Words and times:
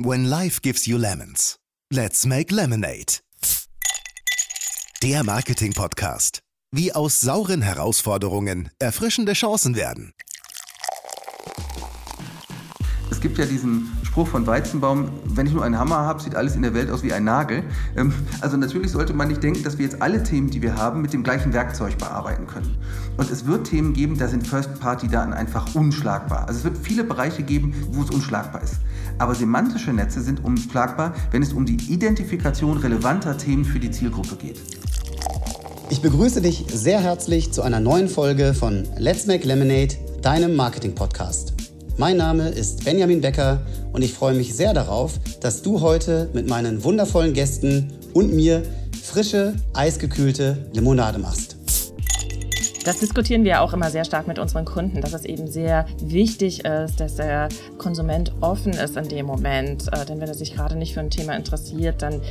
When 0.00 0.30
life 0.30 0.62
gives 0.62 0.86
you 0.86 0.96
lemons, 0.96 1.56
let's 1.90 2.24
make 2.24 2.52
lemonade. 2.54 3.18
Der 5.02 5.24
Marketing-Podcast. 5.24 6.38
Wie 6.70 6.92
aus 6.92 7.20
sauren 7.20 7.62
Herausforderungen 7.62 8.70
erfrischende 8.78 9.32
Chancen 9.32 9.74
werden. 9.74 10.12
Es 13.10 13.20
gibt 13.20 13.38
ja 13.38 13.44
diesen 13.44 13.90
Spruch 14.08 14.26
von 14.26 14.46
Weizenbaum, 14.46 15.10
wenn 15.26 15.46
ich 15.46 15.52
nur 15.52 15.62
einen 15.62 15.78
Hammer 15.78 15.98
habe, 15.98 16.22
sieht 16.22 16.34
alles 16.34 16.56
in 16.56 16.62
der 16.62 16.72
Welt 16.72 16.90
aus 16.90 17.02
wie 17.02 17.12
ein 17.12 17.24
Nagel. 17.24 17.62
Ähm, 17.94 18.14
also 18.40 18.56
natürlich 18.56 18.90
sollte 18.90 19.12
man 19.12 19.28
nicht 19.28 19.42
denken, 19.42 19.62
dass 19.62 19.76
wir 19.76 19.84
jetzt 19.84 20.00
alle 20.00 20.22
Themen, 20.22 20.48
die 20.48 20.62
wir 20.62 20.76
haben, 20.76 21.02
mit 21.02 21.12
dem 21.12 21.22
gleichen 21.22 21.52
Werkzeug 21.52 21.98
bearbeiten 21.98 22.46
können. 22.46 22.78
Und 23.18 23.30
es 23.30 23.44
wird 23.44 23.66
Themen 23.66 23.92
geben, 23.92 24.16
da 24.16 24.26
sind 24.26 24.46
First-Party-Daten 24.46 25.34
einfach 25.34 25.74
unschlagbar. 25.74 26.48
Also 26.48 26.60
es 26.60 26.64
wird 26.64 26.78
viele 26.78 27.04
Bereiche 27.04 27.42
geben, 27.42 27.74
wo 27.92 28.02
es 28.02 28.10
unschlagbar 28.10 28.62
ist. 28.62 28.76
Aber 29.18 29.34
semantische 29.34 29.92
Netze 29.92 30.22
sind 30.22 30.42
unschlagbar, 30.42 31.12
wenn 31.30 31.42
es 31.42 31.52
um 31.52 31.66
die 31.66 31.76
Identifikation 31.92 32.78
relevanter 32.78 33.36
Themen 33.36 33.66
für 33.66 33.78
die 33.78 33.90
Zielgruppe 33.90 34.36
geht. 34.36 34.58
Ich 35.90 36.00
begrüße 36.00 36.40
dich 36.40 36.64
sehr 36.72 37.00
herzlich 37.00 37.52
zu 37.52 37.60
einer 37.60 37.78
neuen 37.78 38.08
Folge 38.08 38.54
von 38.54 38.88
Let's 38.96 39.26
Make 39.26 39.46
Lemonade, 39.46 39.96
deinem 40.22 40.56
Marketing-Podcast. 40.56 41.57
Mein 42.00 42.16
Name 42.16 42.48
ist 42.48 42.84
Benjamin 42.84 43.20
Becker 43.20 43.60
und 43.92 44.02
ich 44.02 44.14
freue 44.14 44.32
mich 44.32 44.54
sehr 44.54 44.72
darauf, 44.72 45.18
dass 45.40 45.62
du 45.62 45.80
heute 45.80 46.30
mit 46.32 46.48
meinen 46.48 46.84
wundervollen 46.84 47.34
Gästen 47.34 47.92
und 48.14 48.32
mir 48.32 48.62
frische, 49.02 49.56
eisgekühlte 49.74 50.70
Limonade 50.72 51.18
machst. 51.18 51.57
Das 52.88 53.00
diskutieren 53.00 53.44
wir 53.44 53.60
auch 53.60 53.74
immer 53.74 53.90
sehr 53.90 54.06
stark 54.06 54.26
mit 54.28 54.38
unseren 54.38 54.64
Kunden, 54.64 55.02
dass 55.02 55.12
es 55.12 55.26
eben 55.26 55.46
sehr 55.46 55.84
wichtig 56.00 56.64
ist, 56.64 56.98
dass 56.98 57.16
der 57.16 57.50
Konsument 57.76 58.32
offen 58.40 58.72
ist 58.72 58.96
in 58.96 59.06
dem 59.08 59.26
Moment. 59.26 59.92
Äh, 59.92 60.06
denn 60.06 60.22
wenn 60.22 60.28
er 60.28 60.32
sich 60.32 60.54
gerade 60.54 60.74
nicht 60.74 60.94
für 60.94 61.00
ein 61.00 61.10
Thema 61.10 61.36
interessiert, 61.36 62.00
dann 62.00 62.22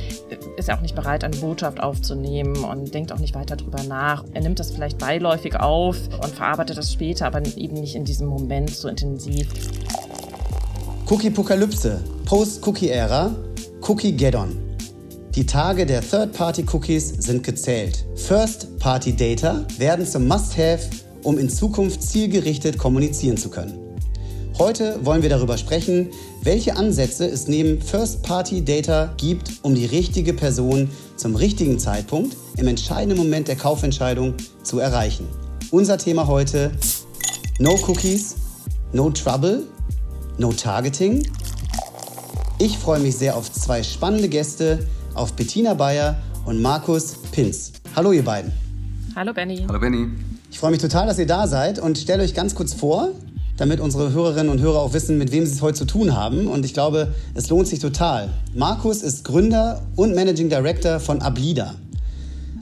ist 0.56 0.68
er 0.68 0.76
auch 0.76 0.80
nicht 0.80 0.96
bereit, 0.96 1.22
eine 1.22 1.36
Botschaft 1.36 1.78
aufzunehmen 1.78 2.56
und 2.64 2.92
denkt 2.92 3.12
auch 3.12 3.20
nicht 3.20 3.36
weiter 3.36 3.54
drüber 3.54 3.84
nach. 3.84 4.24
Er 4.34 4.40
nimmt 4.40 4.58
das 4.58 4.72
vielleicht 4.72 4.98
beiläufig 4.98 5.54
auf 5.54 5.96
und 6.20 6.34
verarbeitet 6.34 6.76
das 6.76 6.92
später, 6.92 7.26
aber 7.26 7.40
eben 7.56 7.74
nicht 7.74 7.94
in 7.94 8.04
diesem 8.04 8.26
Moment 8.26 8.70
so 8.70 8.88
intensiv. 8.88 9.46
Cookie-Pokalypse, 11.08 12.02
Post-Cookie-Ära, 12.24 13.32
Cookie-Geddon. 13.82 14.67
Die 15.38 15.46
Tage 15.46 15.86
der 15.86 16.00
Third-Party-Cookies 16.00 17.10
sind 17.20 17.44
gezählt. 17.44 18.04
First-Party-Data 18.16 19.66
werden 19.78 20.04
zum 20.04 20.26
Must-Have, 20.26 20.80
um 21.22 21.38
in 21.38 21.48
Zukunft 21.48 22.02
zielgerichtet 22.02 22.76
kommunizieren 22.76 23.36
zu 23.36 23.48
können. 23.48 23.78
Heute 24.58 24.98
wollen 25.04 25.22
wir 25.22 25.28
darüber 25.28 25.56
sprechen, 25.56 26.08
welche 26.42 26.74
Ansätze 26.74 27.24
es 27.24 27.46
neben 27.46 27.80
First-Party-Data 27.80 29.14
gibt, 29.16 29.60
um 29.62 29.76
die 29.76 29.86
richtige 29.86 30.34
Person 30.34 30.90
zum 31.14 31.36
richtigen 31.36 31.78
Zeitpunkt 31.78 32.36
im 32.56 32.66
entscheidenden 32.66 33.18
Moment 33.18 33.46
der 33.46 33.54
Kaufentscheidung 33.54 34.34
zu 34.64 34.80
erreichen. 34.80 35.28
Unser 35.70 35.98
Thema 35.98 36.26
heute: 36.26 36.72
No 37.60 37.78
Cookies, 37.86 38.34
No 38.92 39.08
Trouble, 39.10 39.68
No 40.36 40.52
Targeting. 40.52 41.30
Ich 42.58 42.76
freue 42.76 42.98
mich 42.98 43.16
sehr 43.16 43.36
auf 43.36 43.52
zwei 43.52 43.84
spannende 43.84 44.28
Gäste, 44.28 44.88
auf 45.18 45.32
Bettina 45.34 45.74
Bayer 45.74 46.16
und 46.46 46.62
Markus 46.62 47.16
Pinz. 47.32 47.72
Hallo 47.94 48.12
ihr 48.12 48.24
beiden. 48.24 48.52
Hallo 49.16 49.34
Benny. 49.34 49.64
Hallo 49.68 49.80
Benny. 49.80 50.08
Ich 50.50 50.58
freue 50.58 50.70
mich 50.70 50.80
total, 50.80 51.08
dass 51.08 51.18
ihr 51.18 51.26
da 51.26 51.46
seid 51.46 51.78
und 51.78 51.98
stelle 51.98 52.22
euch 52.22 52.34
ganz 52.34 52.54
kurz 52.54 52.72
vor, 52.72 53.10
damit 53.56 53.80
unsere 53.80 54.12
Hörerinnen 54.12 54.48
und 54.48 54.60
Hörer 54.60 54.78
auch 54.78 54.92
wissen, 54.92 55.18
mit 55.18 55.32
wem 55.32 55.44
sie 55.44 55.52
es 55.52 55.60
heute 55.60 55.76
zu 55.76 55.84
tun 55.84 56.16
haben. 56.16 56.46
Und 56.46 56.64
ich 56.64 56.72
glaube, 56.72 57.14
es 57.34 57.50
lohnt 57.50 57.66
sich 57.66 57.80
total. 57.80 58.30
Markus 58.54 59.02
ist 59.02 59.24
Gründer 59.24 59.82
und 59.96 60.14
Managing 60.14 60.48
Director 60.48 61.00
von 61.00 61.20
Ablida. 61.20 61.74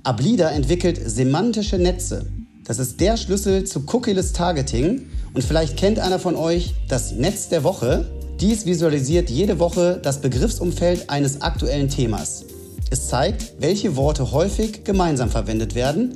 Ablida 0.02 0.48
entwickelt 0.50 0.98
semantische 1.04 1.76
Netze. 1.76 2.24
Das 2.64 2.78
ist 2.78 3.00
der 3.00 3.18
Schlüssel 3.18 3.64
zu 3.64 3.84
Cookieless 3.86 4.32
Targeting. 4.32 5.02
Und 5.34 5.44
vielleicht 5.44 5.76
kennt 5.76 5.98
einer 5.98 6.18
von 6.18 6.34
euch 6.34 6.74
das 6.88 7.12
Netz 7.12 7.50
der 7.50 7.62
Woche. 7.62 8.06
Dies 8.40 8.66
visualisiert 8.66 9.30
jede 9.30 9.58
Woche 9.58 10.00
das 10.02 10.20
Begriffsumfeld 10.20 11.10
eines 11.10 11.42
aktuellen 11.42 11.88
Themas. 11.88 12.45
Es 12.88 13.08
zeigt, 13.08 13.54
welche 13.58 13.96
Worte 13.96 14.30
häufig 14.30 14.84
gemeinsam 14.84 15.28
verwendet 15.28 15.74
werden. 15.74 16.14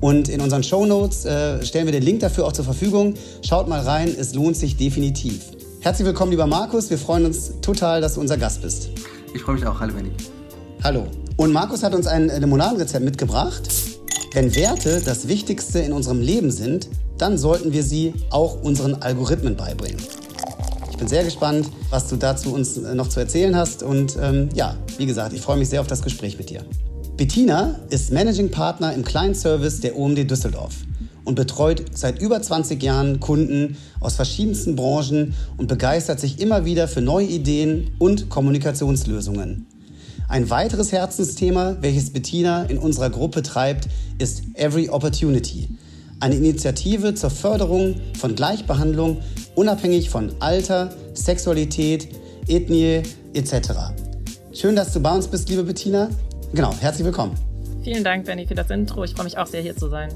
Und 0.00 0.28
in 0.28 0.40
unseren 0.40 0.62
Show 0.62 0.84
Notes 0.84 1.24
äh, 1.24 1.64
stellen 1.64 1.86
wir 1.86 1.92
den 1.92 2.02
Link 2.02 2.20
dafür 2.20 2.46
auch 2.46 2.52
zur 2.52 2.64
Verfügung. 2.64 3.14
Schaut 3.46 3.68
mal 3.68 3.80
rein, 3.80 4.14
es 4.18 4.34
lohnt 4.34 4.56
sich 4.56 4.76
definitiv. 4.76 5.42
Herzlich 5.80 6.06
willkommen, 6.06 6.32
lieber 6.32 6.46
Markus. 6.46 6.90
Wir 6.90 6.98
freuen 6.98 7.24
uns 7.24 7.52
total, 7.62 8.00
dass 8.00 8.14
du 8.14 8.20
unser 8.20 8.36
Gast 8.36 8.62
bist. 8.62 8.90
Ich 9.32 9.42
freue 9.42 9.54
mich 9.56 9.66
auch. 9.66 9.78
Hallo, 9.78 9.94
Benny. 9.94 10.10
Hallo. 10.82 11.06
Und 11.36 11.52
Markus 11.52 11.84
hat 11.84 11.94
uns 11.94 12.08
ein 12.08 12.28
Limonadenrezept 12.28 13.04
mitgebracht. 13.04 13.68
Wenn 14.32 14.54
Werte 14.56 15.00
das 15.04 15.28
Wichtigste 15.28 15.78
in 15.78 15.92
unserem 15.92 16.20
Leben 16.20 16.50
sind, 16.50 16.88
dann 17.16 17.38
sollten 17.38 17.72
wir 17.72 17.82
sie 17.84 18.14
auch 18.30 18.62
unseren 18.62 18.94
Algorithmen 18.96 19.56
beibringen. 19.56 19.98
Ich 20.98 21.00
bin 21.00 21.08
sehr 21.08 21.22
gespannt, 21.22 21.70
was 21.90 22.08
du 22.08 22.16
dazu 22.16 22.52
uns 22.52 22.76
äh, 22.76 22.92
noch 22.92 23.08
zu 23.08 23.20
erzählen 23.20 23.54
hast. 23.54 23.84
Und 23.84 24.18
ähm, 24.20 24.48
ja, 24.52 24.74
wie 24.96 25.06
gesagt, 25.06 25.32
ich 25.32 25.40
freue 25.40 25.56
mich 25.56 25.68
sehr 25.68 25.80
auf 25.80 25.86
das 25.86 26.02
Gespräch 26.02 26.36
mit 26.38 26.50
dir. 26.50 26.64
Bettina 27.16 27.78
ist 27.88 28.10
Managing 28.10 28.50
Partner 28.50 28.92
im 28.92 29.04
Client 29.04 29.36
Service 29.36 29.78
der 29.78 29.96
OMD 29.96 30.28
Düsseldorf 30.28 30.74
und 31.24 31.36
betreut 31.36 31.84
seit 31.94 32.20
über 32.20 32.42
20 32.42 32.82
Jahren 32.82 33.20
Kunden 33.20 33.76
aus 34.00 34.16
verschiedensten 34.16 34.74
Branchen 34.74 35.34
und 35.56 35.68
begeistert 35.68 36.18
sich 36.18 36.40
immer 36.40 36.64
wieder 36.64 36.88
für 36.88 37.00
neue 37.00 37.26
Ideen 37.26 37.92
und 38.00 38.28
Kommunikationslösungen. 38.28 39.68
Ein 40.26 40.50
weiteres 40.50 40.90
Herzensthema, 40.90 41.76
welches 41.80 42.12
Bettina 42.12 42.64
in 42.64 42.76
unserer 42.76 43.10
Gruppe 43.10 43.44
treibt, 43.44 43.88
ist 44.18 44.42
Every 44.54 44.88
Opportunity. 44.88 45.68
Eine 46.20 46.34
Initiative 46.34 47.14
zur 47.14 47.30
Förderung 47.30 47.94
von 48.18 48.34
Gleichbehandlung 48.34 49.18
unabhängig 49.54 50.10
von 50.10 50.32
Alter, 50.40 50.90
Sexualität, 51.14 52.08
Ethnie 52.48 53.02
etc. 53.34 53.70
Schön, 54.52 54.74
dass 54.74 54.92
du 54.92 55.00
bei 55.00 55.14
uns 55.14 55.28
bist, 55.28 55.48
liebe 55.48 55.62
Bettina. 55.62 56.08
Genau, 56.52 56.74
herzlich 56.80 57.04
willkommen. 57.04 57.34
Vielen 57.84 58.02
Dank, 58.02 58.26
Benny, 58.26 58.46
für 58.46 58.56
das 58.56 58.68
Intro. 58.70 59.04
Ich 59.04 59.12
freue 59.12 59.24
mich 59.24 59.38
auch 59.38 59.46
sehr, 59.46 59.62
hier 59.62 59.76
zu 59.76 59.88
sein. 59.88 60.10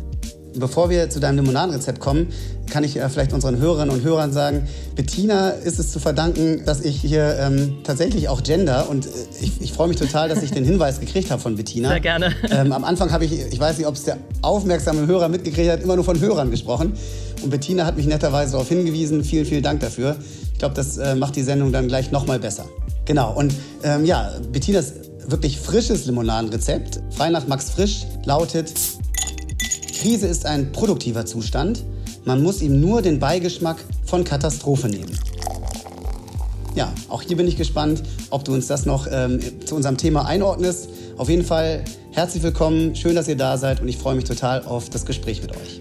Bevor 0.54 0.90
wir 0.90 1.08
zu 1.08 1.20
deinem 1.20 1.36
Limonadenrezept 1.36 2.00
kommen, 2.00 2.28
kann 2.70 2.84
ich 2.84 2.96
äh, 2.96 3.08
vielleicht 3.08 3.32
unseren 3.32 3.58
Hörerinnen 3.58 3.94
und 3.94 4.02
Hörern 4.02 4.32
sagen, 4.32 4.66
Bettina 4.94 5.50
ist 5.50 5.78
es 5.78 5.92
zu 5.92 5.98
verdanken, 5.98 6.62
dass 6.64 6.80
ich 6.80 7.00
hier 7.00 7.36
ähm, 7.38 7.78
tatsächlich 7.84 8.28
auch 8.28 8.42
gender 8.42 8.88
und 8.88 9.06
äh, 9.06 9.10
ich, 9.40 9.60
ich 9.60 9.72
freue 9.72 9.88
mich 9.88 9.96
total, 9.96 10.28
dass 10.28 10.42
ich 10.42 10.50
den 10.50 10.64
Hinweis 10.64 11.00
gekriegt 11.00 11.30
habe 11.30 11.40
von 11.40 11.56
Bettina. 11.56 11.88
Sehr 11.90 12.00
gerne. 12.00 12.32
Ähm, 12.50 12.72
am 12.72 12.84
Anfang 12.84 13.12
habe 13.12 13.24
ich, 13.24 13.32
ich 13.32 13.58
weiß 13.58 13.78
nicht, 13.78 13.86
ob 13.86 13.94
es 13.94 14.04
der 14.04 14.18
aufmerksame 14.42 15.06
Hörer 15.06 15.28
mitgekriegt 15.28 15.70
hat, 15.70 15.82
immer 15.82 15.96
nur 15.96 16.04
von 16.04 16.20
Hörern 16.20 16.50
gesprochen. 16.50 16.92
Und 17.42 17.50
Bettina 17.50 17.84
hat 17.86 17.96
mich 17.96 18.06
netterweise 18.06 18.52
darauf 18.52 18.68
hingewiesen. 18.68 19.24
Vielen, 19.24 19.46
vielen 19.46 19.62
Dank 19.62 19.80
dafür. 19.80 20.16
Ich 20.52 20.58
glaube, 20.58 20.74
das 20.74 20.98
äh, 20.98 21.14
macht 21.14 21.36
die 21.36 21.42
Sendung 21.42 21.72
dann 21.72 21.88
gleich 21.88 22.10
noch 22.12 22.26
mal 22.26 22.38
besser. 22.38 22.66
Genau. 23.04 23.34
Und 23.34 23.54
ähm, 23.82 24.04
ja, 24.04 24.30
Bettinas 24.52 24.92
wirklich 25.26 25.58
frisches 25.58 26.06
Limonadenrezept, 26.06 27.00
frei 27.10 27.30
nach 27.30 27.46
Max 27.46 27.70
Frisch, 27.70 28.06
lautet 28.24 28.72
Krise 30.02 30.26
ist 30.26 30.46
ein 30.46 30.72
produktiver 30.72 31.26
Zustand. 31.26 31.84
Man 32.24 32.42
muss 32.42 32.60
ihm 32.60 32.80
nur 32.80 33.02
den 33.02 33.20
Beigeschmack 33.20 33.76
von 34.04 34.24
Katastrophe 34.24 34.88
nehmen. 34.88 35.16
Ja, 36.74 36.92
auch 37.08 37.22
hier 37.22 37.36
bin 37.36 37.46
ich 37.46 37.56
gespannt, 37.56 38.02
ob 38.30 38.44
du 38.44 38.52
uns 38.52 38.66
das 38.66 38.84
noch 38.84 39.06
ähm, 39.08 39.38
zu 39.64 39.76
unserem 39.76 39.96
Thema 39.96 40.26
einordnest. 40.26 40.88
Auf 41.16 41.28
jeden 41.28 41.44
Fall 41.44 41.84
herzlich 42.10 42.42
willkommen, 42.42 42.96
schön, 42.96 43.14
dass 43.14 43.28
ihr 43.28 43.36
da 43.36 43.56
seid 43.56 43.80
und 43.80 43.86
ich 43.86 43.96
freue 43.96 44.16
mich 44.16 44.24
total 44.24 44.64
auf 44.64 44.90
das 44.90 45.06
Gespräch 45.06 45.40
mit 45.40 45.52
euch. 45.52 45.80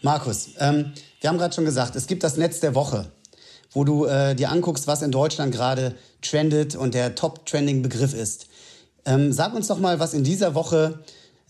Markus, 0.00 0.48
ähm, 0.58 0.94
wir 1.20 1.28
haben 1.28 1.36
gerade 1.36 1.54
schon 1.54 1.66
gesagt, 1.66 1.96
es 1.96 2.06
gibt 2.06 2.24
das 2.24 2.38
Netz 2.38 2.60
der 2.60 2.74
Woche, 2.74 3.12
wo 3.72 3.84
du 3.84 4.06
äh, 4.06 4.36
dir 4.36 4.50
anguckst, 4.50 4.86
was 4.86 5.02
in 5.02 5.10
Deutschland 5.10 5.52
gerade 5.52 5.96
trendet 6.22 6.76
und 6.76 6.94
der 6.94 7.14
Top-Trending-Begriff 7.14 8.14
ist. 8.14 8.46
Ähm, 9.04 9.34
sag 9.34 9.54
uns 9.54 9.66
doch 9.66 9.80
mal, 9.80 10.00
was 10.00 10.14
in 10.14 10.24
dieser 10.24 10.54
Woche 10.54 11.00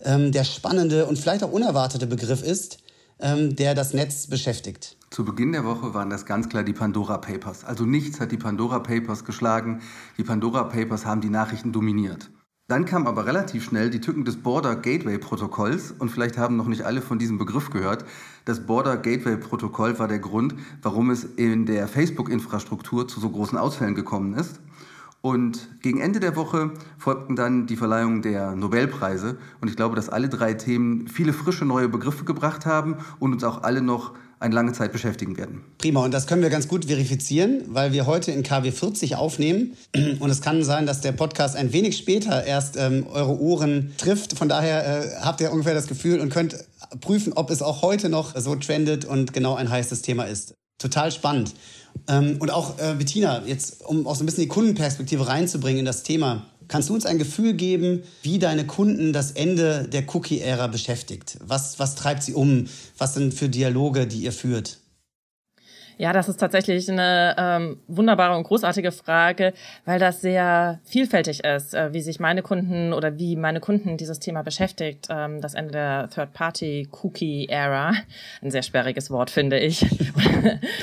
ähm, 0.03 0.31
der 0.31 0.43
spannende 0.43 1.05
und 1.05 1.17
vielleicht 1.17 1.43
auch 1.43 1.51
unerwartete 1.51 2.07
Begriff 2.07 2.43
ist, 2.43 2.79
ähm, 3.19 3.55
der 3.55 3.75
das 3.75 3.93
Netz 3.93 4.27
beschäftigt. 4.27 4.97
Zu 5.09 5.25
Beginn 5.25 5.51
der 5.51 5.65
Woche 5.65 5.93
waren 5.93 6.09
das 6.09 6.25
ganz 6.25 6.49
klar 6.49 6.63
die 6.63 6.73
Pandora 6.73 7.17
Papers. 7.17 7.65
Also 7.65 7.85
nichts 7.85 8.19
hat 8.19 8.31
die 8.31 8.37
Pandora 8.37 8.79
Papers 8.79 9.25
geschlagen. 9.25 9.81
Die 10.17 10.23
Pandora 10.23 10.63
Papers 10.63 11.05
haben 11.05 11.21
die 11.21 11.29
Nachrichten 11.29 11.71
dominiert. 11.71 12.29
Dann 12.69 12.85
kam 12.85 13.07
aber 13.07 13.25
relativ 13.25 13.63
schnell 13.63 13.89
die 13.89 13.99
Tücken 13.99 14.25
des 14.25 14.37
Border 14.37 14.75
Gateway 14.75 15.17
Protokolls 15.17 15.91
und 15.91 16.09
vielleicht 16.09 16.37
haben 16.37 16.55
noch 16.55 16.67
nicht 16.67 16.83
alle 16.83 17.01
von 17.01 17.17
diesem 17.17 17.39
Begriff 17.39 17.71
gehört. 17.71 18.05
Das 18.45 18.67
Border 18.67 18.95
Gateway 18.95 19.37
Protokoll 19.37 19.97
war 19.97 20.07
der 20.07 20.19
Grund, 20.19 20.53
warum 20.83 21.09
es 21.09 21.23
in 21.23 21.65
der 21.65 21.87
Facebook-Infrastruktur 21.87 23.07
zu 23.07 23.19
so 23.19 23.31
großen 23.31 23.57
Ausfällen 23.57 23.95
gekommen 23.95 24.35
ist. 24.35 24.59
Und 25.21 25.81
gegen 25.81 25.99
Ende 25.99 26.19
der 26.19 26.35
Woche 26.35 26.71
folgten 26.97 27.35
dann 27.35 27.67
die 27.67 27.75
Verleihung 27.75 28.21
der 28.21 28.55
Nobelpreise. 28.55 29.37
Und 29.59 29.67
ich 29.67 29.75
glaube, 29.75 29.95
dass 29.95 30.09
alle 30.09 30.29
drei 30.29 30.53
Themen 30.53 31.07
viele 31.07 31.33
frische 31.33 31.65
neue 31.65 31.89
Begriffe 31.89 32.23
gebracht 32.23 32.65
haben 32.65 32.97
und 33.19 33.33
uns 33.33 33.43
auch 33.43 33.63
alle 33.63 33.81
noch 33.81 34.13
eine 34.39 34.55
lange 34.55 34.71
Zeit 34.71 34.93
beschäftigen 34.93 35.35
werden. 35.37 35.61
Prima, 35.77 36.03
und 36.03 36.13
das 36.13 36.25
können 36.25 36.41
wir 36.41 36.49
ganz 36.49 36.67
gut 36.69 36.85
verifizieren, 36.85 37.63
weil 37.67 37.91
wir 37.91 38.05
heute 38.05 38.31
in 38.31 38.43
KW 38.43 38.71
40 38.71 39.17
aufnehmen. 39.17 39.73
Und 40.19 40.29
es 40.29 40.41
kann 40.41 40.63
sein, 40.63 40.85
dass 40.85 41.01
der 41.01 41.11
Podcast 41.11 41.57
ein 41.57 41.73
wenig 41.73 41.97
später 41.97 42.45
erst 42.45 42.77
ähm, 42.77 43.05
eure 43.07 43.37
Ohren 43.37 43.91
trifft. 43.97 44.37
Von 44.37 44.47
daher 44.47 45.03
äh, 45.03 45.21
habt 45.21 45.41
ihr 45.41 45.51
ungefähr 45.51 45.73
das 45.73 45.87
Gefühl 45.87 46.21
und 46.21 46.29
könnt 46.29 46.55
prüfen, 47.01 47.33
ob 47.33 47.49
es 47.49 47.61
auch 47.61 47.81
heute 47.81 48.07
noch 48.07 48.35
so 48.37 48.55
trendet 48.55 49.03
und 49.03 49.33
genau 49.33 49.55
ein 49.55 49.69
heißes 49.69 50.01
Thema 50.01 50.23
ist. 50.23 50.53
Total 50.79 51.11
spannend. 51.11 51.53
Ähm, 52.07 52.37
und 52.39 52.51
auch 52.51 52.79
äh, 52.79 52.95
Bettina, 52.95 53.43
jetzt 53.45 53.85
um 53.85 54.07
auch 54.07 54.15
so 54.15 54.23
ein 54.23 54.25
bisschen 54.25 54.43
die 54.43 54.49
Kundenperspektive 54.49 55.27
reinzubringen 55.27 55.79
in 55.79 55.85
das 55.85 56.03
Thema. 56.03 56.45
Kannst 56.67 56.89
du 56.89 56.93
uns 56.93 57.05
ein 57.05 57.17
Gefühl 57.17 57.53
geben, 57.53 58.03
wie 58.21 58.39
deine 58.39 58.65
Kunden 58.65 59.11
das 59.11 59.31
Ende 59.31 59.87
der 59.87 60.03
Cookie-Ära 60.07 60.67
beschäftigt? 60.67 61.37
Was, 61.43 61.79
was 61.79 61.95
treibt 61.95 62.23
sie 62.23 62.33
um? 62.33 62.67
Was 62.97 63.15
sind 63.15 63.33
für 63.33 63.49
Dialoge, 63.49 64.07
die 64.07 64.19
ihr 64.19 64.31
führt? 64.31 64.77
Ja, 65.99 66.13
das 66.13 66.29
ist 66.29 66.37
tatsächlich 66.37 66.89
eine 66.89 67.35
ähm, 67.37 67.81
wunderbare 67.89 68.37
und 68.37 68.43
großartige 68.43 68.93
Frage, 68.93 69.51
weil 69.83 69.99
das 69.99 70.21
sehr 70.21 70.79
vielfältig 70.85 71.43
ist, 71.43 71.73
äh, 71.73 71.91
wie 71.91 71.99
sich 71.99 72.21
meine 72.21 72.41
Kunden 72.41 72.93
oder 72.93 73.19
wie 73.19 73.35
meine 73.35 73.59
Kunden 73.59 73.97
dieses 73.97 74.21
Thema 74.21 74.41
beschäftigt. 74.41 75.07
Ähm, 75.09 75.41
das 75.41 75.55
Ende 75.55 75.73
der 75.73 76.09
Third-Party-Cookie-Era. 76.09 77.95
Ein 78.41 78.49
sehr 78.49 78.63
sperriges 78.63 79.11
Wort, 79.11 79.29
finde 79.29 79.59
ich. 79.59 79.85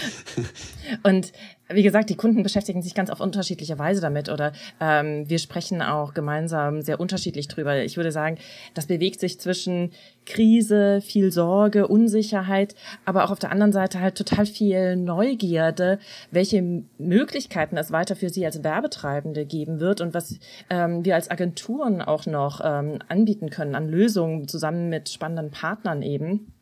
und 1.03 1.33
wie 1.69 1.83
gesagt, 1.83 2.11
die 2.11 2.17
Kunden 2.17 2.43
beschäftigen 2.43 2.83
sich 2.83 2.95
ganz 2.95 3.11
auf 3.11 3.21
unterschiedliche 3.21 3.79
Weise 3.79 4.01
damit 4.01 4.29
oder 4.29 4.53
ähm, 4.81 5.29
wir 5.29 5.39
sprechen 5.39 5.83
auch 5.83 6.15
gemeinsam 6.15 6.83
sehr 6.83 7.01
unterschiedlich 7.01 7.49
drüber. 7.49 7.83
Ich 7.83 7.97
würde 7.97 8.13
sagen, 8.13 8.39
das 8.75 8.87
bewegt 8.87 9.19
sich 9.19 9.41
zwischen 9.41 9.91
Krise, 10.27 11.01
viel 11.01 11.33
Sorge, 11.33 11.89
Unsicherheit, 11.89 12.75
aber 13.05 13.25
auch 13.25 13.31
auf 13.31 13.39
der 13.39 13.51
anderen 13.51 13.73
Seite 13.73 14.01
halt 14.01 14.17
total 14.17 14.47
viel 14.47 14.97
Neugierde, 14.97 15.99
welche 16.31 16.63
Möglichkeiten 16.99 17.77
es 17.77 17.91
weiter 17.91 18.15
für 18.15 18.29
Sie 18.29 18.47
als 18.47 18.63
Werbetreibende 18.63 19.45
geben 19.45 19.81
wird 19.81 20.01
und 20.01 20.15
was 20.15 20.39
ähm, 20.71 21.05
wir 21.05 21.17
als 21.17 21.31
Agenturen 21.31 22.01
auch 22.01 22.27
noch 22.27 22.61
ähm, 22.63 23.01
anbieten 23.09 23.51
können 23.51 23.75
an 23.75 23.89
Lösungen 23.89 24.47
zusammen 24.47 24.89
mit 24.89 25.09
spannenden 25.09 25.51
Partnern 25.51 26.03
eben 26.03 26.53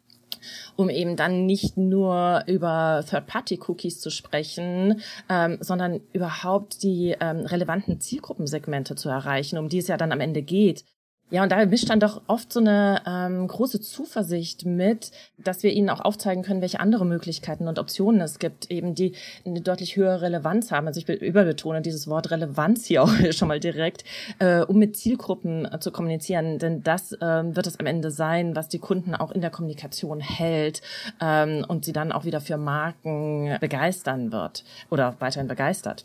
um 0.77 0.91
eben 0.91 1.17
dann 1.17 1.47
nicht 1.47 1.77
nur 1.77 2.43
über 2.47 3.05
Third-Party-Cookies 3.09 4.01
zu 4.01 4.11
sprechen, 4.11 5.01
ähm, 5.29 5.59
sondern 5.61 6.01
überhaupt 6.13 6.83
die 6.83 7.17
ähm, 7.21 7.47
relevanten 7.47 8.01
Zielgruppensegmente 8.01 8.95
zu 8.95 9.09
erreichen, 9.09 9.59
um 9.59 9.69
die 9.69 9.79
es 9.79 9.89
ja 9.89 9.97
dann 9.97 10.13
am 10.13 10.21
Ende 10.21 10.43
geht. 10.43 10.85
Ja, 11.35 11.43
und 11.43 11.51
da 11.51 11.67
mischt 11.67 11.91
dann 11.91 11.99
doch 11.99 12.23
oft 12.29 12.53
so 12.53 12.61
eine 12.61 13.03
ähm, 13.09 13.49
große 13.49 13.81
Zuversicht 13.81 14.65
mit, 14.67 15.11
dass 15.37 15.65
wir 15.65 15.73
ihnen 15.73 15.91
auch 15.91 15.99
aufzeigen 15.99 16.45
können, 16.45 16.61
welche 16.61 16.79
andere 16.79 17.05
Möglichkeiten 17.05 17.67
und 17.67 17.81
Optionen 17.81 18.21
es 18.21 18.39
gibt, 18.39 18.71
eben 18.71 18.95
die 18.95 19.15
eine 19.45 19.61
deutlich 19.61 19.97
höhere 19.97 20.21
Relevanz 20.21 20.71
haben. 20.71 20.87
Also 20.87 21.01
ich 21.01 21.09
überbetone 21.09 21.83
dieses 21.83 22.07
Wort 22.07 22.31
Relevanz 22.31 22.85
hier 22.85 23.03
auch 23.03 23.11
schon 23.33 23.49
mal 23.49 23.59
direkt, 23.59 24.05
äh, 24.39 24.61
um 24.61 24.79
mit 24.79 24.97
Zielgruppen 24.97 25.65
äh, 25.65 25.81
zu 25.81 25.91
kommunizieren. 25.91 26.61
Denn 26.61 26.85
das 26.85 27.19
ähm, 27.21 27.57
wird 27.57 27.67
es 27.67 27.81
am 27.81 27.87
Ende 27.87 28.13
sein, 28.13 28.55
was 28.55 28.69
die 28.69 28.79
Kunden 28.79 29.17
auch 29.17 29.33
in 29.33 29.41
der 29.41 29.51
Kommunikation 29.51 30.21
hält 30.21 30.83
ähm, 31.21 31.65
und 31.67 31.85
sie 31.85 31.93
dann 31.93 32.13
auch 32.13 32.25
wieder 32.25 32.41
für 32.41 32.59
Marken 32.59 33.57
begeistern 33.61 34.31
wird 34.31 34.63
oder 34.89 35.17
weiterhin 35.19 35.49
begeistert. 35.49 36.05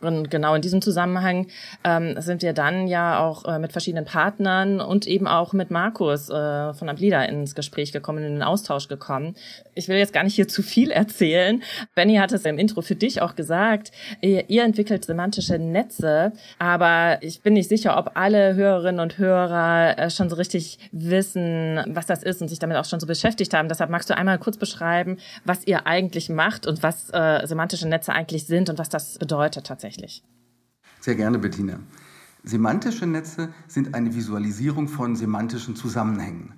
Und 0.00 0.30
genau 0.30 0.54
in 0.54 0.62
diesem 0.62 0.80
Zusammenhang 0.80 1.48
ähm, 1.82 2.14
sind 2.20 2.42
wir 2.42 2.52
dann 2.52 2.86
ja 2.86 3.18
auch 3.18 3.44
äh, 3.44 3.58
mit 3.58 3.72
verschiedenen 3.72 4.04
Partnern 4.04 4.80
und 4.80 5.08
eben 5.08 5.26
auch 5.26 5.52
mit 5.52 5.72
Markus 5.72 6.30
äh, 6.30 6.72
von 6.74 6.88
Amplida 6.88 7.24
ins 7.24 7.56
Gespräch 7.56 7.90
gekommen, 7.90 8.22
in 8.22 8.34
den 8.34 8.42
Austausch 8.44 8.86
gekommen. 8.86 9.34
Ich 9.74 9.88
will 9.88 9.96
jetzt 9.96 10.12
gar 10.12 10.22
nicht 10.22 10.36
hier 10.36 10.46
zu 10.46 10.62
viel 10.62 10.92
erzählen. 10.92 11.64
Benny 11.96 12.14
hat 12.16 12.30
es 12.30 12.44
im 12.44 12.58
Intro 12.58 12.80
für 12.80 12.94
dich 12.94 13.22
auch 13.22 13.34
gesagt. 13.34 13.90
Ihr, 14.20 14.48
ihr 14.48 14.62
entwickelt 14.62 15.04
semantische 15.04 15.58
Netze, 15.58 16.32
aber 16.60 17.18
ich 17.20 17.42
bin 17.42 17.54
nicht 17.54 17.68
sicher, 17.68 17.98
ob 17.98 18.12
alle 18.14 18.54
Hörerinnen 18.54 19.00
und 19.00 19.18
Hörer 19.18 19.98
äh, 19.98 20.10
schon 20.10 20.30
so 20.30 20.36
richtig 20.36 20.78
wissen, 20.92 21.80
was 21.88 22.06
das 22.06 22.22
ist 22.22 22.40
und 22.40 22.46
sich 22.46 22.60
damit 22.60 22.76
auch 22.76 22.84
schon 22.84 23.00
so 23.00 23.06
beschäftigt 23.08 23.52
haben. 23.52 23.68
Deshalb 23.68 23.90
magst 23.90 24.08
du 24.10 24.16
einmal 24.16 24.38
kurz 24.38 24.58
beschreiben, 24.58 25.18
was 25.44 25.66
ihr 25.66 25.88
eigentlich 25.88 26.28
macht 26.28 26.68
und 26.68 26.84
was 26.84 27.10
äh, 27.12 27.44
semantische 27.48 27.88
Netze 27.88 28.12
eigentlich 28.12 28.46
sind 28.46 28.70
und 28.70 28.78
was 28.78 28.88
das 28.88 29.18
bedeutet 29.18 29.66
tatsächlich 29.66 29.87
tatsächlich. 29.88 30.22
Sehr 31.00 31.14
gerne, 31.14 31.38
Bettina. 31.38 31.78
Semantische 32.44 33.06
Netze 33.06 33.52
sind 33.66 33.94
eine 33.94 34.14
Visualisierung 34.14 34.88
von 34.88 35.16
semantischen 35.16 35.76
Zusammenhängen. 35.76 36.54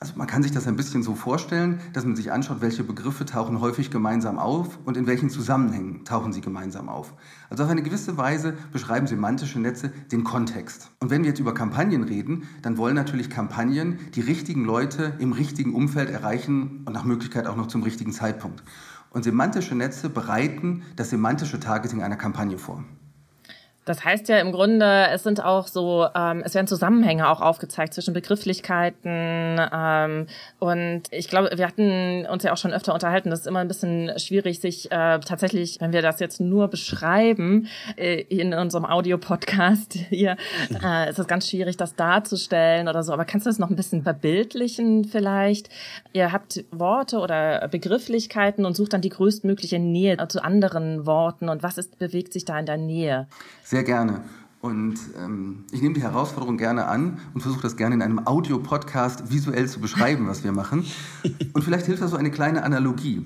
Also 0.00 0.14
man 0.16 0.26
kann 0.26 0.42
sich 0.42 0.50
das 0.50 0.66
ein 0.66 0.74
bisschen 0.74 1.04
so 1.04 1.14
vorstellen, 1.14 1.80
dass 1.92 2.04
man 2.04 2.16
sich 2.16 2.32
anschaut, 2.32 2.60
welche 2.60 2.82
Begriffe 2.82 3.24
tauchen 3.24 3.60
häufig 3.60 3.88
gemeinsam 3.88 4.36
auf 4.40 4.80
und 4.84 4.96
in 4.96 5.06
welchen 5.06 5.30
Zusammenhängen 5.30 6.04
tauchen 6.04 6.32
sie 6.32 6.40
gemeinsam 6.40 6.88
auf. 6.88 7.14
Also 7.50 7.62
auf 7.62 7.70
eine 7.70 7.84
gewisse 7.84 8.16
Weise 8.16 8.54
beschreiben 8.72 9.06
semantische 9.06 9.60
Netze 9.60 9.90
den 10.10 10.24
Kontext. 10.24 10.90
Und 10.98 11.10
wenn 11.10 11.22
wir 11.22 11.28
jetzt 11.28 11.38
über 11.38 11.54
Kampagnen 11.54 12.02
reden, 12.02 12.48
dann 12.62 12.78
wollen 12.78 12.96
natürlich 12.96 13.30
Kampagnen 13.30 14.00
die 14.14 14.22
richtigen 14.22 14.64
Leute 14.64 15.14
im 15.20 15.32
richtigen 15.32 15.72
Umfeld 15.72 16.10
erreichen 16.10 16.82
und 16.84 16.92
nach 16.92 17.04
Möglichkeit 17.04 17.46
auch 17.46 17.56
noch 17.56 17.68
zum 17.68 17.84
richtigen 17.84 18.12
Zeitpunkt. 18.12 18.64
Und 19.12 19.24
semantische 19.24 19.74
Netze 19.74 20.08
bereiten 20.08 20.84
das 20.96 21.10
semantische 21.10 21.60
Targeting 21.60 22.02
einer 22.02 22.16
Kampagne 22.16 22.56
vor. 22.56 22.82
Das 23.84 24.04
heißt 24.04 24.28
ja 24.28 24.38
im 24.38 24.52
Grunde, 24.52 25.08
es 25.12 25.24
sind 25.24 25.42
auch 25.42 25.66
so, 25.66 26.06
ähm, 26.14 26.42
es 26.44 26.54
werden 26.54 26.68
Zusammenhänge 26.68 27.28
auch 27.28 27.40
aufgezeigt 27.40 27.94
zwischen 27.94 28.14
Begrifflichkeiten. 28.14 29.60
Ähm, 29.72 30.26
und 30.60 31.02
ich 31.10 31.28
glaube, 31.28 31.50
wir 31.56 31.66
hatten 31.66 32.24
uns 32.26 32.44
ja 32.44 32.52
auch 32.52 32.56
schon 32.56 32.72
öfter 32.72 32.94
unterhalten, 32.94 33.30
das 33.30 33.40
ist 33.40 33.46
immer 33.46 33.58
ein 33.58 33.66
bisschen 33.66 34.12
schwierig, 34.20 34.60
sich 34.60 34.86
äh, 34.92 35.18
tatsächlich, 35.18 35.80
wenn 35.80 35.92
wir 35.92 36.00
das 36.00 36.20
jetzt 36.20 36.40
nur 36.40 36.68
beschreiben 36.68 37.66
äh, 37.96 38.20
in 38.20 38.54
unserem 38.54 38.84
Audio-Podcast 38.84 39.94
hier, 40.10 40.36
äh, 40.82 41.10
ist 41.10 41.18
es 41.18 41.26
ganz 41.26 41.48
schwierig, 41.48 41.76
das 41.76 41.96
darzustellen 41.96 42.86
oder 42.86 43.02
so. 43.02 43.12
Aber 43.12 43.24
kannst 43.24 43.46
du 43.46 43.50
das 43.50 43.58
noch 43.58 43.70
ein 43.70 43.76
bisschen 43.76 44.04
verbildlichen 44.04 45.04
vielleicht? 45.04 45.70
Ihr 46.12 46.30
habt 46.30 46.64
Worte 46.70 47.18
oder 47.18 47.66
Begrifflichkeiten 47.66 48.64
und 48.64 48.76
sucht 48.76 48.92
dann 48.92 49.00
die 49.00 49.08
größtmögliche 49.08 49.80
Nähe 49.80 50.16
zu 50.28 50.44
anderen 50.44 51.04
Worten. 51.04 51.48
Und 51.48 51.64
was 51.64 51.78
ist, 51.78 51.98
bewegt 51.98 52.32
sich 52.32 52.44
da 52.44 52.58
in 52.60 52.66
der 52.66 52.76
Nähe? 52.76 53.26
Sehr 53.72 53.84
gerne. 53.84 54.20
Und 54.60 54.98
ähm, 55.18 55.64
ich 55.72 55.80
nehme 55.80 55.94
die 55.94 56.02
Herausforderung 56.02 56.58
gerne 56.58 56.88
an 56.88 57.16
und 57.32 57.40
versuche 57.40 57.62
das 57.62 57.74
gerne 57.74 57.94
in 57.94 58.02
einem 58.02 58.26
Audio-Podcast 58.26 59.32
visuell 59.32 59.66
zu 59.66 59.80
beschreiben, 59.80 60.28
was 60.28 60.44
wir 60.44 60.52
machen. 60.52 60.84
Und 61.54 61.64
vielleicht 61.64 61.86
hilft 61.86 62.02
das 62.02 62.10
so 62.10 62.18
eine 62.18 62.30
kleine 62.30 62.64
Analogie. 62.64 63.24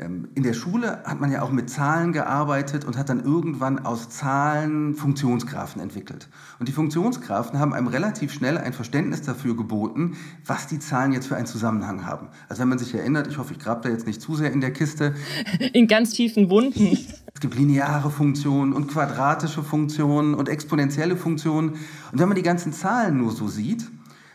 Ähm, 0.00 0.28
in 0.36 0.44
der 0.44 0.52
Schule 0.52 1.02
hat 1.04 1.20
man 1.20 1.32
ja 1.32 1.42
auch 1.42 1.50
mit 1.50 1.68
Zahlen 1.68 2.12
gearbeitet 2.12 2.84
und 2.84 2.96
hat 2.96 3.08
dann 3.08 3.24
irgendwann 3.24 3.80
aus 3.80 4.08
Zahlen 4.08 4.94
Funktionsgraphen 4.94 5.82
entwickelt. 5.82 6.28
Und 6.60 6.68
die 6.68 6.72
Funktionsgraphen 6.72 7.58
haben 7.58 7.74
einem 7.74 7.88
relativ 7.88 8.32
schnell 8.32 8.58
ein 8.58 8.72
Verständnis 8.72 9.22
dafür 9.22 9.56
geboten, 9.56 10.16
was 10.46 10.68
die 10.68 10.78
Zahlen 10.78 11.12
jetzt 11.12 11.26
für 11.26 11.34
einen 11.34 11.46
Zusammenhang 11.46 12.06
haben. 12.06 12.28
Also 12.48 12.60
wenn 12.60 12.68
man 12.68 12.78
sich 12.78 12.94
erinnert, 12.94 13.26
ich 13.26 13.38
hoffe, 13.38 13.54
ich 13.54 13.58
grabe 13.58 13.82
da 13.82 13.88
jetzt 13.88 14.06
nicht 14.06 14.22
zu 14.22 14.36
sehr 14.36 14.52
in 14.52 14.60
der 14.60 14.72
Kiste. 14.72 15.14
In 15.72 15.88
ganz 15.88 16.12
tiefen 16.12 16.50
Wunden. 16.50 16.96
Es 17.34 17.42
gibt 17.42 17.54
lineare 17.54 18.10
Funktionen 18.10 18.72
und 18.72 18.88
quadratische 18.88 19.62
Funktionen 19.62 20.34
und 20.34 20.48
exponentielle 20.48 21.16
Funktionen. 21.16 21.74
Und 22.10 22.18
wenn 22.18 22.26
man 22.26 22.34
die 22.34 22.42
ganzen 22.42 22.72
Zahlen 22.72 23.18
nur 23.18 23.30
so 23.30 23.46
sieht, 23.46 23.86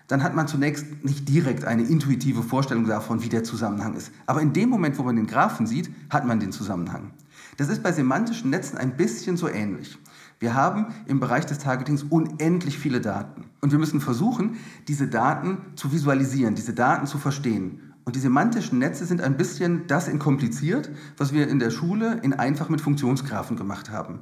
dann 0.07 0.23
hat 0.23 0.35
man 0.35 0.47
zunächst 0.47 0.85
nicht 1.03 1.27
direkt 1.29 1.65
eine 1.65 1.83
intuitive 1.83 2.43
Vorstellung 2.43 2.85
davon, 2.85 3.23
wie 3.23 3.29
der 3.29 3.43
Zusammenhang 3.43 3.95
ist. 3.95 4.11
Aber 4.25 4.41
in 4.41 4.53
dem 4.53 4.69
Moment, 4.69 4.97
wo 4.97 5.03
man 5.03 5.15
den 5.15 5.27
Graphen 5.27 5.65
sieht, 5.65 5.89
hat 6.09 6.25
man 6.25 6.39
den 6.39 6.51
Zusammenhang. 6.51 7.11
Das 7.57 7.69
ist 7.69 7.83
bei 7.83 7.91
semantischen 7.91 8.49
Netzen 8.49 8.77
ein 8.77 8.97
bisschen 8.97 9.37
so 9.37 9.47
ähnlich. 9.47 9.97
Wir 10.39 10.55
haben 10.55 10.87
im 11.05 11.19
Bereich 11.19 11.45
des 11.45 11.59
Targetings 11.59 12.03
unendlich 12.03 12.77
viele 12.77 12.99
Daten. 12.99 13.45
Und 13.61 13.71
wir 13.71 13.79
müssen 13.79 14.01
versuchen, 14.01 14.57
diese 14.87 15.07
Daten 15.07 15.59
zu 15.75 15.93
visualisieren, 15.93 16.55
diese 16.55 16.73
Daten 16.73 17.07
zu 17.07 17.17
verstehen. 17.17 17.93
Und 18.05 18.15
die 18.17 18.19
semantischen 18.19 18.79
Netze 18.79 19.05
sind 19.05 19.21
ein 19.21 19.37
bisschen 19.37 19.87
das 19.87 20.09
in 20.09 20.19
kompliziert, 20.19 20.91
was 21.15 21.31
wir 21.31 21.47
in 21.47 21.59
der 21.59 21.69
Schule 21.69 22.19
in 22.23 22.33
einfach 22.33 22.67
mit 22.67 22.81
Funktionsgraphen 22.81 23.55
gemacht 23.55 23.89
haben. 23.89 24.19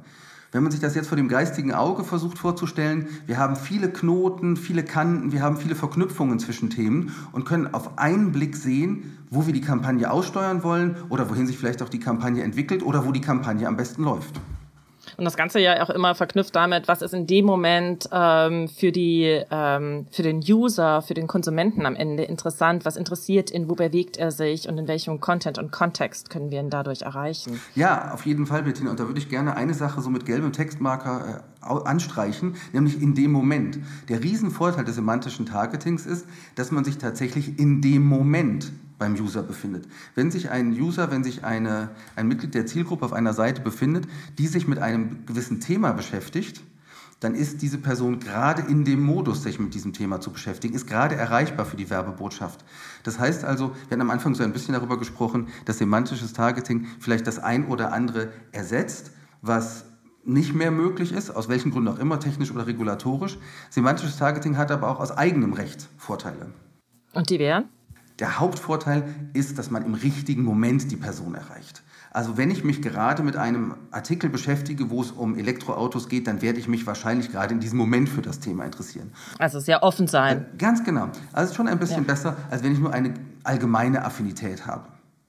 Wenn 0.52 0.62
man 0.62 0.70
sich 0.70 0.82
das 0.82 0.94
jetzt 0.94 1.08
vor 1.08 1.16
dem 1.16 1.28
geistigen 1.28 1.72
Auge 1.72 2.04
versucht 2.04 2.36
vorzustellen, 2.36 3.08
wir 3.26 3.38
haben 3.38 3.56
viele 3.56 3.90
Knoten, 3.90 4.58
viele 4.58 4.84
Kanten, 4.84 5.32
wir 5.32 5.40
haben 5.40 5.56
viele 5.56 5.74
Verknüpfungen 5.74 6.38
zwischen 6.38 6.68
Themen 6.68 7.14
und 7.32 7.46
können 7.46 7.72
auf 7.72 7.98
einen 7.98 8.32
Blick 8.32 8.54
sehen, 8.54 9.16
wo 9.30 9.46
wir 9.46 9.54
die 9.54 9.62
Kampagne 9.62 10.10
aussteuern 10.10 10.62
wollen 10.62 10.96
oder 11.08 11.30
wohin 11.30 11.46
sich 11.46 11.56
vielleicht 11.56 11.80
auch 11.80 11.88
die 11.88 12.00
Kampagne 12.00 12.42
entwickelt 12.42 12.82
oder 12.82 13.06
wo 13.06 13.12
die 13.12 13.22
Kampagne 13.22 13.66
am 13.66 13.78
besten 13.78 14.04
läuft. 14.04 14.38
Und 15.16 15.24
das 15.24 15.36
Ganze 15.36 15.60
ja 15.60 15.82
auch 15.82 15.90
immer 15.90 16.14
verknüpft 16.14 16.54
damit, 16.54 16.88
was 16.88 17.02
ist 17.02 17.14
in 17.14 17.26
dem 17.26 17.44
Moment 17.44 18.08
ähm, 18.12 18.68
für 18.68 18.92
die 18.92 19.42
ähm, 19.50 20.06
für 20.10 20.22
den 20.22 20.38
User, 20.38 21.02
für 21.02 21.14
den 21.14 21.26
Konsumenten 21.26 21.86
am 21.86 21.94
Ende 21.94 22.24
interessant, 22.24 22.84
was 22.84 22.96
interessiert 22.96 23.50
ihn, 23.50 23.68
wo 23.68 23.74
bewegt 23.74 24.16
er 24.16 24.30
sich 24.30 24.68
und 24.68 24.78
in 24.78 24.88
welchem 24.88 25.20
Content 25.20 25.58
und 25.58 25.70
Kontext 25.72 26.30
können 26.30 26.50
wir 26.50 26.60
ihn 26.60 26.70
dadurch 26.70 27.02
erreichen. 27.02 27.60
Ja, 27.74 28.12
auf 28.12 28.26
jeden 28.26 28.46
Fall, 28.46 28.62
Bettina. 28.62 28.90
Und 28.90 29.00
da 29.00 29.06
würde 29.06 29.18
ich 29.18 29.28
gerne 29.28 29.56
eine 29.56 29.74
Sache 29.74 30.00
so 30.00 30.10
mit 30.10 30.26
gelbem 30.26 30.52
Textmarker 30.52 31.42
äh, 31.62 31.72
anstreichen, 31.84 32.56
nämlich 32.72 33.00
in 33.00 33.14
dem 33.14 33.32
Moment. 33.32 33.78
Der 34.08 34.22
Riesenvorteil 34.22 34.84
des 34.84 34.96
semantischen 34.96 35.46
Targetings 35.46 36.06
ist, 36.06 36.26
dass 36.54 36.70
man 36.70 36.84
sich 36.84 36.98
tatsächlich 36.98 37.58
in 37.58 37.80
dem 37.80 38.04
Moment 38.04 38.72
beim 39.02 39.14
User 39.14 39.42
befindet. 39.42 39.88
Wenn 40.14 40.30
sich 40.30 40.50
ein 40.50 40.70
User, 40.70 41.10
wenn 41.10 41.24
sich 41.24 41.42
eine, 41.42 41.90
ein 42.14 42.28
Mitglied 42.28 42.54
der 42.54 42.66
Zielgruppe 42.66 43.04
auf 43.04 43.12
einer 43.12 43.34
Seite 43.34 43.60
befindet, 43.60 44.06
die 44.38 44.46
sich 44.46 44.68
mit 44.68 44.78
einem 44.78 45.26
gewissen 45.26 45.58
Thema 45.58 45.90
beschäftigt, 45.90 46.62
dann 47.18 47.34
ist 47.34 47.62
diese 47.62 47.78
Person 47.78 48.20
gerade 48.20 48.62
in 48.62 48.84
dem 48.84 49.02
Modus, 49.02 49.42
sich 49.42 49.58
mit 49.58 49.74
diesem 49.74 49.92
Thema 49.92 50.20
zu 50.20 50.30
beschäftigen, 50.30 50.72
ist 50.72 50.86
gerade 50.86 51.16
erreichbar 51.16 51.66
für 51.66 51.76
die 51.76 51.90
Werbebotschaft. 51.90 52.64
Das 53.02 53.18
heißt 53.18 53.42
also, 53.42 53.70
wir 53.70 53.90
hatten 53.90 54.02
am 54.02 54.10
Anfang 54.10 54.36
so 54.36 54.44
ein 54.44 54.52
bisschen 54.52 54.74
darüber 54.74 54.96
gesprochen, 55.00 55.48
dass 55.64 55.78
semantisches 55.78 56.32
Targeting 56.32 56.86
vielleicht 57.00 57.26
das 57.26 57.40
ein 57.40 57.66
oder 57.66 57.92
andere 57.92 58.30
ersetzt, 58.52 59.10
was 59.40 59.84
nicht 60.24 60.54
mehr 60.54 60.70
möglich 60.70 61.10
ist, 61.10 61.30
aus 61.30 61.48
welchen 61.48 61.72
Gründen 61.72 61.88
auch 61.88 61.98
immer, 61.98 62.20
technisch 62.20 62.52
oder 62.52 62.68
regulatorisch. 62.68 63.36
Semantisches 63.68 64.16
Targeting 64.16 64.56
hat 64.56 64.70
aber 64.70 64.88
auch 64.88 65.00
aus 65.00 65.10
eigenem 65.10 65.54
Recht 65.54 65.88
Vorteile. 65.96 66.52
Und 67.14 67.30
die 67.30 67.40
wären? 67.40 67.64
Der 68.18 68.38
Hauptvorteil 68.38 69.04
ist, 69.32 69.58
dass 69.58 69.70
man 69.70 69.84
im 69.84 69.94
richtigen 69.94 70.42
Moment 70.42 70.90
die 70.90 70.96
Person 70.96 71.34
erreicht. 71.34 71.82
Also 72.10 72.36
wenn 72.36 72.50
ich 72.50 72.62
mich 72.62 72.82
gerade 72.82 73.22
mit 73.22 73.36
einem 73.36 73.74
Artikel 73.90 74.28
beschäftige, 74.28 74.90
wo 74.90 75.00
es 75.00 75.10
um 75.10 75.34
Elektroautos 75.34 76.10
geht, 76.10 76.26
dann 76.26 76.42
werde 76.42 76.58
ich 76.58 76.68
mich 76.68 76.86
wahrscheinlich 76.86 77.32
gerade 77.32 77.54
in 77.54 77.60
diesem 77.60 77.78
Moment 77.78 78.08
für 78.08 78.20
das 78.20 78.38
Thema 78.38 78.64
interessieren. 78.64 79.12
Also 79.38 79.60
sehr 79.60 79.82
offen 79.82 80.06
sein. 80.06 80.46
Äh, 80.52 80.56
ganz 80.58 80.84
genau. 80.84 81.08
Also 81.32 81.54
schon 81.54 81.68
ein 81.68 81.78
bisschen 81.78 82.04
ja. 82.04 82.12
besser, 82.12 82.36
als 82.50 82.62
wenn 82.62 82.72
ich 82.72 82.78
nur 82.78 82.92
eine 82.92 83.14
allgemeine 83.44 84.04
Affinität 84.04 84.66
habe. 84.66 84.84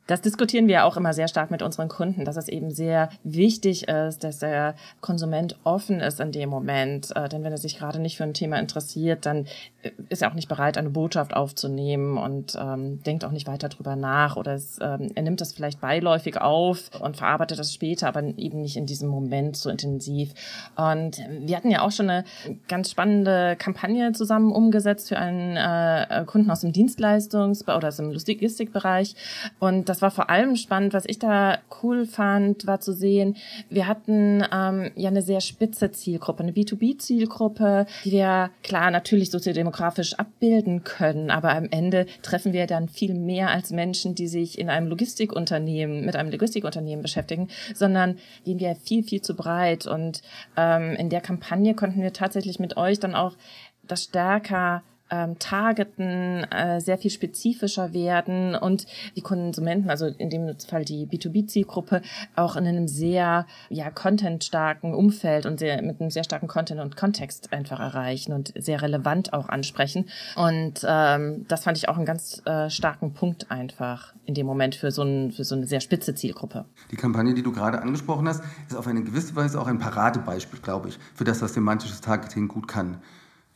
Das 0.05 0.19
diskutieren 0.21 0.67
wir 0.67 0.83
auch 0.83 0.97
immer 0.97 1.13
sehr 1.13 1.29
stark 1.29 1.49
mit 1.49 1.61
unseren 1.61 1.87
Kunden, 1.87 2.25
dass 2.25 2.35
es 2.35 2.49
eben 2.49 2.71
sehr 2.71 3.09
wichtig 3.23 3.87
ist, 3.87 4.23
dass 4.23 4.39
der 4.39 4.75
Konsument 4.99 5.57
offen 5.63 6.01
ist 6.01 6.19
in 6.19 6.33
dem 6.33 6.49
Moment. 6.49 7.15
Äh, 7.15 7.29
denn 7.29 7.43
wenn 7.43 7.53
er 7.53 7.57
sich 7.57 7.77
gerade 7.77 7.99
nicht 7.99 8.17
für 8.17 8.25
ein 8.25 8.33
Thema 8.33 8.59
interessiert, 8.59 9.25
dann 9.25 9.45
äh, 9.81 9.91
ist 10.09 10.21
er 10.21 10.29
auch 10.29 10.33
nicht 10.33 10.49
bereit, 10.49 10.77
eine 10.77 10.89
Botschaft 10.89 11.33
aufzunehmen 11.33 12.17
und 12.17 12.57
ähm, 12.59 13.01
denkt 13.03 13.23
auch 13.23 13.31
nicht 13.31 13.47
weiter 13.47 13.69
drüber 13.69 13.95
nach 13.95 14.35
oder 14.35 14.55
es, 14.55 14.77
ähm, 14.81 15.11
er 15.15 15.23
nimmt 15.23 15.39
das 15.39 15.53
vielleicht 15.53 15.79
beiläufig 15.79 16.39
auf 16.41 16.91
und 16.99 17.15
verarbeitet 17.15 17.59
das 17.59 17.73
später, 17.73 18.09
aber 18.09 18.23
eben 18.37 18.61
nicht 18.61 18.75
in 18.75 18.85
diesem 18.85 19.07
Moment 19.07 19.55
so 19.55 19.69
intensiv. 19.69 20.33
Und 20.75 21.17
wir 21.29 21.55
hatten 21.55 21.71
ja 21.71 21.81
auch 21.81 21.91
schon 21.91 22.09
eine 22.09 22.25
ganz 22.67 22.91
spannende 22.91 23.55
Kampagne 23.57 24.11
zusammen 24.11 24.51
umgesetzt 24.51 25.07
für 25.07 25.17
einen 25.17 25.55
äh, 25.55 26.25
Kunden 26.25 26.51
aus 26.51 26.59
dem 26.59 26.73
Dienstleistungs- 26.73 27.63
oder 27.73 27.87
aus 27.87 27.97
dem 27.97 28.11
Logistikbereich 28.11 29.15
und 29.59 29.92
das 29.93 30.01
war 30.01 30.09
vor 30.09 30.31
allem 30.31 30.55
spannend. 30.55 30.93
Was 30.93 31.05
ich 31.05 31.19
da 31.19 31.59
cool 31.83 32.07
fand, 32.07 32.65
war 32.65 32.79
zu 32.79 32.93
sehen, 32.93 33.37
wir 33.69 33.85
hatten 33.85 34.43
ähm, 34.51 34.89
ja 34.95 35.09
eine 35.09 35.21
sehr 35.21 35.39
spitze 35.39 35.91
Zielgruppe, 35.91 36.41
eine 36.41 36.51
B2B-Zielgruppe, 36.51 37.85
die 38.03 38.13
wir 38.13 38.49
klar 38.63 38.89
natürlich 38.89 39.29
soziodemografisch 39.29 40.15
abbilden 40.15 40.83
können, 40.83 41.29
aber 41.29 41.53
am 41.53 41.67
Ende 41.69 42.07
treffen 42.23 42.53
wir 42.53 42.65
dann 42.65 42.89
viel 42.89 43.13
mehr 43.13 43.51
als 43.51 43.69
Menschen, 43.69 44.15
die 44.15 44.27
sich 44.27 44.57
in 44.57 44.71
einem 44.71 44.87
Logistikunternehmen, 44.87 46.03
mit 46.03 46.15
einem 46.15 46.31
Logistikunternehmen 46.31 47.03
beschäftigen, 47.03 47.49
sondern 47.75 48.17
gehen 48.45 48.59
wir 48.59 48.75
viel, 48.75 49.03
viel 49.03 49.21
zu 49.21 49.35
breit. 49.35 49.85
Und 49.85 50.23
ähm, 50.57 50.95
in 50.95 51.11
der 51.11 51.21
Kampagne 51.21 51.75
konnten 51.75 52.01
wir 52.01 52.13
tatsächlich 52.13 52.57
mit 52.57 52.77
euch 52.77 52.99
dann 52.99 53.13
auch 53.13 53.35
das 53.83 54.05
stärker 54.05 54.81
ähm, 55.13 55.37
targeten, 55.37 56.43
äh, 56.51 56.81
sehr 56.81 56.97
viel 56.97 57.11
spezifischer 57.11 57.93
werden 57.93 58.55
und 58.55 58.87
die 59.15 59.21
Konsumenten, 59.21 59.89
also 59.89 60.07
in 60.07 60.29
dem 60.29 60.57
Fall 60.59 60.85
die 60.85 61.05
B2B-Zielgruppe, 61.05 62.01
auch 62.35 62.55
in 62.55 62.65
einem 62.65 62.87
sehr 62.87 63.45
ja, 63.69 63.91
contentstarken 63.91 64.95
Umfeld 64.95 65.45
und 65.45 65.59
sehr, 65.59 65.81
mit 65.83 66.01
einem 66.01 66.09
sehr 66.09 66.23
starken 66.23 66.47
Content 66.47 66.81
und 66.81 66.97
Kontext 66.97 67.53
einfach 67.53 67.79
erreichen 67.79 68.33
und 68.33 68.53
sehr 68.57 68.81
relevant 68.81 69.33
auch 69.33 69.49
ansprechen. 69.49 70.05
Und 70.35 70.83
ähm, 70.87 71.45
das 71.47 71.63
fand 71.63 71.77
ich 71.77 71.89
auch 71.89 71.97
einen 71.97 72.05
ganz 72.05 72.41
äh, 72.45 72.69
starken 72.71 73.13
Punkt 73.13 73.51
einfach 73.51 74.13
in 74.25 74.33
dem 74.33 74.47
Moment 74.47 74.73
für 74.73 74.89
so, 74.89 75.03
ein, 75.03 75.31
für 75.31 75.43
so 75.43 75.53
eine 75.53 75.67
sehr 75.67 75.81
spitze 75.81 76.15
Zielgruppe. 76.15 76.65
Die 76.89 76.95
Kampagne, 76.95 77.33
die 77.35 77.43
du 77.43 77.51
gerade 77.51 77.81
angesprochen 77.81 78.27
hast, 78.27 78.43
ist 78.67 78.75
auf 78.75 78.87
eine 78.87 79.03
gewisse 79.03 79.35
Weise 79.35 79.61
auch 79.61 79.67
ein 79.67 79.77
Paradebeispiel, 79.77 80.59
glaube 80.59 80.89
ich, 80.89 80.99
für 81.13 81.23
das, 81.23 81.41
was 81.41 81.53
semantisches 81.53 82.01
Targeting 82.01 82.47
gut 82.47 82.67
kann. 82.67 82.97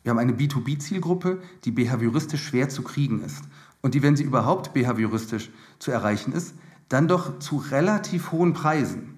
Wir 0.08 0.12
haben 0.12 0.20
eine 0.20 0.32
B2B-Zielgruppe, 0.32 1.42
die 1.66 1.72
behavioristisch 1.72 2.42
schwer 2.42 2.70
zu 2.70 2.82
kriegen 2.82 3.22
ist. 3.22 3.44
Und 3.82 3.94
die, 3.94 4.02
wenn 4.02 4.16
sie 4.16 4.24
überhaupt 4.24 4.74
behavioristisch 4.74 5.50
zu 5.80 5.92
erreichen 5.92 6.32
ist, 6.32 6.56
dann 6.88 7.10
doch 7.10 7.40
zu 7.40 7.58
relativ 7.58 8.32
hohen 8.32 8.54
Preisen. 8.54 9.18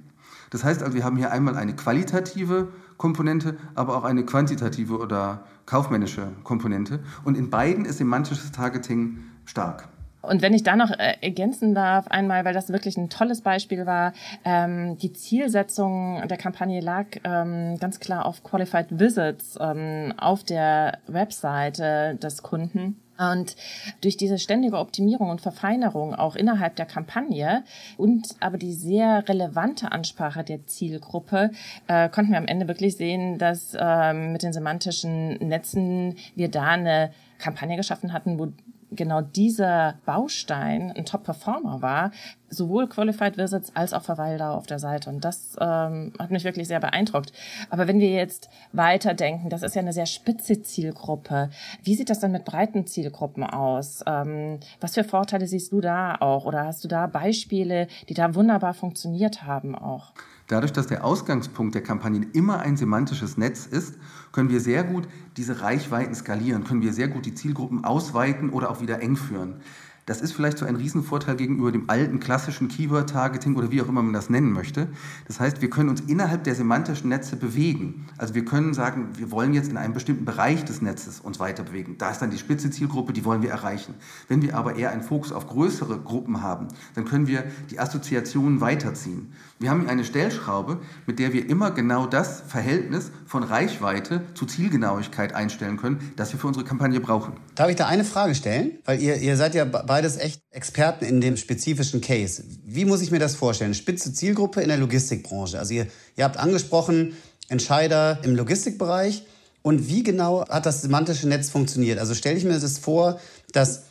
Das 0.49 0.63
heißt 0.63 0.81
also, 0.81 0.95
wir 0.95 1.03
haben 1.03 1.15
hier 1.15 1.31
einmal 1.31 1.57
eine 1.57 1.75
qualitative 1.75 2.69
Komponente, 2.97 3.55
aber 3.75 3.97
auch 3.97 4.03
eine 4.03 4.25
quantitative 4.25 4.97
oder 4.97 5.45
kaufmännische 5.67 6.31
Komponente. 6.43 7.01
Und 7.23 7.37
in 7.37 7.51
beiden 7.51 7.85
ist 7.85 7.99
semantisches 7.99 8.51
Targeting 8.51 9.19
stark. 9.45 9.89
Und 10.21 10.41
wenn 10.41 10.53
ich 10.53 10.63
da 10.63 10.75
noch 10.75 10.91
äh, 10.91 11.15
ergänzen 11.21 11.73
darf, 11.73 12.07
einmal, 12.07 12.43
weil 12.43 12.53
das 12.53 12.71
wirklich 12.71 12.97
ein 12.97 13.09
tolles 13.09 13.41
Beispiel 13.41 13.85
war, 13.85 14.13
ähm, 14.43 14.97
die 14.97 15.13
Zielsetzung 15.13 16.27
der 16.27 16.37
Kampagne 16.37 16.81
lag 16.81 17.05
ähm, 17.23 17.77
ganz 17.79 17.99
klar 17.99 18.25
auf 18.25 18.43
Qualified 18.43 18.87
Visits 18.99 19.57
ähm, 19.59 20.13
auf 20.17 20.43
der 20.43 20.97
Webseite 21.07 22.15
des 22.21 22.43
Kunden. 22.43 22.99
Und 23.19 23.57
durch 24.01 24.15
diese 24.15 24.39
ständige 24.39 24.77
Optimierung 24.77 25.29
und 25.29 25.41
Verfeinerung 25.41 26.15
auch 26.15 26.37
innerhalb 26.37 26.77
der 26.77 26.85
Kampagne 26.85 27.63
und 27.97 28.35
aber 28.39 28.57
die 28.57 28.71
sehr 28.71 29.27
relevante 29.27 29.91
Ansprache 29.91 30.43
der 30.45 30.65
Zielgruppe 30.67 31.51
äh, 31.87 32.07
konnten 32.07 32.31
wir 32.31 32.37
am 32.37 32.47
Ende 32.47 32.69
wirklich 32.69 32.95
sehen, 32.95 33.37
dass 33.37 33.75
äh, 33.77 34.13
mit 34.13 34.41
den 34.41 34.53
semantischen 34.53 35.33
Netzen 35.39 36.15
wir 36.35 36.49
da 36.49 36.67
eine 36.67 37.11
Kampagne 37.39 37.75
geschaffen 37.75 38.13
hatten, 38.13 38.39
wo 38.39 38.53
genau 38.91 39.21
dieser 39.21 39.95
Baustein 40.05 40.91
ein 40.95 41.05
Top-Performer 41.05 41.81
war, 41.81 42.11
sowohl 42.49 42.87
Qualified 42.87 43.37
Visits 43.37 43.75
als 43.75 43.93
auch 43.93 44.01
Verweildauer 44.01 44.55
auf 44.55 44.65
der 44.65 44.79
Seite. 44.79 45.09
Und 45.09 45.23
das 45.23 45.55
ähm, 45.59 46.13
hat 46.17 46.31
mich 46.31 46.43
wirklich 46.43 46.67
sehr 46.67 46.79
beeindruckt. 46.79 47.31
Aber 47.69 47.87
wenn 47.87 47.99
wir 47.99 48.09
jetzt 48.09 48.49
weiterdenken, 48.71 49.49
das 49.49 49.63
ist 49.63 49.75
ja 49.75 49.81
eine 49.81 49.93
sehr 49.93 50.07
spitze 50.07 50.61
Zielgruppe. 50.61 51.49
Wie 51.83 51.95
sieht 51.95 52.09
das 52.09 52.19
dann 52.19 52.31
mit 52.31 52.45
breiten 52.45 52.87
Zielgruppen 52.87 53.43
aus? 53.43 54.03
Ähm, 54.07 54.59
was 54.81 54.95
für 54.95 55.03
Vorteile 55.03 55.47
siehst 55.47 55.71
du 55.71 55.81
da 55.81 56.15
auch? 56.19 56.45
Oder 56.45 56.65
hast 56.65 56.83
du 56.83 56.87
da 56.87 57.07
Beispiele, 57.07 57.87
die 58.07 58.13
da 58.13 58.33
wunderbar 58.35 58.73
funktioniert 58.73 59.43
haben 59.43 59.75
auch? 59.75 60.13
Dadurch, 60.49 60.73
dass 60.73 60.87
der 60.87 61.05
Ausgangspunkt 61.05 61.75
der 61.75 61.83
Kampagnen 61.83 62.31
immer 62.33 62.59
ein 62.59 62.75
semantisches 62.75 63.37
Netz 63.37 63.67
ist, 63.67 63.99
können 64.31 64.49
wir 64.49 64.59
sehr 64.59 64.83
gut 64.83 65.07
diese 65.37 65.61
Reichweiten 65.61 66.15
skalieren, 66.15 66.63
können 66.63 66.81
wir 66.81 66.91
sehr 66.91 67.07
gut 67.07 67.27
die 67.27 67.35
Zielgruppen 67.35 67.85
ausweiten 67.85 68.49
oder 68.49 68.71
auch 68.71 68.81
wieder 68.81 68.99
eng 68.99 69.15
führen. 69.15 69.61
Das 70.09 70.21
ist 70.21 70.31
vielleicht 70.31 70.57
so 70.57 70.65
ein 70.65 70.75
Riesenvorteil 70.75 71.35
gegenüber 71.35 71.71
dem 71.71 71.87
alten 71.87 72.19
klassischen 72.19 72.67
Keyword-Targeting 72.67 73.55
oder 73.55 73.69
wie 73.69 73.79
auch 73.79 73.87
immer 73.87 74.01
man 74.01 74.11
das 74.11 74.31
nennen 74.31 74.51
möchte. 74.51 74.87
Das 75.27 75.39
heißt, 75.39 75.61
wir 75.61 75.69
können 75.69 75.87
uns 75.87 76.01
innerhalb 76.01 76.45
der 76.45 76.55
semantischen 76.55 77.09
Netze 77.09 77.35
bewegen. 77.35 78.07
Also 78.17 78.33
wir 78.33 78.43
können 78.43 78.73
sagen, 78.73 79.09
wir 79.17 79.29
wollen 79.29 79.53
jetzt 79.53 79.69
in 79.69 79.77
einem 79.77 79.93
bestimmten 79.93 80.25
Bereich 80.25 80.65
des 80.65 80.81
Netzes 80.81 81.19
uns 81.19 81.39
weiter 81.39 81.61
bewegen. 81.61 81.99
Da 81.99 82.09
ist 82.09 82.23
dann 82.23 82.31
die 82.31 82.39
spitze 82.39 82.71
Zielgruppe, 82.71 83.13
die 83.13 83.23
wollen 83.23 83.43
wir 83.43 83.51
erreichen. 83.51 83.93
Wenn 84.27 84.41
wir 84.41 84.55
aber 84.55 84.77
eher 84.77 84.89
einen 84.89 85.03
Fokus 85.03 85.31
auf 85.31 85.45
größere 85.45 85.99
Gruppen 85.99 86.41
haben, 86.41 86.69
dann 86.95 87.05
können 87.05 87.27
wir 87.27 87.43
die 87.69 87.79
Assoziationen 87.79 88.61
weiterziehen. 88.61 89.31
Wir 89.59 89.69
haben 89.69 89.81
hier 89.81 89.89
eine 89.89 90.05
Stellschraube, 90.05 90.79
mit 91.05 91.19
der 91.19 91.33
wir 91.33 91.47
immer 91.47 91.69
genau 91.69 92.07
das 92.07 92.41
Verhältnis 92.47 93.11
von 93.27 93.43
Reichweite 93.43 94.21
zu 94.33 94.47
Zielgenauigkeit 94.47 95.35
einstellen 95.35 95.77
können, 95.77 96.13
das 96.15 96.31
wir 96.31 96.39
für 96.39 96.47
unsere 96.47 96.65
Kampagne 96.65 96.99
brauchen. 96.99 97.33
Darf 97.53 97.69
ich 97.69 97.75
da 97.75 97.85
eine 97.85 98.05
Frage 98.05 98.33
stellen? 98.33 98.79
Weil 98.85 99.01
ihr, 99.01 99.17
ihr 99.17 99.37
seid 99.37 99.53
ja 99.53 99.65
bei 99.65 99.98
beides 99.99 100.15
echt 100.15 100.41
Experten 100.51 101.03
in 101.03 101.19
dem 101.19 101.35
spezifischen 101.35 101.99
Case. 101.99 102.41
Wie 102.63 102.85
muss 102.85 103.01
ich 103.01 103.11
mir 103.11 103.19
das 103.19 103.35
vorstellen? 103.35 103.73
Spitze 103.73 104.13
Zielgruppe 104.13 104.61
in 104.61 104.69
der 104.69 104.77
Logistikbranche. 104.77 105.59
Also 105.59 105.73
ihr, 105.73 105.87
ihr 106.15 106.23
habt 106.23 106.37
angesprochen, 106.37 107.17
Entscheider 107.49 108.19
im 108.23 108.33
Logistikbereich. 108.33 109.23
Und 109.61 109.89
wie 109.89 110.03
genau 110.03 110.47
hat 110.47 110.65
das 110.65 110.83
semantische 110.83 111.27
Netz 111.27 111.49
funktioniert? 111.49 111.99
Also 111.99 112.15
stelle 112.15 112.37
ich 112.37 112.45
mir 112.45 112.57
das 112.57 112.77
vor, 112.77 113.19
dass 113.51 113.81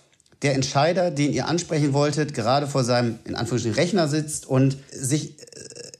der 0.40 0.54
Entscheider, 0.54 1.10
den 1.10 1.34
ihr 1.34 1.46
ansprechen 1.46 1.92
wolltet, 1.92 2.32
gerade 2.32 2.66
vor 2.66 2.84
seinem, 2.84 3.18
in 3.26 3.34
Anführungsstrichen, 3.34 3.78
Rechner 3.78 4.08
sitzt 4.08 4.46
und 4.46 4.78
sich 4.90 5.38
äh, 5.40 5.44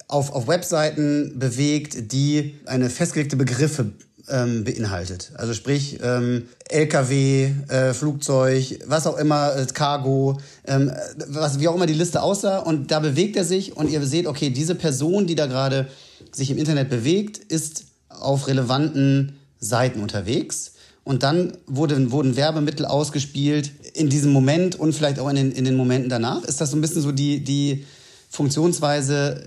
auf, 0.06 0.32
auf 0.32 0.48
Webseiten 0.48 1.38
bewegt, 1.38 2.12
die 2.12 2.58
eine 2.64 2.88
festgelegte 2.88 3.36
Begriffe 3.36 3.92
ähm, 4.30 4.64
beinhaltet. 4.64 5.32
Also 5.34 5.54
sprich 5.54 5.98
ähm, 6.02 6.48
LKW, 6.68 7.50
äh, 7.68 7.94
Flugzeug, 7.94 8.80
was 8.86 9.06
auch 9.06 9.18
immer, 9.18 9.56
äh, 9.56 9.66
Cargo, 9.66 10.38
ähm, 10.66 10.92
was, 11.28 11.60
wie 11.60 11.68
auch 11.68 11.74
immer 11.74 11.86
die 11.86 11.94
Liste 11.94 12.22
aussah. 12.22 12.58
Und 12.58 12.90
da 12.90 13.00
bewegt 13.00 13.36
er 13.36 13.44
sich 13.44 13.76
und 13.76 13.90
ihr 13.90 14.04
seht, 14.06 14.26
okay, 14.26 14.50
diese 14.50 14.74
Person, 14.74 15.26
die 15.26 15.34
da 15.34 15.46
gerade 15.46 15.88
sich 16.32 16.50
im 16.50 16.58
Internet 16.58 16.90
bewegt, 16.90 17.38
ist 17.38 17.84
auf 18.08 18.48
relevanten 18.48 19.38
Seiten 19.60 20.00
unterwegs. 20.00 20.72
Und 21.04 21.22
dann 21.22 21.56
wurde, 21.66 22.10
wurden 22.10 22.36
Werbemittel 22.36 22.84
ausgespielt 22.84 23.72
in 23.94 24.10
diesem 24.10 24.30
Moment 24.30 24.76
und 24.76 24.92
vielleicht 24.92 25.18
auch 25.18 25.28
in 25.30 25.36
den, 25.36 25.52
in 25.52 25.64
den 25.64 25.76
Momenten 25.76 26.10
danach. 26.10 26.44
Ist 26.44 26.60
das 26.60 26.70
so 26.70 26.76
ein 26.76 26.82
bisschen 26.82 27.00
so 27.00 27.12
die, 27.12 27.42
die 27.42 27.86
Funktionsweise 28.28 29.42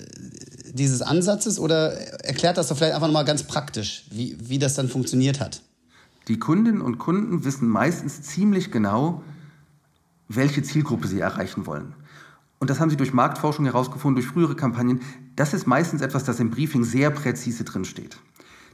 dieses 0.74 1.02
Ansatzes 1.02 1.60
oder 1.60 1.94
erklärt 2.24 2.58
das 2.58 2.68
doch 2.68 2.78
vielleicht 2.78 2.94
einfach 2.94 3.08
nochmal 3.08 3.26
ganz 3.26 3.44
praktisch, 3.44 4.06
wie, 4.10 4.38
wie 4.42 4.60
das 4.60 4.76
dann 4.76 4.90
funktioniert 4.90 5.40
hat? 5.40 5.62
Die 6.28 6.40
Kundinnen 6.40 6.82
und 6.82 6.98
Kunden 6.98 7.44
wissen 7.44 7.68
meistens 7.68 8.22
ziemlich 8.22 8.72
genau, 8.72 9.24
welche 10.30 10.64
Zielgruppe 10.64 11.08
sie 11.08 11.20
erreichen 11.20 11.66
wollen. 11.66 11.94
Und 12.60 12.70
das 12.70 12.80
haben 12.80 12.92
sie 12.92 12.98
durch 12.98 13.12
Marktforschung 13.12 13.66
herausgefunden, 13.66 14.22
durch 14.22 14.32
frühere 14.32 14.56
Kampagnen. 14.56 15.02
Das 15.36 15.54
ist 15.54 15.66
meistens 15.66 16.02
etwas, 16.02 16.24
das 16.24 16.40
im 16.40 16.52
Briefing 16.52 16.84
sehr 16.84 17.10
präzise 17.10 17.64
drinsteht. 17.64 18.18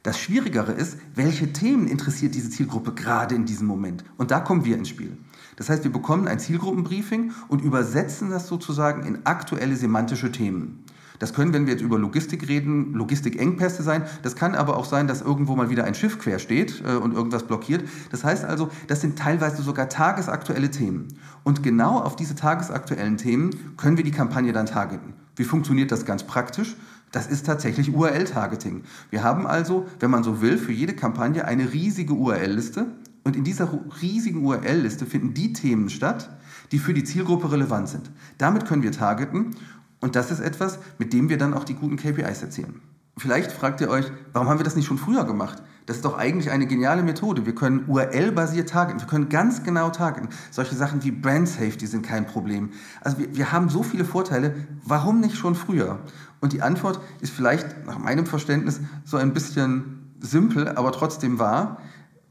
Das 0.04 0.20
Schwierigere 0.20 0.74
ist, 0.74 0.98
welche 1.16 1.54
Themen 1.54 1.88
interessiert 1.88 2.36
diese 2.36 2.50
Zielgruppe 2.50 2.94
gerade 2.94 3.36
in 3.36 3.46
diesem 3.46 3.68
Moment. 3.68 4.04
Und 4.18 4.32
da 4.32 4.40
kommen 4.40 4.66
wir 4.66 4.78
ins 4.78 4.90
Spiel. 4.90 5.18
Das 5.56 5.70
heißt, 5.70 5.84
wir 5.84 5.92
bekommen 5.92 6.28
ein 6.28 6.40
Zielgruppenbriefing 6.40 7.32
und 7.48 7.62
übersetzen 7.62 8.30
das 8.30 8.48
sozusagen 8.48 9.04
in 9.06 9.26
aktuelle 9.26 9.76
semantische 9.76 10.32
Themen. 10.32 10.84
Das 11.20 11.34
können, 11.34 11.54
wenn 11.54 11.66
wir 11.66 11.74
jetzt 11.74 11.82
über 11.82 11.98
Logistik 11.98 12.48
reden, 12.48 12.94
Logistikengpässe 12.94 13.84
sein. 13.84 14.04
Das 14.24 14.36
kann 14.36 14.56
aber 14.56 14.78
auch 14.78 14.86
sein, 14.86 15.08
dass 15.08 15.22
irgendwo 15.22 15.56
mal 15.56 15.70
wieder 15.70 15.84
ein 15.84 15.96
Schiff 15.96 16.20
quer 16.20 16.40
steht 16.40 16.84
äh, 16.86 16.96
und 16.96 17.14
irgendwas 17.14 17.44
blockiert. 17.44 17.88
Das 18.12 18.24
heißt 18.24 18.46
also, 18.46 18.70
das 18.88 19.02
sind 19.02 19.18
teilweise 19.18 19.62
sogar 19.62 19.90
tagesaktuelle 19.90 20.70
Themen. 20.70 21.08
Und 21.44 21.64
genau 21.64 22.00
auf 22.00 22.16
diese 22.16 22.36
tagesaktuellen 22.36 23.18
Themen 23.18 23.52
können 23.78 23.98
wir 23.98 24.04
die 24.04 24.12
Kampagne 24.12 24.54
dann 24.54 24.66
targeten. 24.66 25.14
Wie 25.36 25.44
funktioniert 25.44 25.92
das 25.92 26.06
ganz 26.06 26.24
praktisch? 26.24 26.76
Das 27.12 27.28
ist 27.28 27.46
tatsächlich 27.46 27.94
URL-Targeting. 27.94 28.84
Wir 29.10 29.24
haben 29.24 29.48
also, 29.48 29.88
wenn 30.00 30.12
man 30.12 30.24
so 30.24 30.42
will, 30.42 30.58
für 30.58 30.74
jede 30.74 30.94
Kampagne 30.94 31.46
eine 31.46 31.72
riesige 31.72 32.14
URL-Liste. 32.14 32.88
Und 33.24 33.36
in 33.36 33.44
dieser 33.44 33.70
riesigen 34.02 34.46
URL-Liste 34.46 35.06
finden 35.06 35.34
die 35.34 35.54
Themen 35.54 35.90
statt, 35.90 36.30
die 36.72 36.80
für 36.80 36.94
die 36.94 37.04
Zielgruppe 37.04 37.52
relevant 37.52 37.90
sind. 37.90 38.10
Damit 38.38 38.66
können 38.66 38.84
wir 38.84 38.92
targeten 38.92 39.56
und 40.00 40.16
das 40.16 40.32
ist 40.32 40.40
etwas, 40.40 40.80
mit 40.98 41.14
dem 41.14 41.30
wir 41.30 41.38
dann 41.38 41.54
auch 41.54 41.64
die 41.64 41.74
guten 41.74 41.98
KPIs 41.98 42.42
erzielen. 42.42 42.82
Vielleicht 43.18 43.52
fragt 43.52 43.82
ihr 43.82 43.90
euch, 43.90 44.06
warum 44.32 44.48
haben 44.48 44.60
wir 44.60 44.64
das 44.64 44.76
nicht 44.76 44.86
schon 44.86 45.00
früher 45.00 45.26
gemacht? 45.26 45.64
Das 45.88 45.96
ist 45.96 46.06
doch 46.06 46.18
eigentlich 46.18 46.52
eine 46.52 46.68
geniale 46.68 47.02
Methode. 47.02 47.46
Wir 47.46 47.56
können 47.56 47.86
URL-basiert 47.88 48.70
targeten. 48.70 49.00
Wir 49.00 49.08
können 49.08 49.30
ganz 49.30 49.64
genau 49.64 49.90
targeten. 49.90 50.30
Solche 50.52 50.76
Sachen 50.76 51.04
wie 51.04 51.12
Brand 51.12 51.48
Safety 51.48 51.88
sind 51.88 52.06
kein 52.06 52.28
Problem. 52.28 52.72
Also 53.02 53.18
wir, 53.18 53.36
wir 53.36 53.52
haben 53.52 53.70
so 53.70 53.82
viele 53.82 54.06
Vorteile. 54.06 54.54
Warum 54.84 55.20
nicht 55.20 55.36
schon 55.36 55.56
früher? 55.56 56.00
Und 56.42 56.54
die 56.54 56.62
Antwort 56.62 57.00
ist 57.22 57.34
vielleicht 57.34 57.88
nach 57.88 57.98
meinem 57.98 58.26
Verständnis 58.26 58.82
so 59.04 59.18
ein 59.18 59.34
bisschen 59.34 60.14
simpel, 60.20 60.68
aber 60.68 60.92
trotzdem 60.92 61.40
wahr 61.40 61.78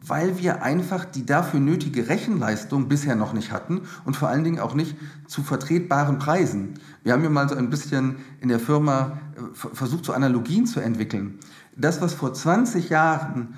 weil 0.06 0.38
wir 0.38 0.62
einfach 0.62 1.04
die 1.04 1.26
dafür 1.26 1.60
nötige 1.60 2.08
Rechenleistung 2.08 2.88
bisher 2.88 3.16
noch 3.16 3.32
nicht 3.32 3.50
hatten 3.50 3.82
und 4.04 4.16
vor 4.16 4.28
allen 4.28 4.44
Dingen 4.44 4.60
auch 4.60 4.75
nicht 4.75 4.96
zu 5.26 5.42
vertretbaren 5.42 6.18
Preisen. 6.18 6.75
Wir 7.02 7.12
haben 7.12 7.25
ja 7.25 7.30
mal 7.30 7.48
so 7.48 7.56
ein 7.56 7.70
bisschen 7.70 8.16
in 8.40 8.48
der 8.48 8.60
Firma 8.60 9.18
äh, 9.36 9.40
versucht, 9.54 10.04
so 10.04 10.12
Analogien 10.12 10.66
zu 10.66 10.80
entwickeln. 10.80 11.38
Das, 11.76 12.00
was 12.00 12.14
vor 12.14 12.32
20 12.32 12.88
Jahren 12.88 13.54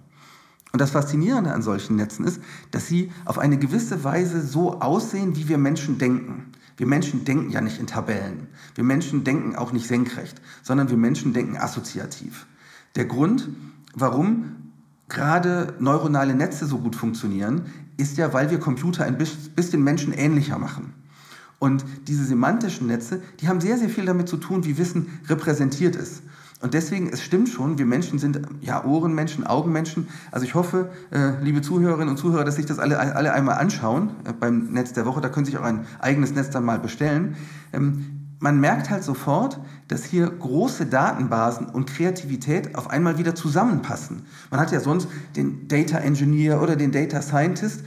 Und 0.73 0.81
das 0.81 0.93
Faszinierende 0.93 1.53
an 1.53 1.63
solchen 1.63 1.97
Netzen 1.97 2.25
ist, 2.27 2.41
dass 2.71 2.87
sie 2.87 3.11
auf 3.25 3.41
eine 3.41 3.59
gewisse 3.59 4.05
Weise 4.05 4.41
so 4.41 4.81
aussehen, 4.81 5.35
wie 5.35 5.49
wir 5.49 5.59
Menschen 5.59 5.99
denken. 5.99 6.53
Wir 6.79 6.87
Menschen 6.87 7.25
denken 7.25 7.51
ja 7.51 7.61
nicht 7.61 7.81
in 7.81 7.89
Tabellen. 7.89 8.47
Wir 8.77 8.85
Menschen 8.85 9.25
denken 9.25 9.57
auch 9.57 9.73
nicht 9.73 9.89
senkrecht, 9.89 10.41
sondern 10.63 10.89
wir 10.89 10.97
Menschen 10.97 11.33
denken 11.33 11.57
assoziativ. 11.57 12.47
Der 12.95 13.05
Grund, 13.05 13.49
warum 13.95 14.73
gerade 15.09 15.75
neuronale 15.81 16.35
Netze 16.35 16.67
so 16.67 16.79
gut 16.79 16.95
funktionieren, 16.95 17.67
ist 17.97 18.17
ja, 18.17 18.33
weil 18.33 18.51
wir 18.51 18.61
Computer 18.61 19.05
ein 19.05 19.19
bisschen 19.19 19.83
menschenähnlicher 19.83 20.59
machen. 20.59 20.95
Und 21.59 21.85
diese 22.07 22.25
semantischen 22.25 22.87
Netze, 22.87 23.21
die 23.41 23.49
haben 23.49 23.61
sehr, 23.61 23.77
sehr 23.77 23.89
viel 23.89 24.05
damit 24.05 24.29
zu 24.29 24.37
tun, 24.37 24.65
wie 24.65 24.79
Wissen 24.79 25.19
repräsentiert 25.27 25.97
ist. 25.97 26.23
Und 26.61 26.75
deswegen, 26.75 27.09
es 27.09 27.23
stimmt 27.23 27.49
schon, 27.49 27.79
wir 27.79 27.87
Menschen 27.87 28.19
sind 28.19 28.41
ja 28.61 28.85
Ohrenmenschen, 28.85 29.47
Augenmenschen. 29.47 30.09
Also 30.33 30.45
ich 30.45 30.55
hoffe, 30.55 30.91
äh, 31.11 31.41
liebe 31.41 31.63
Zuhörerinnen 31.63 32.09
und 32.09 32.17
Zuhörer, 32.17 32.45
dass 32.45 32.57
sich 32.57 32.67
das 32.67 32.81
alle, 32.81 32.99
alle 32.99 33.33
einmal 33.33 33.59
anschauen 33.59 34.11
äh, 34.25 34.33
beim 34.33 34.73
Netz 34.73 34.93
der 34.93 35.07
Woche. 35.07 35.21
Da 35.21 35.29
können 35.29 35.47
Sie 35.47 35.53
sich 35.53 35.61
auch 35.61 35.65
ein 35.65 35.87
eigenes 36.01 36.35
Netz 36.35 36.51
dann 36.51 36.65
mal 36.65 36.81
bestellen. 36.81 37.37
Ähm, 37.73 38.19
man 38.41 38.59
merkt 38.59 38.91
halt 38.91 39.05
sofort, 39.05 39.61
dass 39.87 40.05
hier 40.05 40.29
große 40.29 40.87
Datenbasen 40.87 41.67
und 41.67 41.89
Kreativität 41.89 42.75
auf 42.77 42.91
einmal 42.91 43.19
wieder 43.19 43.35
zusammenpassen. 43.35 44.23
Man 44.51 44.61
hat 44.61 44.73
ja 44.73 44.81
sonst 44.81 45.09
den 45.37 45.69
Data 45.69 45.99
Engineer 45.99 46.61
oder 46.61 46.77
den 46.77 46.93
Data 46.93 47.23
Scientist, 47.23 47.85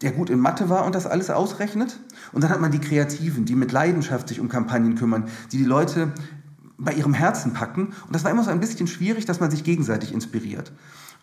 der 0.00 0.12
gut 0.12 0.30
in 0.30 0.38
Mathe 0.38 0.68
war 0.68 0.84
und 0.84 0.94
das 0.94 1.06
alles 1.06 1.30
ausrechnet. 1.30 2.00
Und 2.32 2.42
dann 2.42 2.50
hat 2.50 2.60
man 2.60 2.72
die 2.72 2.80
Kreativen, 2.80 3.44
die 3.44 3.54
mit 3.54 3.72
Leidenschaft 3.72 4.28
sich 4.28 4.40
um 4.40 4.48
Kampagnen 4.48 4.96
kümmern, 4.96 5.28
die 5.52 5.58
die 5.58 5.64
Leute 5.64 6.12
bei 6.78 6.92
ihrem 6.92 7.14
Herzen 7.14 7.52
packen. 7.52 7.94
Und 8.06 8.12
das 8.12 8.24
war 8.24 8.30
immer 8.30 8.44
so 8.44 8.50
ein 8.50 8.60
bisschen 8.60 8.86
schwierig, 8.86 9.24
dass 9.24 9.40
man 9.40 9.50
sich 9.50 9.64
gegenseitig 9.64 10.12
inspiriert. 10.12 10.72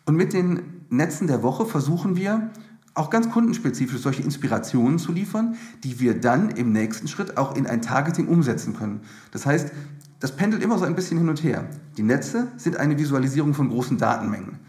Und 0.06 0.16
mit 0.16 0.34
den 0.34 0.86
Netzen 0.90 1.28
der 1.28 1.44
Woche 1.44 1.66
versuchen 1.66 2.16
wir 2.16 2.50
auch 2.94 3.10
ganz 3.10 3.30
kundenspezifisch 3.30 4.02
solche 4.02 4.22
Inspirationen 4.22 5.00
zu 5.00 5.12
liefern, 5.12 5.56
die 5.84 6.00
wir 6.00 6.20
dann 6.20 6.50
im 6.50 6.72
nächsten 6.72 7.08
Schritt 7.08 7.38
auch 7.38 7.56
in 7.56 7.66
ein 7.66 7.82
Targeting 7.82 8.28
umsetzen 8.28 8.76
können. 8.76 9.02
Das 9.32 9.46
heißt, 9.46 9.72
das 10.20 10.36
pendelt 10.36 10.62
immer 10.62 10.78
so 10.78 10.86
ein 10.86 10.96
bisschen 10.96 11.18
hin 11.18 11.30
und 11.30 11.44
her. 11.44 11.68
Die 11.98 12.04
Netze 12.04 12.48
sind 12.58 12.78
eine 12.78 12.98
Visualisierung 12.98 13.54
von 13.54 13.70
großen 13.70 13.98
Datenmengen. 13.98 14.60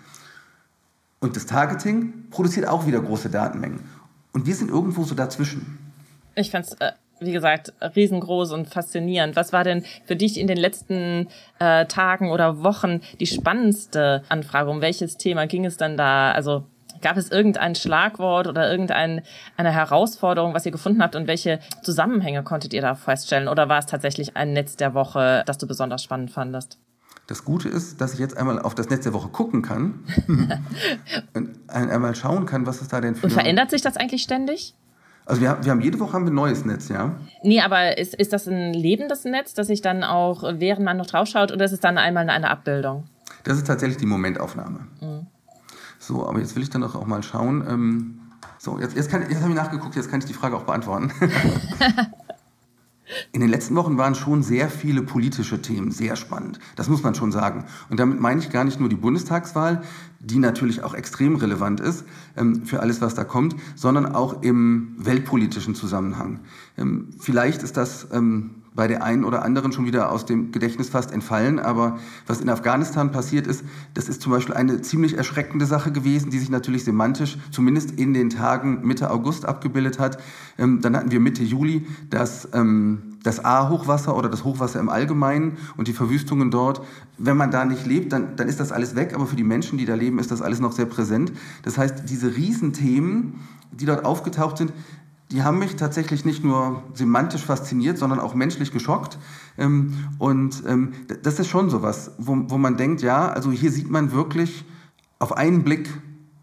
Und 1.20 1.36
das 1.36 1.46
Targeting 1.46 2.28
produziert 2.30 2.66
auch 2.66 2.86
wieder 2.86 3.00
große 3.00 3.28
Datenmengen. 3.28 3.80
Und 4.32 4.46
wir 4.46 4.54
sind 4.54 4.70
irgendwo 4.70 5.04
so 5.04 5.14
dazwischen. 5.14 5.78
Ich 6.34 6.50
fände 6.50 6.68
es 6.68 6.80
äh, 6.80 6.92
wie 7.24 7.32
gesagt, 7.32 7.72
riesengroß 7.80 8.52
und 8.52 8.68
faszinierend. 8.68 9.36
Was 9.36 9.52
war 9.52 9.64
denn 9.64 9.84
für 10.04 10.16
dich 10.16 10.38
in 10.38 10.46
den 10.46 10.56
letzten 10.56 11.28
äh, 11.58 11.86
Tagen 11.86 12.30
oder 12.30 12.62
Wochen 12.62 13.00
die 13.20 13.26
spannendste 13.26 14.22
Anfrage? 14.28 14.70
Um 14.70 14.80
welches 14.80 15.16
Thema 15.16 15.46
ging 15.46 15.64
es 15.64 15.76
dann 15.76 15.96
da? 15.96 16.32
Also 16.32 16.64
gab 17.02 17.16
es 17.16 17.30
irgendein 17.30 17.74
Schlagwort 17.74 18.46
oder 18.46 18.70
irgendeine 18.70 19.22
Herausforderung, 19.58 20.54
was 20.54 20.64
ihr 20.64 20.72
gefunden 20.72 21.02
habt 21.02 21.16
und 21.16 21.26
welche 21.26 21.58
Zusammenhänge 21.82 22.42
konntet 22.42 22.72
ihr 22.72 22.80
da 22.80 22.94
feststellen? 22.94 23.48
Oder 23.48 23.68
war 23.68 23.78
es 23.78 23.86
tatsächlich 23.86 24.36
ein 24.36 24.52
Netz 24.52 24.76
der 24.76 24.94
Woche, 24.94 25.42
das 25.46 25.58
du 25.58 25.66
besonders 25.66 26.02
spannend 26.02 26.30
fandest? 26.30 26.78
Das 27.26 27.44
Gute 27.44 27.68
ist, 27.68 28.00
dass 28.00 28.14
ich 28.14 28.20
jetzt 28.20 28.36
einmal 28.36 28.60
auf 28.60 28.74
das 28.74 28.90
Netz 28.90 29.04
der 29.04 29.12
Woche 29.12 29.28
gucken 29.28 29.62
kann 29.62 30.04
und 31.34 31.58
einmal 31.68 32.14
schauen 32.14 32.46
kann, 32.46 32.66
was 32.66 32.80
es 32.80 32.88
da 32.88 33.00
denn 33.00 33.14
für. 33.14 33.26
Und 33.26 33.32
verändert 33.32 33.70
sich 33.70 33.82
das 33.82 33.96
eigentlich 33.96 34.22
ständig? 34.22 34.74
Also 35.24 35.40
wir, 35.40 35.58
wir 35.62 35.70
haben 35.70 35.80
jede 35.80 36.00
Woche 36.00 36.14
haben 36.14 36.24
wir 36.24 36.32
ein 36.32 36.36
neues 36.36 36.64
Netz, 36.64 36.88
ja. 36.88 37.12
Nee, 37.42 37.60
aber 37.60 37.98
ist, 37.98 38.14
ist 38.14 38.32
das 38.32 38.48
ein 38.48 38.74
lebendes 38.74 39.24
Netz, 39.24 39.54
das 39.54 39.68
sich 39.68 39.80
dann 39.80 40.04
auch, 40.04 40.42
während 40.54 40.84
man 40.84 40.96
noch 40.96 41.06
drauf 41.06 41.28
schaut, 41.28 41.52
oder 41.52 41.64
ist 41.64 41.72
es 41.72 41.80
dann 41.80 41.98
einmal 41.98 42.28
eine 42.28 42.50
Abbildung? 42.50 43.04
Das 43.44 43.56
ist 43.56 43.66
tatsächlich 43.66 43.98
die 43.98 44.06
Momentaufnahme. 44.06 44.80
Mhm. 45.00 45.26
So, 45.98 46.26
aber 46.26 46.40
jetzt 46.40 46.56
will 46.56 46.62
ich 46.62 46.70
dann 46.70 46.82
auch 46.82 47.06
mal 47.06 47.22
schauen. 47.22 47.64
Ähm, 47.68 48.20
so, 48.58 48.78
jetzt, 48.78 48.96
jetzt, 48.96 49.12
jetzt 49.12 49.42
habe 49.42 49.50
ich 49.50 49.56
nachgeguckt, 49.56 49.96
jetzt 49.96 50.10
kann 50.10 50.20
ich 50.20 50.26
die 50.26 50.34
Frage 50.34 50.56
auch 50.56 50.62
beantworten. 50.62 51.12
In 53.32 53.40
den 53.40 53.50
letzten 53.50 53.74
Wochen 53.76 53.98
waren 53.98 54.14
schon 54.14 54.42
sehr 54.42 54.68
viele 54.68 55.02
politische 55.02 55.60
Themen 55.60 55.90
sehr 55.90 56.16
spannend. 56.16 56.58
Das 56.76 56.88
muss 56.88 57.02
man 57.02 57.14
schon 57.14 57.32
sagen. 57.32 57.64
Und 57.90 58.00
damit 58.00 58.20
meine 58.20 58.40
ich 58.40 58.50
gar 58.50 58.64
nicht 58.64 58.80
nur 58.80 58.88
die 58.88 58.96
Bundestagswahl, 58.96 59.82
die 60.20 60.38
natürlich 60.38 60.82
auch 60.82 60.94
extrem 60.94 61.36
relevant 61.36 61.80
ist 61.80 62.04
ähm, 62.36 62.64
für 62.64 62.80
alles, 62.80 63.00
was 63.00 63.14
da 63.14 63.24
kommt, 63.24 63.56
sondern 63.74 64.06
auch 64.14 64.42
im 64.42 64.94
weltpolitischen 64.98 65.74
Zusammenhang. 65.74 66.40
Ähm, 66.78 67.08
vielleicht 67.18 67.62
ist 67.62 67.76
das 67.76 68.06
ähm, 68.12 68.61
bei 68.74 68.88
der 68.88 69.02
einen 69.02 69.24
oder 69.24 69.44
anderen 69.44 69.72
schon 69.72 69.84
wieder 69.84 70.10
aus 70.10 70.24
dem 70.24 70.50
Gedächtnis 70.50 70.88
fast 70.88 71.12
entfallen. 71.12 71.58
Aber 71.58 71.98
was 72.26 72.40
in 72.40 72.48
Afghanistan 72.48 73.12
passiert 73.12 73.46
ist, 73.46 73.64
das 73.94 74.08
ist 74.08 74.22
zum 74.22 74.32
Beispiel 74.32 74.54
eine 74.54 74.80
ziemlich 74.80 75.16
erschreckende 75.16 75.66
Sache 75.66 75.92
gewesen, 75.92 76.30
die 76.30 76.38
sich 76.38 76.48
natürlich 76.48 76.84
semantisch 76.84 77.36
zumindest 77.50 77.92
in 77.92 78.14
den 78.14 78.30
Tagen 78.30 78.86
Mitte 78.86 79.10
August 79.10 79.44
abgebildet 79.44 79.98
hat. 79.98 80.18
Ähm, 80.58 80.80
dann 80.80 80.96
hatten 80.96 81.10
wir 81.10 81.20
Mitte 81.20 81.42
Juli 81.42 81.86
das, 82.08 82.48
ähm, 82.54 83.18
das 83.22 83.44
A-Hochwasser 83.44 84.16
oder 84.16 84.28
das 84.28 84.44
Hochwasser 84.44 84.80
im 84.80 84.88
Allgemeinen 84.88 85.58
und 85.76 85.88
die 85.88 85.92
Verwüstungen 85.92 86.50
dort. 86.50 86.82
Wenn 87.18 87.36
man 87.36 87.50
da 87.50 87.64
nicht 87.64 87.86
lebt, 87.86 88.12
dann, 88.12 88.36
dann 88.36 88.48
ist 88.48 88.58
das 88.58 88.72
alles 88.72 88.96
weg. 88.96 89.12
Aber 89.14 89.26
für 89.26 89.36
die 89.36 89.44
Menschen, 89.44 89.76
die 89.76 89.84
da 89.84 89.94
leben, 89.94 90.18
ist 90.18 90.30
das 90.30 90.40
alles 90.40 90.60
noch 90.60 90.72
sehr 90.72 90.86
präsent. 90.86 91.32
Das 91.62 91.76
heißt, 91.76 92.08
diese 92.08 92.34
Riesenthemen, 92.36 93.34
die 93.70 93.84
dort 93.84 94.04
aufgetaucht 94.04 94.58
sind, 94.58 94.72
die 95.32 95.42
haben 95.42 95.58
mich 95.58 95.76
tatsächlich 95.76 96.26
nicht 96.26 96.44
nur 96.44 96.82
semantisch 96.92 97.42
fasziniert, 97.42 97.96
sondern 97.96 98.20
auch 98.20 98.34
menschlich 98.34 98.70
geschockt. 98.70 99.18
Ähm, 99.56 99.94
und 100.18 100.62
ähm, 100.66 100.92
das 101.22 101.38
ist 101.38 101.48
schon 101.48 101.70
sowas, 101.70 102.12
wo, 102.18 102.36
wo 102.48 102.58
man 102.58 102.76
denkt, 102.76 103.00
ja, 103.00 103.28
also 103.30 103.50
hier 103.50 103.72
sieht 103.72 103.90
man 103.90 104.12
wirklich 104.12 104.66
auf 105.18 105.34
einen 105.34 105.64
Blick, 105.64 105.88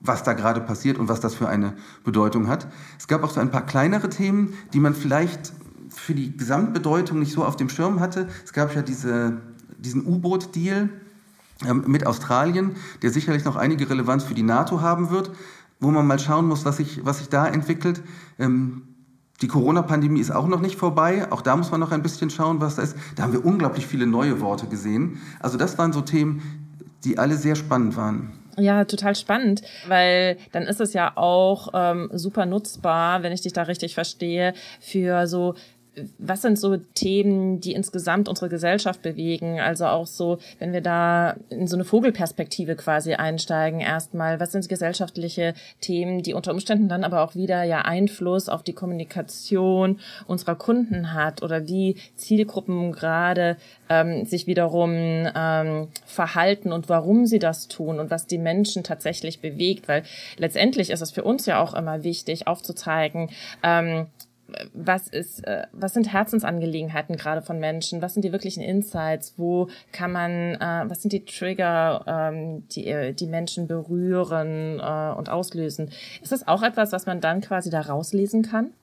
was 0.02 0.23
da 0.23 0.34
gerade 0.34 0.62
passiert 0.62 0.97
und 0.97 1.08
was 1.08 1.19
das 1.19 1.36
für 1.36 1.47
eine 1.47 1.73
Bedeutung 2.04 2.47
hat. 2.47 2.67
Es 2.97 3.08
gab 3.08 3.23
auch 3.23 3.30
so 3.30 3.39
ein 3.39 3.52
paar 3.52 3.65
kleinere 3.65 4.10
Themen, 4.10 4.54
die 4.73 4.80
man 4.80 4.95
vielleicht 4.95 5.54
für 5.89 6.15
die 6.15 6.36
Gesamtbedeutung 6.36 7.19
nicht 7.19 7.34
so 7.34 7.45
auf 7.45 7.56
dem 7.56 7.69
Schirm 7.69 7.99
hatte. 7.99 8.28
Es 8.43 8.54
gab 8.54 8.73
ja 8.75 8.82
diese, 8.82 9.38
diesen 9.78 10.06
U-Boot-Deal 10.06 10.89
ähm, 11.67 11.84
mit 11.86 12.08
Australien, 12.08 12.75
der 13.04 13.12
sicherlich 13.12 13.45
noch 13.45 13.56
einige 13.56 13.88
Relevanz 13.88 14.23
für 14.23 14.34
die 14.34 14.43
NATO 14.43 14.82
haben 14.82 15.12
wird 15.12 15.32
wo 15.79 15.89
man 15.91 16.05
mal 16.05 16.19
schauen 16.19 16.47
muss, 16.47 16.65
was 16.65 16.77
sich, 16.77 17.05
was 17.05 17.19
sich 17.19 17.29
da 17.29 17.47
entwickelt. 17.47 18.01
Ähm, 18.37 18.83
die 19.41 19.47
Corona-Pandemie 19.47 20.19
ist 20.19 20.31
auch 20.31 20.47
noch 20.47 20.59
nicht 20.59 20.75
vorbei. 20.75 21.31
Auch 21.31 21.41
da 21.41 21.55
muss 21.55 21.71
man 21.71 21.79
noch 21.79 21.91
ein 21.91 22.01
bisschen 22.01 22.29
schauen, 22.29 22.59
was 22.59 22.75
da 22.75 22.81
ist. 22.81 22.97
Da 23.15 23.23
haben 23.23 23.33
wir 23.33 23.45
unglaublich 23.45 23.87
viele 23.87 24.05
neue 24.05 24.41
Worte 24.41 24.67
gesehen. 24.67 25.21
Also 25.39 25.57
das 25.57 25.77
waren 25.77 25.93
so 25.93 26.01
Themen, 26.01 26.41
die 27.05 27.17
alle 27.17 27.35
sehr 27.35 27.55
spannend 27.55 27.95
waren. 27.95 28.33
Ja, 28.57 28.83
total 28.83 29.15
spannend, 29.15 29.61
weil 29.87 30.37
dann 30.51 30.63
ist 30.63 30.81
es 30.81 30.91
ja 30.91 31.15
auch 31.15 31.69
ähm, 31.73 32.09
super 32.13 32.45
nutzbar, 32.45 33.23
wenn 33.23 33.31
ich 33.31 33.41
dich 33.41 33.53
da 33.53 33.63
richtig 33.63 33.93
verstehe, 33.93 34.53
für 34.81 35.27
so 35.27 35.55
was 36.17 36.41
sind 36.41 36.58
so 36.58 36.78
Themen, 36.78 37.60
die 37.60 37.73
insgesamt 37.73 38.30
unsere 38.30 38.49
Gesellschaft 38.49 39.02
bewegen? 39.02 39.60
Also 39.60 39.86
auch 39.86 40.08
so, 40.08 40.39
wenn 40.60 40.73
wir 40.73 40.82
da 40.82 41.36
in 41.49 41.67
so 41.67 41.75
eine 41.75 41.84
Vogelperspektive 41.84 42.75
quasi 42.75 43.13
einsteigen, 43.13 43.80
erstmal, 43.80 44.39
was 44.39 44.52
sind 44.52 44.69
gesellschaftliche 44.69 45.54
Themen, 45.82 46.23
die 46.23 46.34
unter 46.34 46.52
Umständen 46.52 46.89
dann 46.89 47.04
aber 47.04 47.21
auch 47.21 47.36
wieder 47.36 47.63
ja 47.63 47.82
Einfluss 47.82 48.49
auf 48.49 48.63
die 48.63 48.73
Kommunikation 48.73 49.99
unserer 50.28 50.56
Kunden 50.56 51.13
hat 51.13 51.43
oder 51.43 51.67
wie 51.67 51.95
Zielgruppen 52.15 52.91
gerade 52.91 53.58
ähm, 53.89 54.25
sich 54.25 54.47
wiederum 54.47 54.91
ähm, 54.93 55.88
verhalten 56.06 56.71
und 56.71 56.89
warum 56.89 57.25
sie 57.25 57.39
das 57.39 57.67
tun 57.67 57.99
und 57.99 58.12
was 58.12 58.28
die 58.28 58.38
Menschen 58.38 58.84
tatsächlich 58.84 59.39
bewegt, 59.39 59.88
weil 59.88 60.04
letztendlich 60.38 60.89
ist 60.89 61.02
es 61.02 61.12
für 61.12 61.23
uns 61.23 61.45
ja 61.45 61.62
auch 61.62 61.73
immer 61.73 62.04
wichtig 62.04 62.47
aufzuzeigen, 62.47 63.30
ähm, 63.63 64.08
was 64.73 65.07
ist, 65.07 65.45
äh, 65.45 65.67
was 65.71 65.93
sind 65.93 66.12
Herzensangelegenheiten 66.12 67.15
gerade 67.15 67.41
von 67.41 67.59
Menschen? 67.59 68.01
Was 68.01 68.13
sind 68.13 68.23
die 68.23 68.31
wirklichen 68.31 68.62
Insights? 68.62 69.33
Wo 69.38 69.69
kann 69.91 70.12
man, 70.12 70.55
äh, 70.55 70.89
was 70.89 71.01
sind 71.01 71.13
die 71.13 71.25
Trigger, 71.25 72.03
ähm, 72.07 72.67
die 72.69 72.88
äh, 72.88 73.13
die 73.13 73.27
Menschen 73.27 73.67
berühren 73.67 74.79
und 74.79 75.29
auslösen? 75.29 75.91
Ist 76.21 76.31
das 76.31 76.47
auch 76.47 76.63
etwas, 76.63 76.91
was 76.91 77.05
man 77.05 77.21
dann 77.21 77.41
quasi 77.41 77.69
da 77.69 77.81
rauslesen 77.81 78.43
kann? 78.43 78.73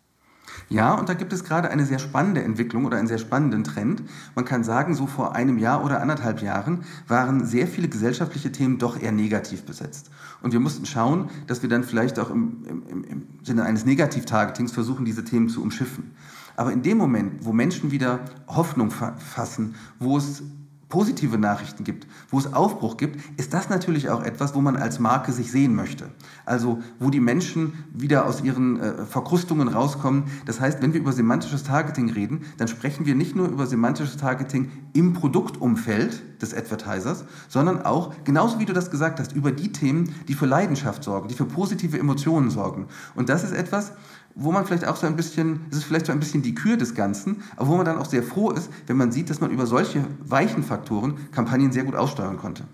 Ja, 0.69 0.95
und 0.95 1.09
da 1.09 1.15
gibt 1.15 1.33
es 1.33 1.45
gerade 1.45 1.71
eine 1.71 1.87
sehr 1.87 1.99
spannende 1.99 2.43
Entwicklung 2.43 2.85
oder 2.85 2.97
einen 2.97 3.09
sehr 3.09 3.19
spannenden 3.19 3.65
Trend. 3.65 4.03
Man 4.35 4.45
kann 4.45 4.65
sagen, 4.65 4.95
so 4.95 5.07
vor 5.07 5.35
einem 5.35 5.59
Jahr 5.59 5.85
oder 5.85 6.01
anderthalb 6.01 6.43
Jahren 6.43 6.85
waren 7.07 7.45
sehr 7.45 7.67
viele 7.67 7.89
gesellschaftliche 7.89 8.53
Themen 8.53 8.79
doch 8.79 9.01
eher 9.01 9.13
negativ 9.13 9.65
besetzt. 9.65 10.11
Und 10.43 10.53
wir 10.53 10.61
mussten 10.61 10.87
schauen, 10.87 11.31
dass 11.47 11.63
wir 11.63 11.69
dann 11.69 11.85
vielleicht 11.85 12.19
auch 12.19 12.31
im, 12.31 12.65
im, 12.67 13.05
im 13.05 13.27
Sinne 13.43 13.65
eines 13.65 13.85
Negativ-Targetings 13.85 14.73
versuchen, 14.73 15.05
diese 15.05 15.25
Themen 15.25 15.49
zu 15.49 15.63
umschiffen. 15.63 16.13
Aber 16.57 16.73
in 16.73 16.83
dem 16.83 16.99
Moment, 16.99 17.45
wo 17.45 17.53
Menschen 17.53 17.91
wieder 17.91 18.21
Hoffnung 18.47 18.91
fassen, 18.91 19.75
wo 19.99 20.17
es 20.17 20.43
positive 20.97 21.37
Nachrichten 21.37 21.85
gibt, 21.85 22.07
wo 22.31 22.39
es 22.39 22.55
Aufbruch 22.55 22.97
gibt, 22.97 23.21
ist 23.39 23.53
das 23.53 23.69
natürlich 23.69 24.09
auch 24.09 24.23
etwas, 24.23 24.55
wo 24.55 24.63
man 24.63 24.77
als 24.77 24.99
Marke 24.99 25.31
sich 25.31 25.53
sehen 25.53 25.75
möchte. 25.75 26.09
Also 26.47 26.79
wo 26.99 27.11
die 27.11 27.21
Menschen 27.21 27.85
wieder 27.93 28.25
aus 28.25 28.43
ihren 28.43 28.81
äh, 28.81 29.05
Verkrustungen 29.05 29.69
rauskommen. 29.69 30.25
Das 30.47 30.59
heißt, 30.59 30.81
wenn 30.81 30.95
wir 30.95 31.01
über 31.01 31.13
semantisches 31.13 31.65
Targeting 31.65 32.11
reden, 32.11 32.47
dann 32.57 32.67
sprechen 32.67 33.05
wir 33.05 33.15
nicht 33.15 33.37
nur 33.37 33.47
über 33.47 33.67
semantisches 33.67 34.17
Targeting 34.17 34.71
im 34.95 35.13
Produktumfeld 35.13 36.41
des 36.41 36.55
Advertisers, 36.55 37.27
sondern 37.49 37.83
auch, 37.83 38.15
genauso 38.25 38.59
wie 38.59 38.65
du 38.65 38.73
das 38.73 38.91
gesagt 38.91 39.21
hast, 39.21 39.33
über 39.33 39.53
die 39.53 39.73
Themen, 39.73 40.15
die 40.29 40.35
für 40.35 40.47
Leidenschaft 40.47 41.05
sorgen, 41.05 41.29
die 41.29 41.35
für 41.35 41.45
positive 41.45 41.99
Emotionen 41.99 42.49
sorgen. 42.49 42.87
Und 43.15 43.29
das 43.29 43.45
ist 43.45 43.53
etwas, 43.53 43.93
wo 44.37 44.53
man 44.53 44.67
vielleicht 44.67 44.87
auch 44.87 44.97
so 44.97 45.07
ein 45.07 45.17
bisschen, 45.17 45.61
es 45.71 45.79
ist 45.79 45.85
vielleicht 45.85 46.07
so 46.07 46.13
ein 46.13 46.21
bisschen 46.21 46.43
die 46.43 46.55
Kür 46.55 46.77
des 46.77 46.95
Ganzen, 46.95 47.43
aber 47.57 47.69
wo 47.69 47.77
man 47.77 47.87
dann 47.87 47.99
auch 47.99 48.05
sehr 48.05 48.23
froh 48.23 48.51
ist, 48.51 48.71
wenn 48.87 48.97
man 48.97 49.11
sieht, 49.11 49.31
dass 49.31 49.41
man 49.41 49.51
über 49.51 49.67
solche 49.67 50.05
weichen 50.21 50.63
Faktoren 50.63 51.31
Kampagnen 51.33 51.73
sehr 51.73 51.85
gut 51.85 51.97
aussteuern 51.97 52.37
konnte. 52.37 52.65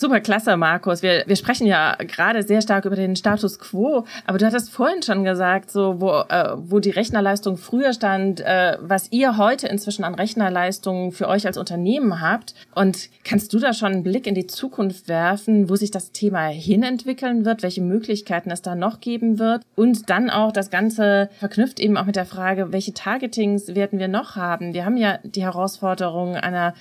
Super 0.00 0.20
klasse, 0.20 0.56
Markus. 0.56 1.02
Wir, 1.02 1.24
wir 1.26 1.36
sprechen 1.36 1.66
ja 1.66 1.94
gerade 1.96 2.42
sehr 2.42 2.62
stark 2.62 2.86
über 2.86 2.96
den 2.96 3.16
Status 3.16 3.58
quo, 3.58 4.06
aber 4.24 4.38
du 4.38 4.46
hattest 4.46 4.70
vorhin 4.70 5.02
schon 5.02 5.24
gesagt, 5.24 5.70
so 5.70 6.00
wo, 6.00 6.24
äh, 6.26 6.54
wo 6.56 6.78
die 6.78 6.88
Rechnerleistung 6.88 7.58
früher 7.58 7.92
stand, 7.92 8.40
äh, 8.40 8.78
was 8.80 9.12
ihr 9.12 9.36
heute 9.36 9.68
inzwischen 9.68 10.04
an 10.04 10.14
Rechnerleistung 10.14 11.12
für 11.12 11.28
euch 11.28 11.46
als 11.46 11.58
Unternehmen 11.58 12.22
habt. 12.22 12.54
Und 12.74 13.10
kannst 13.24 13.52
du 13.52 13.58
da 13.58 13.74
schon 13.74 13.92
einen 13.92 14.02
Blick 14.02 14.26
in 14.26 14.34
die 14.34 14.46
Zukunft 14.46 15.06
werfen, 15.06 15.68
wo 15.68 15.76
sich 15.76 15.90
das 15.90 16.12
Thema 16.12 16.46
hinentwickeln 16.46 17.44
wird, 17.44 17.62
welche 17.62 17.82
Möglichkeiten 17.82 18.50
es 18.50 18.62
da 18.62 18.74
noch 18.74 19.00
geben 19.00 19.38
wird? 19.38 19.60
Und 19.76 20.08
dann 20.08 20.30
auch 20.30 20.50
das 20.50 20.70
Ganze 20.70 21.28
verknüpft 21.40 21.78
eben 21.78 21.98
auch 21.98 22.06
mit 22.06 22.16
der 22.16 22.24
Frage, 22.24 22.72
welche 22.72 22.94
Targetings 22.94 23.74
werden 23.74 23.98
wir 23.98 24.08
noch 24.08 24.34
haben? 24.34 24.72
Wir 24.72 24.86
haben 24.86 24.96
ja 24.96 25.18
die 25.24 25.42
Herausforderung 25.42 26.36
einer 26.36 26.72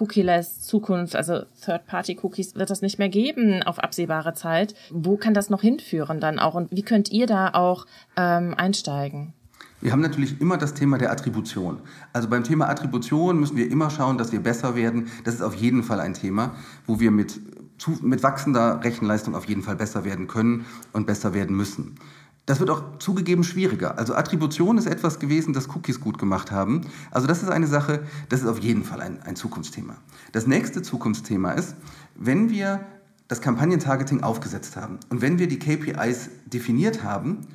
cookieless 0.00 0.60
Zukunft, 0.60 1.16
also 1.16 1.42
Third-Party-Cookies 1.64 2.54
wird 2.54 2.70
das 2.70 2.82
nicht 2.82 2.98
mehr 2.98 3.08
geben 3.08 3.62
auf 3.62 3.78
absehbare 3.78 4.34
Zeit. 4.34 4.74
Wo 4.90 5.16
kann 5.16 5.34
das 5.34 5.50
noch 5.50 5.60
hinführen 5.60 6.20
dann 6.20 6.38
auch 6.38 6.54
und 6.54 6.70
wie 6.70 6.82
könnt 6.82 7.10
ihr 7.10 7.26
da 7.26 7.50
auch 7.54 7.86
ähm, 8.16 8.54
einsteigen? 8.56 9.32
Wir 9.80 9.92
haben 9.92 10.00
natürlich 10.00 10.40
immer 10.40 10.56
das 10.56 10.72
Thema 10.72 10.96
der 10.96 11.12
Attribution. 11.12 11.78
Also 12.14 12.28
beim 12.28 12.42
Thema 12.42 12.70
Attribution 12.70 13.38
müssen 13.38 13.58
wir 13.58 13.70
immer 13.70 13.90
schauen, 13.90 14.16
dass 14.16 14.32
wir 14.32 14.40
besser 14.40 14.76
werden. 14.76 15.08
Das 15.24 15.34
ist 15.34 15.42
auf 15.42 15.54
jeden 15.54 15.82
Fall 15.82 16.00
ein 16.00 16.14
Thema, 16.14 16.54
wo 16.86 17.00
wir 17.00 17.10
mit, 17.10 17.38
mit 18.00 18.22
wachsender 18.22 18.82
Rechenleistung 18.82 19.34
auf 19.34 19.44
jeden 19.44 19.62
Fall 19.62 19.76
besser 19.76 20.04
werden 20.04 20.26
können 20.26 20.64
und 20.94 21.06
besser 21.06 21.34
werden 21.34 21.54
müssen. 21.54 21.96
Das 22.46 22.60
wird 22.60 22.68
auch 22.68 22.98
zugegeben 22.98 23.42
schwieriger. 23.42 23.98
Also 23.98 24.14
Attribution 24.14 24.76
ist 24.76 24.86
etwas 24.86 25.18
gewesen, 25.18 25.54
das 25.54 25.68
Cookies 25.70 26.00
gut 26.00 26.18
gemacht 26.18 26.50
haben. 26.50 26.82
Also 27.10 27.26
das 27.26 27.42
ist 27.42 27.48
eine 27.48 27.66
Sache, 27.66 28.02
das 28.28 28.42
ist 28.42 28.46
auf 28.46 28.58
jeden 28.58 28.84
Fall 28.84 29.00
ein, 29.00 29.22
ein 29.22 29.34
Zukunftsthema. 29.34 29.96
Das 30.32 30.46
nächste 30.46 30.82
Zukunftsthema 30.82 31.52
ist, 31.52 31.74
wenn 32.14 32.50
wir 32.50 32.80
das 33.28 33.40
Kampagnentargeting 33.40 34.22
aufgesetzt 34.22 34.76
haben 34.76 34.98
und 35.08 35.22
wenn 35.22 35.38
wir 35.38 35.48
die 35.48 35.58
KPIs 35.58 36.28
definiert 36.46 37.02
haben, 37.02 37.46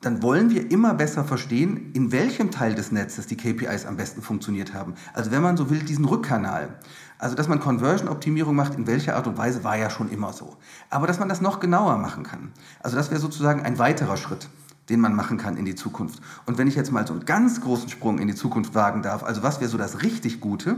dann 0.00 0.22
wollen 0.22 0.50
wir 0.50 0.70
immer 0.70 0.94
besser 0.94 1.24
verstehen, 1.24 1.90
in 1.92 2.12
welchem 2.12 2.50
Teil 2.50 2.74
des 2.74 2.92
Netzes 2.92 3.26
die 3.26 3.36
KPIs 3.36 3.84
am 3.84 3.96
besten 3.96 4.22
funktioniert 4.22 4.72
haben. 4.72 4.94
Also 5.12 5.30
wenn 5.32 5.42
man 5.42 5.56
so 5.56 5.70
will, 5.70 5.80
diesen 5.80 6.04
Rückkanal. 6.04 6.78
Also 7.18 7.34
dass 7.34 7.48
man 7.48 7.58
Conversion-Optimierung 7.58 8.54
macht, 8.54 8.76
in 8.76 8.86
welcher 8.86 9.16
Art 9.16 9.26
und 9.26 9.38
Weise, 9.38 9.64
war 9.64 9.76
ja 9.76 9.90
schon 9.90 10.08
immer 10.10 10.32
so. 10.32 10.56
Aber 10.88 11.08
dass 11.08 11.18
man 11.18 11.28
das 11.28 11.40
noch 11.40 11.58
genauer 11.58 11.98
machen 11.98 12.22
kann. 12.22 12.52
Also 12.80 12.96
das 12.96 13.10
wäre 13.10 13.20
sozusagen 13.20 13.62
ein 13.62 13.78
weiterer 13.78 14.16
Schritt 14.16 14.48
den 14.88 15.00
man 15.00 15.14
machen 15.14 15.36
kann 15.36 15.56
in 15.56 15.64
die 15.64 15.74
Zukunft. 15.74 16.22
Und 16.46 16.58
wenn 16.58 16.66
ich 16.66 16.74
jetzt 16.74 16.92
mal 16.92 17.06
so 17.06 17.12
einen 17.12 17.24
ganz 17.24 17.60
großen 17.60 17.88
Sprung 17.88 18.18
in 18.18 18.26
die 18.28 18.34
Zukunft 18.34 18.74
wagen 18.74 19.02
darf, 19.02 19.22
also 19.22 19.42
was 19.42 19.60
wäre 19.60 19.70
so 19.70 19.76
das 19.76 20.02
richtig 20.02 20.40
Gute, 20.40 20.76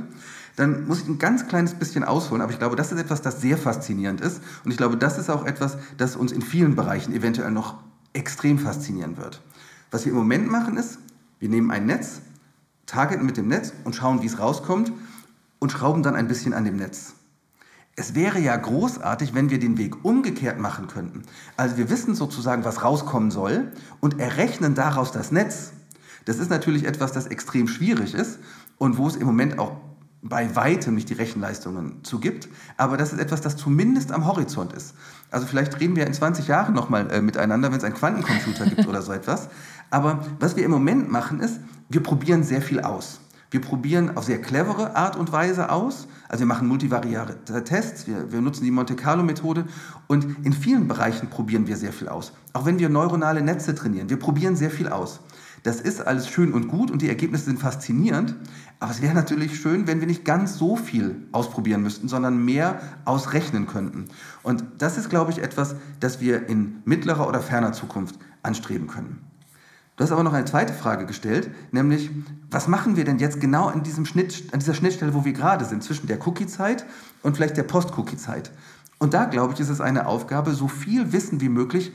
dann 0.56 0.86
muss 0.86 1.02
ich 1.02 1.08
ein 1.08 1.18
ganz 1.18 1.46
kleines 1.46 1.74
bisschen 1.74 2.02
ausholen, 2.02 2.42
aber 2.42 2.52
ich 2.52 2.58
glaube, 2.58 2.76
das 2.76 2.90
ist 2.90 2.98
etwas, 2.98 3.22
das 3.22 3.40
sehr 3.40 3.56
faszinierend 3.56 4.20
ist 4.20 4.42
und 4.64 4.72
ich 4.72 4.76
glaube, 4.76 4.96
das 4.96 5.16
ist 5.16 5.30
auch 5.30 5.46
etwas, 5.46 5.78
das 5.96 6.16
uns 6.16 6.32
in 6.32 6.42
vielen 6.42 6.74
Bereichen 6.74 7.14
eventuell 7.14 7.52
noch 7.52 7.76
extrem 8.12 8.58
faszinieren 8.58 9.16
wird. 9.16 9.40
Was 9.90 10.04
wir 10.04 10.12
im 10.12 10.18
Moment 10.18 10.50
machen 10.50 10.76
ist, 10.76 10.98
wir 11.38 11.48
nehmen 11.48 11.70
ein 11.70 11.86
Netz, 11.86 12.20
targeten 12.86 13.24
mit 13.24 13.36
dem 13.36 13.48
Netz 13.48 13.72
und 13.84 13.94
schauen, 13.94 14.22
wie 14.22 14.26
es 14.26 14.38
rauskommt 14.38 14.92
und 15.58 15.72
schrauben 15.72 16.02
dann 16.02 16.16
ein 16.16 16.28
bisschen 16.28 16.52
an 16.52 16.64
dem 16.64 16.76
Netz. 16.76 17.14
Es 17.96 18.14
wäre 18.14 18.38
ja 18.38 18.56
großartig, 18.56 19.34
wenn 19.34 19.50
wir 19.50 19.58
den 19.58 19.76
Weg 19.78 20.04
umgekehrt 20.04 20.58
machen 20.58 20.86
könnten. 20.86 21.22
Also 21.56 21.76
wir 21.76 21.90
wissen 21.90 22.14
sozusagen, 22.14 22.64
was 22.64 22.82
rauskommen 22.82 23.30
soll 23.30 23.72
und 24.00 24.18
errechnen 24.18 24.74
daraus 24.74 25.12
das 25.12 25.32
Netz. 25.32 25.72
Das 26.24 26.38
ist 26.38 26.50
natürlich 26.50 26.86
etwas, 26.86 27.12
das 27.12 27.26
extrem 27.26 27.68
schwierig 27.68 28.14
ist 28.14 28.38
und 28.78 28.96
wo 28.96 29.06
es 29.06 29.16
im 29.16 29.26
Moment 29.26 29.58
auch 29.58 29.76
bei 30.22 30.54
weitem 30.54 30.94
nicht 30.94 31.08
die 31.08 31.14
Rechenleistungen 31.14 32.04
zugibt, 32.04 32.48
aber 32.76 32.96
das 32.96 33.12
ist 33.12 33.20
etwas, 33.20 33.40
das 33.40 33.56
zumindest 33.56 34.12
am 34.12 34.26
Horizont 34.26 34.72
ist. 34.72 34.94
Also 35.30 35.46
vielleicht 35.46 35.80
reden 35.80 35.96
wir 35.96 36.06
in 36.06 36.12
20 36.12 36.46
Jahren 36.46 36.74
nochmal 36.74 37.10
äh, 37.10 37.22
miteinander, 37.22 37.70
wenn 37.70 37.78
es 37.78 37.84
einen 37.84 37.94
Quantencomputer 37.94 38.66
gibt 38.66 38.86
oder 38.86 39.00
so 39.00 39.12
etwas. 39.12 39.48
Aber 39.90 40.24
was 40.38 40.56
wir 40.56 40.64
im 40.64 40.70
Moment 40.70 41.10
machen 41.10 41.40
ist, 41.40 41.60
wir 41.88 42.02
probieren 42.02 42.42
sehr 42.42 42.60
viel 42.60 42.80
aus. 42.80 43.20
Wir 43.50 43.60
probieren 43.60 44.16
auf 44.16 44.24
sehr 44.24 44.40
clevere 44.40 44.94
Art 44.94 45.16
und 45.16 45.32
Weise 45.32 45.70
aus. 45.70 46.06
Also 46.28 46.42
wir 46.42 46.46
machen 46.46 46.68
multivariate 46.68 47.64
Tests, 47.64 48.06
wir, 48.06 48.30
wir 48.30 48.40
nutzen 48.40 48.62
die 48.62 48.70
Monte 48.70 48.94
Carlo 48.94 49.24
Methode 49.24 49.64
und 50.06 50.44
in 50.44 50.52
vielen 50.52 50.86
Bereichen 50.86 51.28
probieren 51.28 51.66
wir 51.66 51.76
sehr 51.76 51.92
viel 51.92 52.08
aus. 52.08 52.32
Auch 52.52 52.64
wenn 52.64 52.78
wir 52.78 52.88
neuronale 52.88 53.42
Netze 53.42 53.74
trainieren, 53.74 54.08
wir 54.08 54.18
probieren 54.18 54.54
sehr 54.54 54.70
viel 54.70 54.88
aus. 54.88 55.18
Das 55.62 55.80
ist 55.80 56.06
alles 56.06 56.28
schön 56.28 56.52
und 56.52 56.68
gut 56.68 56.90
und 56.90 57.02
die 57.02 57.08
Ergebnisse 57.08 57.44
sind 57.44 57.60
faszinierend. 57.60 58.34
Aber 58.78 58.90
es 58.90 59.02
wäre 59.02 59.14
natürlich 59.14 59.60
schön, 59.60 59.86
wenn 59.86 60.00
wir 60.00 60.06
nicht 60.06 60.24
ganz 60.24 60.56
so 60.56 60.76
viel 60.76 61.26
ausprobieren 61.32 61.82
müssten, 61.82 62.08
sondern 62.08 62.44
mehr 62.44 62.80
ausrechnen 63.04 63.66
könnten. 63.66 64.06
Und 64.42 64.64
das 64.78 64.96
ist, 64.96 65.10
glaube 65.10 65.32
ich, 65.32 65.42
etwas, 65.42 65.76
das 66.00 66.20
wir 66.20 66.48
in 66.48 66.82
mittlerer 66.84 67.28
oder 67.28 67.40
ferner 67.40 67.72
Zukunft 67.72 68.18
anstreben 68.42 68.86
können. 68.86 69.18
Du 69.96 70.04
hast 70.04 70.12
aber 70.12 70.22
noch 70.22 70.32
eine 70.32 70.46
zweite 70.46 70.72
Frage 70.72 71.04
gestellt, 71.04 71.50
nämlich, 71.72 72.10
was 72.50 72.68
machen 72.68 72.96
wir 72.96 73.04
denn 73.04 73.18
jetzt 73.18 73.38
genau 73.38 73.66
an, 73.66 73.82
diesem 73.82 74.06
Schnitt, 74.06 74.44
an 74.50 74.58
dieser 74.58 74.72
Schnittstelle, 74.72 75.12
wo 75.12 75.26
wir 75.26 75.34
gerade 75.34 75.66
sind, 75.66 75.84
zwischen 75.84 76.06
der 76.06 76.26
Cookie-Zeit 76.26 76.86
und 77.22 77.36
vielleicht 77.36 77.58
der 77.58 77.64
Post-Cookie-Zeit? 77.64 78.50
Und 78.98 79.12
da, 79.12 79.26
glaube 79.26 79.52
ich, 79.52 79.60
ist 79.60 79.68
es 79.68 79.82
eine 79.82 80.06
Aufgabe, 80.06 80.54
so 80.54 80.68
viel 80.68 81.12
Wissen 81.12 81.42
wie 81.42 81.50
möglich 81.50 81.92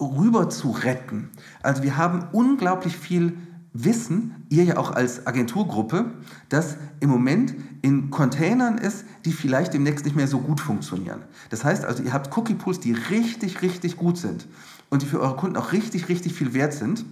rüber 0.00 0.48
zu 0.48 0.70
retten. 0.70 1.30
Also 1.62 1.82
wir 1.82 1.96
haben 1.96 2.28
unglaublich 2.32 2.96
viel 2.96 3.36
Wissen, 3.72 4.46
ihr 4.48 4.64
ja 4.64 4.78
auch 4.78 4.90
als 4.90 5.26
Agenturgruppe, 5.28 6.10
das 6.48 6.76
im 6.98 7.08
Moment 7.08 7.54
in 7.82 8.10
Containern 8.10 8.78
ist, 8.78 9.04
die 9.24 9.32
vielleicht 9.32 9.74
demnächst 9.74 10.04
nicht 10.04 10.16
mehr 10.16 10.26
so 10.26 10.40
gut 10.40 10.60
funktionieren. 10.60 11.20
Das 11.50 11.64
heißt 11.64 11.84
also, 11.84 12.02
ihr 12.02 12.12
habt 12.12 12.36
Cookie 12.36 12.54
Pools, 12.54 12.80
die 12.80 12.92
richtig, 12.92 13.62
richtig 13.62 13.96
gut 13.96 14.18
sind 14.18 14.48
und 14.88 15.02
die 15.02 15.06
für 15.06 15.20
eure 15.20 15.36
Kunden 15.36 15.56
auch 15.56 15.72
richtig, 15.72 16.08
richtig 16.08 16.32
viel 16.32 16.52
wert 16.52 16.72
sind. 16.72 17.04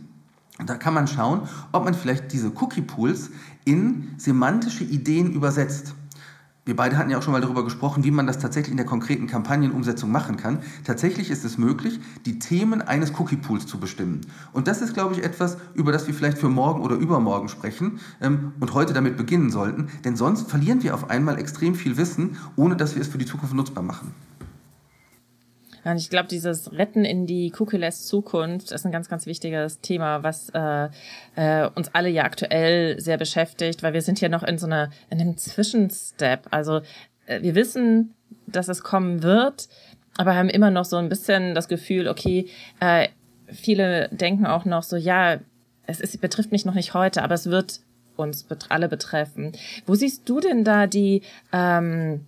Und 0.58 0.68
da 0.68 0.74
kann 0.74 0.94
man 0.94 1.06
schauen, 1.06 1.42
ob 1.70 1.84
man 1.84 1.94
vielleicht 1.94 2.32
diese 2.32 2.50
Cookie 2.60 2.82
Pools 2.82 3.30
in 3.64 4.14
semantische 4.16 4.82
Ideen 4.82 5.32
übersetzt. 5.32 5.94
Wir 6.68 6.76
beide 6.76 6.98
hatten 6.98 7.08
ja 7.08 7.16
auch 7.16 7.22
schon 7.22 7.32
mal 7.32 7.40
darüber 7.40 7.64
gesprochen, 7.64 8.04
wie 8.04 8.10
man 8.10 8.26
das 8.26 8.40
tatsächlich 8.40 8.72
in 8.72 8.76
der 8.76 8.84
konkreten 8.84 9.26
Kampagnenumsetzung 9.26 10.12
machen 10.12 10.36
kann. 10.36 10.58
Tatsächlich 10.84 11.30
ist 11.30 11.42
es 11.42 11.56
möglich, 11.56 11.98
die 12.26 12.38
Themen 12.38 12.82
eines 12.82 13.18
Cookie 13.18 13.36
Pools 13.36 13.66
zu 13.66 13.80
bestimmen. 13.80 14.20
Und 14.52 14.68
das 14.68 14.82
ist, 14.82 14.92
glaube 14.92 15.14
ich, 15.14 15.24
etwas, 15.24 15.56
über 15.72 15.92
das 15.92 16.06
wir 16.06 16.12
vielleicht 16.12 16.36
für 16.36 16.50
morgen 16.50 16.82
oder 16.82 16.96
übermorgen 16.96 17.48
sprechen 17.48 18.00
ähm, 18.20 18.52
und 18.60 18.74
heute 18.74 18.92
damit 18.92 19.16
beginnen 19.16 19.48
sollten. 19.48 19.88
Denn 20.04 20.14
sonst 20.14 20.50
verlieren 20.50 20.82
wir 20.82 20.92
auf 20.92 21.08
einmal 21.08 21.38
extrem 21.38 21.74
viel 21.74 21.96
Wissen, 21.96 22.36
ohne 22.54 22.76
dass 22.76 22.96
wir 22.96 23.00
es 23.00 23.08
für 23.08 23.16
die 23.16 23.24
Zukunft 23.24 23.54
nutzbar 23.54 23.82
machen. 23.82 24.12
Ich 25.96 26.10
glaube, 26.10 26.28
dieses 26.28 26.72
Retten 26.72 27.04
in 27.04 27.26
die 27.26 27.52
cookie-less 27.58 28.06
Zukunft 28.06 28.72
ist 28.72 28.84
ein 28.84 28.92
ganz, 28.92 29.08
ganz 29.08 29.26
wichtiges 29.26 29.80
Thema, 29.80 30.22
was 30.22 30.50
äh, 30.50 30.88
äh, 31.36 31.68
uns 31.74 31.94
alle 31.94 32.08
ja 32.08 32.24
aktuell 32.24 33.00
sehr 33.00 33.16
beschäftigt, 33.16 33.82
weil 33.82 33.92
wir 33.92 34.02
sind 34.02 34.20
ja 34.20 34.28
noch 34.28 34.42
in 34.42 34.58
so 34.58 34.66
einer, 34.66 34.90
in 35.10 35.20
einem 35.20 35.36
Zwischenstep. 35.36 36.48
Also 36.50 36.80
äh, 37.26 37.42
wir 37.42 37.54
wissen, 37.54 38.14
dass 38.46 38.68
es 38.68 38.82
kommen 38.82 39.22
wird, 39.22 39.68
aber 40.16 40.34
haben 40.34 40.48
immer 40.48 40.70
noch 40.70 40.84
so 40.84 40.96
ein 40.96 41.08
bisschen 41.08 41.54
das 41.54 41.68
Gefühl, 41.68 42.08
okay, 42.08 42.48
äh, 42.80 43.08
viele 43.46 44.08
denken 44.10 44.46
auch 44.46 44.64
noch 44.64 44.82
so, 44.82 44.96
ja, 44.96 45.38
es 45.86 46.00
ist, 46.00 46.20
betrifft 46.20 46.52
mich 46.52 46.64
noch 46.64 46.74
nicht 46.74 46.94
heute, 46.94 47.22
aber 47.22 47.34
es 47.34 47.46
wird 47.46 47.80
uns 48.16 48.46
alle 48.68 48.88
betreffen. 48.88 49.52
Wo 49.86 49.94
siehst 49.94 50.28
du 50.28 50.40
denn 50.40 50.64
da 50.64 50.86
die 50.86 51.22
ähm, 51.52 52.26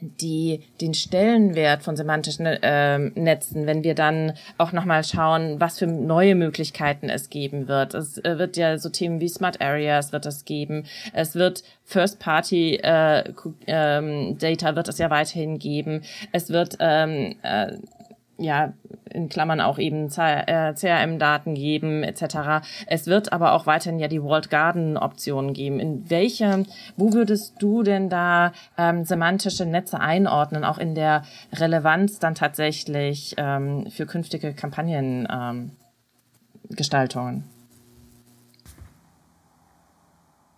die 0.00 0.62
den 0.80 0.94
Stellenwert 0.94 1.82
von 1.82 1.96
semantischen 1.96 2.46
äh, 2.46 2.98
Netzen, 2.98 3.66
wenn 3.66 3.84
wir 3.84 3.94
dann 3.94 4.34
auch 4.58 4.72
nochmal 4.72 5.04
schauen, 5.04 5.60
was 5.60 5.78
für 5.78 5.86
neue 5.86 6.34
Möglichkeiten 6.34 7.08
es 7.08 7.30
geben 7.30 7.68
wird. 7.68 7.94
Es 7.94 8.18
äh, 8.18 8.38
wird 8.38 8.56
ja 8.56 8.78
so 8.78 8.88
Themen 8.88 9.20
wie 9.20 9.28
Smart 9.28 9.60
Areas 9.60 10.12
wird 10.12 10.26
es 10.26 10.44
geben. 10.44 10.84
Es 11.12 11.34
wird 11.34 11.62
First-Party 11.84 12.76
äh, 12.82 13.32
ähm, 13.66 14.38
Data 14.38 14.76
wird 14.76 14.88
es 14.88 14.98
ja 14.98 15.10
weiterhin 15.10 15.58
geben. 15.58 16.02
Es 16.32 16.50
wird 16.50 16.76
ähm, 16.80 17.36
äh, 17.42 17.72
ja, 18.40 18.72
in 19.12 19.28
Klammern 19.28 19.60
auch 19.60 19.78
eben 19.78 20.08
CRM-Daten 20.08 21.50
äh, 21.50 21.58
geben 21.58 22.02
etc. 22.02 22.64
Es 22.86 23.06
wird 23.06 23.32
aber 23.32 23.52
auch 23.52 23.66
weiterhin 23.66 23.98
ja 23.98 24.08
die 24.08 24.22
Walled 24.22 24.50
Garden-Optionen 24.50 25.52
geben. 25.52 25.80
In 25.80 26.10
welche, 26.10 26.64
wo 26.96 27.12
würdest 27.12 27.56
du 27.60 27.82
denn 27.82 28.08
da 28.08 28.52
ähm, 28.78 29.04
semantische 29.04 29.66
Netze 29.66 30.00
einordnen, 30.00 30.64
auch 30.64 30.78
in 30.78 30.94
der 30.94 31.24
Relevanz 31.52 32.18
dann 32.18 32.34
tatsächlich 32.34 33.34
ähm, 33.36 33.86
für 33.90 34.06
künftige 34.06 34.54
Kampagnengestaltungen? 34.54 37.36
Ähm, 37.36 37.44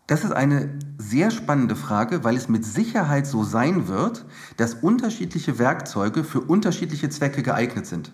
Das 0.09 0.25
ist 0.25 0.33
eine 0.33 0.79
sehr 0.99 1.31
spannende 1.31 1.77
Frage, 1.77 2.25
weil 2.25 2.37
es 2.37 2.49
mit 2.49 2.65
Sicherheit 2.65 3.27
so 3.27 3.45
sein 3.45 3.87
wird, 3.87 4.25
dass 4.57 4.75
unterschiedliche 4.75 5.59
Werkzeuge 5.59 6.25
für 6.25 6.41
unterschiedliche 6.41 7.09
Zwecke 7.09 7.43
geeignet 7.43 7.87
sind. 7.87 8.13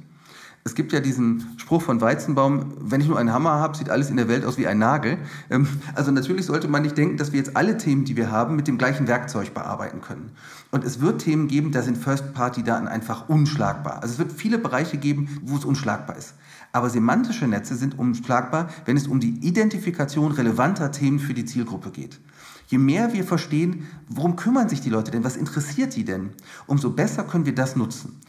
Es 0.65 0.75
gibt 0.75 0.93
ja 0.93 1.01
diesen 1.01 1.55
Spruch 1.57 1.81
von 1.81 2.03
Weizenbaum, 2.03 2.75
wenn 2.79 3.01
ich 3.01 3.09
nur 3.09 3.19
einen 3.19 3.33
Hammer 3.33 3.53
habe, 3.53 3.75
sieht 3.75 3.89
alles 3.89 4.11
in 4.11 4.19
der 4.19 4.29
Welt 4.29 4.45
aus 4.45 4.59
wie 4.59 4.67
ein 4.67 4.79
Nagel. 4.79 5.17
Ähm, 5.49 5.67
also 5.95 6.11
natürlich 6.11 6.45
sollte 6.45 6.69
man 6.69 6.83
nicht 6.83 6.99
denken, 6.99 7.17
dass 7.17 7.33
wir 7.33 7.39
jetzt 7.39 7.57
alle 7.57 7.79
Themen, 7.79 8.05
die 8.05 8.17
wir 8.17 8.31
haben, 8.31 8.55
mit 8.55 8.69
dem 8.69 8.77
gleichen 8.77 9.09
Werkzeug 9.09 9.55
bearbeiten 9.55 10.03
können. 10.03 10.33
Und 10.71 10.85
es 10.85 11.01
wird 11.01 11.23
Themen 11.23 11.49
geben, 11.49 11.73
da 11.73 11.81
sind 11.81 11.97
First-Party-Daten 11.97 12.87
einfach 12.87 13.31
unschlagbar. 13.31 14.03
Also 14.03 14.13
es 14.15 14.19
wird 14.19 14.33
viele 14.33 14.59
Bereiche 14.59 14.99
geben, 14.99 15.41
wo 15.43 15.57
es 15.57 15.65
unschlagbar 15.65 16.17
ist. 16.17 16.35
Aber 16.73 16.91
semantische 16.91 17.47
Netze 17.47 17.77
sind 17.77 17.99
unschlagbar, 17.99 18.69
wenn 18.85 18.97
es 18.97 19.07
um 19.07 19.21
die 19.21 19.39
Identifikation 19.47 20.33
relevanter 20.33 20.93
Themen 20.93 21.19
für 21.19 21.35
die 21.35 21.45
Zielgruppe 21.45 21.91
geht. 21.91 22.21
Je 22.69 22.79
mehr 22.79 23.15
wir 23.15 23.25
verstehen, 23.25 23.87
worum 24.09 24.37
kümmern 24.37 24.69
sich 24.69 24.83
die 24.83 24.91
Leute 24.91 25.11
denn, 25.11 25.25
was 25.25 25.37
interessiert 25.37 25.97
die 25.97 26.05
denn, 26.05 26.31
umso 26.67 26.91
besser 26.91 27.25
können 27.25 27.47
wir 27.47 27.55
das 27.55 27.77
nutzen. 27.77 28.21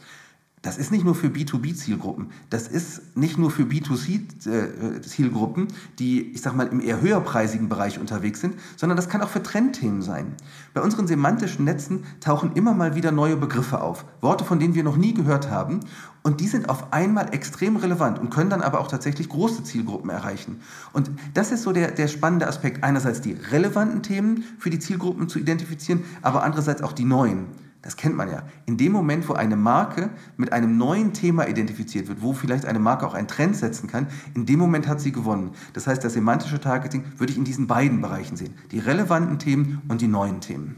Das 0.62 0.76
ist 0.76 0.92
nicht 0.92 1.06
nur 1.06 1.14
für 1.14 1.28
B2B-Zielgruppen, 1.28 2.32
das 2.50 2.68
ist 2.68 3.16
nicht 3.16 3.38
nur 3.38 3.50
für 3.50 3.62
B2C-Zielgruppen, 3.62 5.68
die, 5.98 6.32
ich 6.32 6.42
sag 6.42 6.54
mal, 6.54 6.66
im 6.66 6.82
eher 6.82 7.00
höherpreisigen 7.00 7.70
Bereich 7.70 7.98
unterwegs 7.98 8.42
sind, 8.42 8.56
sondern 8.76 8.96
das 8.96 9.08
kann 9.08 9.22
auch 9.22 9.30
für 9.30 9.42
Trendthemen 9.42 10.02
sein. 10.02 10.34
Bei 10.74 10.82
unseren 10.82 11.06
semantischen 11.06 11.64
Netzen 11.64 12.04
tauchen 12.20 12.52
immer 12.56 12.74
mal 12.74 12.94
wieder 12.94 13.10
neue 13.10 13.36
Begriffe 13.36 13.80
auf, 13.80 14.04
Worte, 14.20 14.44
von 14.44 14.60
denen 14.60 14.74
wir 14.74 14.84
noch 14.84 14.98
nie 14.98 15.14
gehört 15.14 15.48
haben, 15.48 15.80
und 16.22 16.40
die 16.40 16.48
sind 16.48 16.68
auf 16.68 16.92
einmal 16.92 17.32
extrem 17.32 17.76
relevant 17.76 18.18
und 18.18 18.28
können 18.28 18.50
dann 18.50 18.60
aber 18.60 18.80
auch 18.80 18.88
tatsächlich 18.88 19.30
große 19.30 19.64
Zielgruppen 19.64 20.10
erreichen. 20.10 20.60
Und 20.92 21.10
das 21.32 21.52
ist 21.52 21.62
so 21.62 21.72
der, 21.72 21.92
der 21.92 22.08
spannende 22.08 22.46
Aspekt, 22.46 22.84
einerseits 22.84 23.22
die 23.22 23.32
relevanten 23.32 24.02
Themen 24.02 24.44
für 24.58 24.68
die 24.68 24.78
Zielgruppen 24.78 25.30
zu 25.30 25.38
identifizieren, 25.38 26.04
aber 26.20 26.42
andererseits 26.42 26.82
auch 26.82 26.92
die 26.92 27.06
neuen. 27.06 27.46
Das 27.82 27.96
kennt 27.96 28.14
man 28.14 28.30
ja. 28.30 28.42
In 28.66 28.76
dem 28.76 28.92
Moment, 28.92 29.26
wo 29.28 29.32
eine 29.32 29.56
Marke 29.56 30.10
mit 30.36 30.52
einem 30.52 30.76
neuen 30.76 31.14
Thema 31.14 31.48
identifiziert 31.48 32.08
wird, 32.08 32.20
wo 32.20 32.34
vielleicht 32.34 32.66
eine 32.66 32.78
Marke 32.78 33.06
auch 33.06 33.14
einen 33.14 33.28
Trend 33.28 33.56
setzen 33.56 33.88
kann, 33.88 34.08
in 34.34 34.44
dem 34.44 34.58
Moment 34.58 34.86
hat 34.86 35.00
sie 35.00 35.12
gewonnen. 35.12 35.52
Das 35.72 35.86
heißt, 35.86 36.04
das 36.04 36.12
semantische 36.12 36.60
Targeting 36.60 37.04
würde 37.16 37.32
ich 37.32 37.38
in 37.38 37.44
diesen 37.44 37.66
beiden 37.66 38.02
Bereichen 38.02 38.36
sehen. 38.36 38.54
Die 38.70 38.80
relevanten 38.80 39.38
Themen 39.38 39.80
und 39.88 40.02
die 40.02 40.08
neuen 40.08 40.42
Themen. 40.42 40.76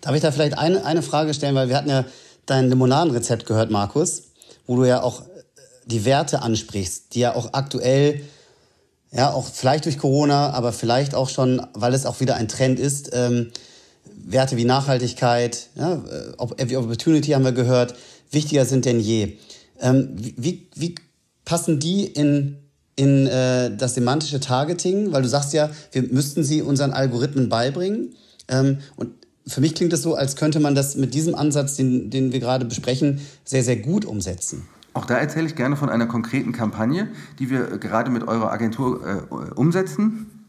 Darf 0.00 0.14
ich 0.14 0.22
da 0.22 0.32
vielleicht 0.32 0.56
eine, 0.56 0.84
eine 0.86 1.02
Frage 1.02 1.34
stellen, 1.34 1.54
weil 1.54 1.68
wir 1.68 1.76
hatten 1.76 1.90
ja 1.90 2.04
dein 2.46 2.68
Limonadenrezept 2.68 3.46
gehört, 3.46 3.70
Markus, 3.70 4.30
wo 4.66 4.76
du 4.76 4.84
ja 4.84 5.02
auch 5.02 5.22
die 5.84 6.04
Werte 6.04 6.42
ansprichst, 6.42 7.14
die 7.14 7.20
ja 7.20 7.34
auch 7.34 7.52
aktuell, 7.52 8.22
ja, 9.10 9.30
auch 9.30 9.46
vielleicht 9.46 9.84
durch 9.84 9.98
Corona, 9.98 10.50
aber 10.50 10.72
vielleicht 10.72 11.14
auch 11.14 11.28
schon, 11.28 11.64
weil 11.74 11.92
es 11.92 12.06
auch 12.06 12.20
wieder 12.20 12.36
ein 12.36 12.48
Trend 12.48 12.80
ist, 12.80 13.10
ähm, 13.12 13.52
Werte 14.16 14.56
wie 14.56 14.64
Nachhaltigkeit, 14.64 15.68
ja, 15.74 15.94
äh, 15.94 16.76
Opportunity 16.76 17.30
haben 17.32 17.44
wir 17.44 17.52
gehört, 17.52 17.94
wichtiger 18.30 18.64
sind 18.64 18.84
denn 18.84 19.00
je. 19.00 19.38
Ähm, 19.80 20.10
wie, 20.16 20.68
wie 20.74 20.94
passen 21.44 21.80
die 21.80 22.06
in, 22.06 22.58
in 22.96 23.26
äh, 23.26 23.76
das 23.76 23.94
semantische 23.94 24.40
Targeting? 24.40 25.12
Weil 25.12 25.22
du 25.22 25.28
sagst 25.28 25.52
ja, 25.52 25.70
wir 25.90 26.02
müssten 26.02 26.44
sie 26.44 26.62
unseren 26.62 26.92
Algorithmen 26.92 27.48
beibringen. 27.48 28.14
Ähm, 28.48 28.78
und 28.96 29.10
für 29.46 29.60
mich 29.60 29.74
klingt 29.74 29.92
es 29.92 30.02
so, 30.02 30.14
als 30.14 30.36
könnte 30.36 30.60
man 30.60 30.74
das 30.74 30.96
mit 30.96 31.14
diesem 31.14 31.34
Ansatz, 31.34 31.76
den, 31.76 32.10
den 32.10 32.32
wir 32.32 32.40
gerade 32.40 32.64
besprechen, 32.64 33.20
sehr, 33.44 33.64
sehr 33.64 33.76
gut 33.76 34.04
umsetzen. 34.04 34.68
Auch 34.94 35.06
da 35.06 35.16
erzähle 35.16 35.46
ich 35.46 35.56
gerne 35.56 35.76
von 35.76 35.88
einer 35.88 36.06
konkreten 36.06 36.52
Kampagne, 36.52 37.08
die 37.38 37.50
wir 37.50 37.78
gerade 37.78 38.10
mit 38.10 38.28
eurer 38.28 38.52
Agentur 38.52 39.00
äh, 39.30 39.54
umsetzen. 39.54 40.44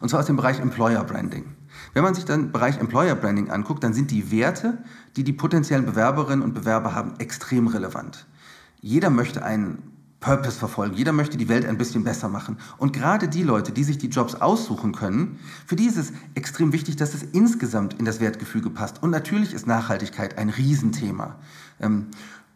Und 0.00 0.08
zwar 0.08 0.20
aus 0.20 0.26
dem 0.26 0.36
Bereich 0.36 0.60
Employer 0.60 1.04
Branding. 1.04 1.44
Wenn 1.94 2.02
man 2.02 2.14
sich 2.14 2.24
dann 2.24 2.52
Bereich 2.52 2.78
Employer 2.78 3.14
Branding 3.14 3.50
anguckt, 3.50 3.84
dann 3.84 3.92
sind 3.92 4.10
die 4.10 4.30
Werte, 4.30 4.78
die 5.16 5.24
die 5.24 5.32
potenziellen 5.32 5.84
Bewerberinnen 5.84 6.42
und 6.42 6.54
Bewerber 6.54 6.94
haben, 6.94 7.14
extrem 7.18 7.66
relevant. 7.66 8.26
Jeder 8.80 9.10
möchte 9.10 9.44
einen 9.44 9.92
Purpose 10.22 10.58
verfolgen. 10.58 10.96
Jeder 10.96 11.12
möchte 11.12 11.36
die 11.36 11.48
Welt 11.48 11.66
ein 11.66 11.76
bisschen 11.76 12.04
besser 12.04 12.28
machen. 12.28 12.56
Und 12.78 12.94
gerade 12.94 13.28
die 13.28 13.42
Leute, 13.42 13.72
die 13.72 13.84
sich 13.84 13.98
die 13.98 14.06
Jobs 14.06 14.36
aussuchen 14.36 14.92
können, 14.92 15.38
für 15.66 15.76
die 15.76 15.86
ist 15.86 15.98
es 15.98 16.12
extrem 16.34 16.72
wichtig, 16.72 16.96
dass 16.96 17.12
es 17.12 17.24
insgesamt 17.24 17.94
in 17.94 18.06
das 18.06 18.20
Wertgefüge 18.20 18.70
passt. 18.70 19.02
Und 19.02 19.10
natürlich 19.10 19.52
ist 19.52 19.66
Nachhaltigkeit 19.66 20.38
ein 20.38 20.48
Riesenthema. 20.48 21.36
Ähm, 21.80 22.06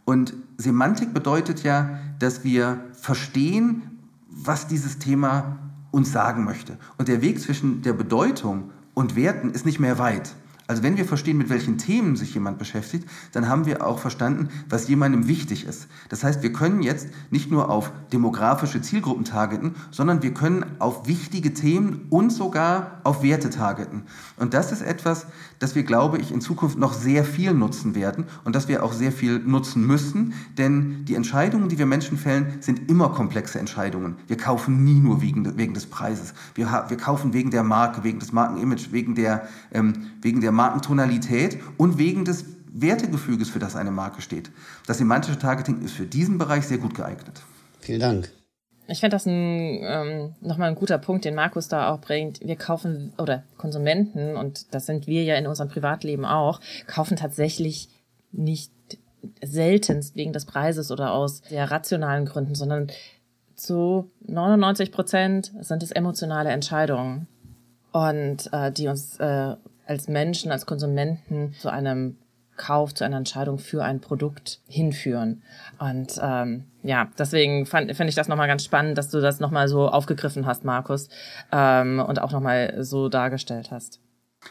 und 0.05 0.35
Semantik 0.57 1.12
bedeutet 1.12 1.64
ja, 1.64 1.99
dass 2.20 2.44
wir 2.44 2.85
verstehen, 2.92 3.83
was 4.31 4.68
dieses 4.68 4.99
Thema 4.99 5.59
uns 5.90 6.12
sagen 6.12 6.44
möchte. 6.44 6.79
Und 6.99 7.09
der 7.09 7.20
Weg 7.20 7.40
zwischen 7.40 7.83
der 7.83 7.94
Bedeutung 7.94 8.70
und 8.97 9.15
Werten 9.15 9.51
ist 9.51 9.67
nicht 9.67 9.79
mehr 9.79 9.99
weit. 9.99 10.35
Also 10.69 10.83
wenn 10.83 10.97
wir 10.97 11.05
verstehen, 11.05 11.37
mit 11.37 11.49
welchen 11.49 11.79
Themen 11.79 12.17
sich 12.17 12.35
jemand 12.35 12.59
beschäftigt, 12.59 13.09
dann 13.33 13.47
haben 13.47 13.67
wir 13.67 13.87
auch 13.87 14.01
verstanden, 14.01 14.49
was 14.69 14.89
jemandem 14.89 15.29
wichtig 15.29 15.65
ist. 15.65 15.87
Das 16.09 16.25
heißt, 16.25 16.43
wir 16.43 16.53
können 16.53 16.83
jetzt 16.83 17.09
nicht 17.31 17.51
nur 17.51 17.71
auf 17.71 17.93
demografische 18.13 18.81
Zielgruppen 18.81 19.25
targeten, 19.25 19.77
sondern 19.93 20.23
wir 20.23 20.35
können 20.35 20.65
auf 20.81 21.07
wichtige 21.07 21.55
Themen 21.55 22.07
und 22.11 22.31
sogar 22.31 23.01
auf 23.05 23.23
Werte 23.23 23.51
targeten. 23.51 24.03
Und 24.39 24.55
das 24.55 24.73
ist 24.73 24.83
etwas, 24.83 25.27
das 25.59 25.75
wir, 25.75 25.83
glaube 25.83 26.19
ich, 26.19 26.33
in 26.33 26.40
Zukunft 26.40 26.79
noch 26.79 26.92
sehr 26.92 27.25
viel 27.25 27.53
nutzen 27.55 27.95
werden 27.95 28.25
und 28.45 28.55
das 28.55 28.69
wir 28.69 28.83
auch 28.83 28.92
sehr 28.92 29.12
viel 29.12 29.38
nutzen 29.38 29.87
müssen, 29.87 30.35
denn 30.59 31.05
die 31.05 31.14
Entscheidungen, 31.14 31.69
die 31.69 31.79
wir 31.79 31.87
Menschen 31.87 32.19
fällen, 32.19 32.59
sind 32.61 32.90
immer 32.90 33.11
komplexe 33.11 33.59
Entscheidungen. 33.59 34.16
Wir 34.27 34.37
kaufen 34.37 34.85
nie 34.85 35.01
nur 35.01 35.23
wegen, 35.23 35.57
wegen 35.57 35.75
des 35.75 35.87
Preises. 35.87 36.35
Wir, 36.55 36.85
wir 36.88 36.97
kaufen 36.97 37.33
wegen 37.33 37.51
der 37.51 37.62
Marke, 37.62 38.05
wegen 38.05 38.19
des 38.19 38.33
Markenimage, 38.33 38.92
wegen 38.92 39.14
der, 39.14 39.49
ähm, 39.73 39.95
wegen 40.23 40.40
der 40.40 40.53
Markentonalität 40.53 41.59
und 41.77 41.99
wegen 41.99 42.25
des 42.25 42.45
Wertegefüges, 42.73 43.49
für 43.49 43.59
das 43.59 43.75
eine 43.75 43.90
Marke 43.90 44.21
steht. 44.21 44.51
Das 44.87 44.99
semantische 44.99 45.38
Targeting 45.38 45.83
ist 45.83 45.95
für 45.95 46.07
diesen 46.07 46.38
Bereich 46.38 46.66
sehr 46.66 46.79
gut 46.79 46.95
geeignet. 46.95 47.42
Vielen 47.81 48.01
Dank. 48.01 48.31
Ich 48.88 49.01
finde 49.01 49.16
das 49.16 49.27
ein, 49.27 49.81
ähm, 49.83 50.35
nochmal 50.40 50.68
ein 50.68 50.77
guter 50.77 50.99
Punkt, 50.99 51.25
den 51.25 51.35
Markus 51.35 51.68
da 51.68 51.92
auch 51.92 52.01
bringt. 52.01 52.40
Wir 52.40 52.57
kaufen, 52.57 53.12
oder 53.18 53.42
Konsumenten, 53.57 54.37
und 54.37 54.72
das 54.75 54.87
sind 54.87 55.07
wir 55.07 55.25
ja 55.25 55.35
in 55.37 55.46
unserem 55.46 55.68
Privatleben 55.68 56.25
auch, 56.25 56.61
kaufen 56.87 57.16
tatsächlich 57.16 57.88
nicht 58.31 58.70
seltenst 59.42 60.14
wegen 60.14 60.33
des 60.33 60.44
Preises 60.44 60.92
oder 60.92 61.12
aus 61.12 61.42
sehr 61.49 61.70
rationalen 61.70 62.27
Gründen, 62.27 62.55
sondern 62.55 62.88
zu 63.57 64.11
99 64.27 64.92
Prozent 64.92 65.53
sind 65.61 65.83
es 65.83 65.90
emotionale 65.90 66.51
Entscheidungen 66.51 67.27
und 67.92 68.53
äh, 68.53 68.70
die 68.70 68.88
uns 68.88 69.18
äh, 69.18 69.57
als 69.87 70.09
Menschen, 70.09 70.53
als 70.53 70.66
Konsumenten 70.66 71.55
zu 71.59 71.70
einem 71.70 72.18
Kauf, 72.57 72.95
zu 72.95 73.05
einer 73.05 73.16
Entscheidung 73.16 73.59
für 73.59 73.85
ein 73.85 74.01
Produkt 74.01 74.61
hinführen. 74.66 75.42
Und 75.79 76.19
ähm, 76.21 76.64
ja, 76.83 77.09
deswegen 77.19 77.66
fand, 77.66 77.95
finde 77.97 78.09
ich 78.09 78.14
das 78.14 78.29
nochmal 78.29 78.49
ganz 78.49 78.64
spannend, 78.64 78.99
dass 78.99 79.11
du 79.11 79.21
das 79.21 79.40
nochmal 79.40 79.69
so 79.69 79.88
aufgegriffen 79.88 80.47
hast, 80.47 80.64
Markus, 80.64 81.09
ähm, 81.53 82.01
und 82.01 82.21
auch 82.21 82.33
nochmal 82.33 82.85
so 82.85 83.09
dargestellt 83.09 83.71
hast. 83.71 84.01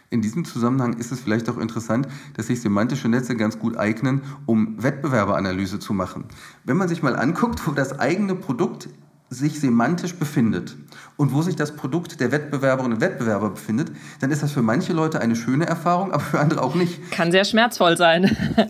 In 0.09 0.21
diesem 0.21 0.45
Zusammenhang 0.45 0.97
ist 0.97 1.11
es 1.11 1.21
vielleicht 1.21 1.49
auch 1.49 1.57
interessant, 1.57 2.07
dass 2.35 2.47
sich 2.47 2.61
semantische 2.61 3.07
Netze 3.07 3.35
ganz 3.35 3.59
gut 3.59 3.77
eignen, 3.77 4.21
um 4.45 4.81
Wettbewerberanalyse 4.81 5.79
zu 5.79 5.93
machen. 5.93 6.25
Wenn 6.63 6.77
man 6.77 6.87
sich 6.87 7.01
mal 7.01 7.15
anguckt, 7.15 7.65
wo 7.65 7.71
das 7.71 7.97
eigene 7.99 8.35
Produkt 8.35 8.89
sich 9.29 9.59
semantisch 9.59 10.15
befindet 10.15 10.75
und 11.17 11.33
wo 11.33 11.41
sich 11.41 11.55
das 11.55 11.75
Produkt 11.75 12.19
der 12.19 12.31
Wettbewerberinnen 12.31 12.97
und 12.97 13.01
Wettbewerber 13.01 13.49
befindet, 13.49 13.91
dann 14.19 14.31
ist 14.31 14.43
das 14.43 14.51
für 14.51 14.61
manche 14.61 14.93
Leute 14.93 15.19
eine 15.19 15.35
schöne 15.35 15.65
Erfahrung, 15.65 16.11
aber 16.11 16.23
für 16.23 16.39
andere 16.39 16.61
auch 16.61 16.75
nicht. 16.75 17.11
Kann 17.11 17.31
sehr 17.31 17.45
schmerzvoll 17.45 17.97
sein. 17.97 18.35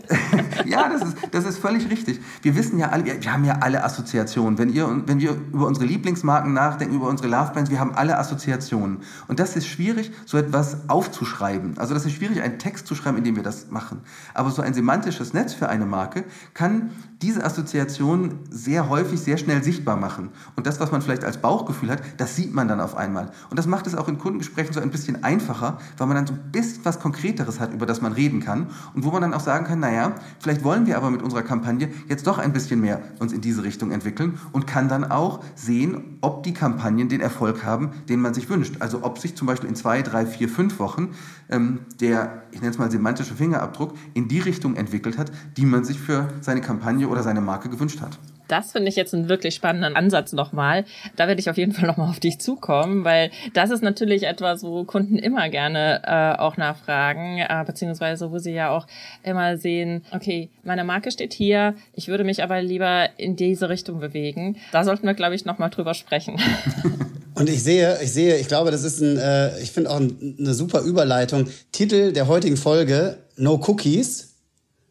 ja, 0.68 0.88
das 0.88 1.02
ist, 1.02 1.16
das 1.30 1.44
ist 1.44 1.58
völlig 1.58 1.90
richtig. 1.90 2.20
Wir 2.42 2.54
wissen 2.56 2.78
ja 2.78 2.88
alle, 2.88 3.04
wir, 3.04 3.32
haben 3.32 3.44
ja 3.44 3.58
alle 3.60 3.84
Assoziationen. 3.84 4.58
Wenn, 4.58 4.70
ihr, 4.70 5.02
wenn 5.06 5.20
wir 5.20 5.32
über 5.52 5.66
unsere 5.66 5.86
Lieblingsmarken 5.86 6.52
nachdenken, 6.52 6.94
über 6.94 7.08
unsere 7.08 7.28
Lovebands, 7.28 7.70
wir 7.70 7.80
haben 7.80 7.94
alle 7.94 8.18
Assoziationen. 8.18 8.98
Und 9.28 9.40
das 9.40 9.56
ist 9.56 9.66
schwierig, 9.66 10.12
so 10.24 10.38
etwas 10.38 10.88
aufzuschreiben. 10.88 11.78
Also 11.78 11.94
das 11.94 12.04
ist 12.04 12.12
schwierig, 12.12 12.42
einen 12.42 12.58
Text 12.58 12.86
zu 12.86 12.94
schreiben, 12.94 13.18
in 13.18 13.24
dem 13.24 13.36
wir 13.36 13.42
das 13.42 13.70
machen. 13.70 14.00
Aber 14.34 14.50
so 14.50 14.62
ein 14.62 14.74
semantisches 14.74 15.32
Netz 15.32 15.54
für 15.54 15.68
eine 15.68 15.86
Marke 15.86 16.24
kann 16.54 16.90
diese 17.22 17.44
Assoziation 17.44 18.40
sehr 18.50 18.90
häufig 18.90 19.20
sehr 19.20 19.38
schnell 19.38 19.62
sichtbar 19.62 19.96
machen. 19.96 20.30
Und 20.54 20.66
das, 20.66 20.80
was 20.80 20.92
man 20.92 21.00
vielleicht 21.00 21.24
als 21.24 21.38
Bauchgefühl 21.38 21.90
hat, 21.90 22.02
das 22.18 22.36
sieht 22.36 22.52
man 22.52 22.68
dann 22.68 22.80
auf 22.80 22.94
einmal. 22.94 23.30
Und 23.48 23.58
das 23.58 23.66
macht 23.66 23.86
es 23.86 23.94
auch 23.94 24.08
in 24.08 24.18
Kundengesprächen 24.18 24.74
so 24.74 24.80
ein 24.80 24.90
bisschen 24.90 25.24
einfacher, 25.24 25.78
weil 25.96 26.06
man 26.06 26.16
dann 26.16 26.26
so 26.26 26.34
ein 26.34 26.52
bisschen 26.52 26.84
was 26.84 27.00
Konkreteres 27.00 27.58
hat, 27.58 27.72
über 27.72 27.86
das 27.86 28.02
man 28.02 28.12
reden 28.12 28.40
kann. 28.40 28.68
Und 28.94 29.04
wo 29.04 29.10
man 29.10 29.22
dann 29.22 29.34
auch 29.34 29.40
sagen 29.40 29.64
kann, 29.64 29.80
naja, 29.80 30.12
vielleicht 30.40 30.55
wollen 30.64 30.86
wir 30.86 30.96
aber 30.96 31.10
mit 31.10 31.22
unserer 31.22 31.42
Kampagne 31.42 31.88
jetzt 32.08 32.26
doch 32.26 32.38
ein 32.38 32.52
bisschen 32.52 32.80
mehr 32.80 33.02
uns 33.18 33.32
in 33.32 33.40
diese 33.40 33.62
Richtung 33.62 33.90
entwickeln 33.90 34.38
und 34.52 34.66
kann 34.66 34.88
dann 34.88 35.04
auch 35.04 35.42
sehen, 35.54 36.18
ob 36.20 36.42
die 36.42 36.54
Kampagnen 36.54 37.08
den 37.08 37.20
Erfolg 37.20 37.64
haben, 37.64 37.90
den 38.08 38.20
man 38.20 38.34
sich 38.34 38.48
wünscht. 38.48 38.76
Also 38.80 39.02
ob 39.02 39.18
sich 39.18 39.36
zum 39.36 39.46
Beispiel 39.46 39.68
in 39.68 39.76
zwei, 39.76 40.02
drei, 40.02 40.26
vier, 40.26 40.48
fünf 40.48 40.78
Wochen 40.78 41.10
ähm, 41.48 41.80
der, 42.00 42.42
ich 42.50 42.60
nenne 42.60 42.70
es 42.70 42.78
mal 42.78 42.90
semantische 42.90 43.34
Fingerabdruck, 43.34 43.94
in 44.14 44.28
die 44.28 44.40
Richtung 44.40 44.76
entwickelt 44.76 45.18
hat, 45.18 45.30
die 45.56 45.66
man 45.66 45.84
sich 45.84 45.98
für 45.98 46.28
seine 46.40 46.60
Kampagne 46.60 47.08
oder 47.08 47.22
seine 47.22 47.40
Marke 47.40 47.68
gewünscht 47.68 48.00
hat. 48.00 48.18
Das 48.48 48.72
finde 48.72 48.88
ich 48.88 48.96
jetzt 48.96 49.14
einen 49.14 49.28
wirklich 49.28 49.54
spannenden 49.54 49.96
Ansatz 49.96 50.32
nochmal. 50.32 50.84
Da 51.16 51.26
werde 51.28 51.40
ich 51.40 51.50
auf 51.50 51.56
jeden 51.56 51.72
Fall 51.72 51.86
nochmal 51.86 52.08
auf 52.08 52.20
dich 52.20 52.38
zukommen, 52.38 53.04
weil 53.04 53.30
das 53.54 53.70
ist 53.70 53.82
natürlich 53.82 54.24
etwas, 54.24 54.62
wo 54.62 54.84
Kunden 54.84 55.18
immer 55.18 55.48
gerne 55.48 56.02
äh, 56.04 56.38
auch 56.40 56.56
nachfragen, 56.56 57.38
äh, 57.38 57.64
beziehungsweise 57.66 58.30
wo 58.30 58.38
sie 58.38 58.52
ja 58.52 58.70
auch 58.70 58.86
immer 59.22 59.56
sehen, 59.56 60.04
okay, 60.12 60.50
meine 60.62 60.84
Marke 60.84 61.10
steht 61.10 61.32
hier, 61.32 61.74
ich 61.92 62.08
würde 62.08 62.24
mich 62.24 62.42
aber 62.42 62.62
lieber 62.62 63.08
in 63.16 63.36
diese 63.36 63.68
Richtung 63.68 64.00
bewegen. 64.00 64.56
Da 64.72 64.84
sollten 64.84 65.06
wir, 65.06 65.14
glaube 65.14 65.34
ich, 65.34 65.44
nochmal 65.44 65.70
drüber 65.70 65.94
sprechen. 65.94 66.40
Und 67.34 67.50
ich 67.50 67.62
sehe, 67.62 67.98
ich 68.02 68.12
sehe, 68.12 68.38
ich 68.38 68.48
glaube, 68.48 68.70
das 68.70 68.82
ist 68.82 69.00
ein, 69.02 69.18
äh, 69.18 69.60
ich 69.60 69.70
finde 69.70 69.90
auch 69.90 70.00
ein, 70.00 70.36
eine 70.38 70.54
super 70.54 70.80
Überleitung. 70.80 71.48
Titel 71.70 72.12
der 72.12 72.28
heutigen 72.28 72.56
Folge, 72.56 73.18
No 73.36 73.60
Cookies, 73.66 74.36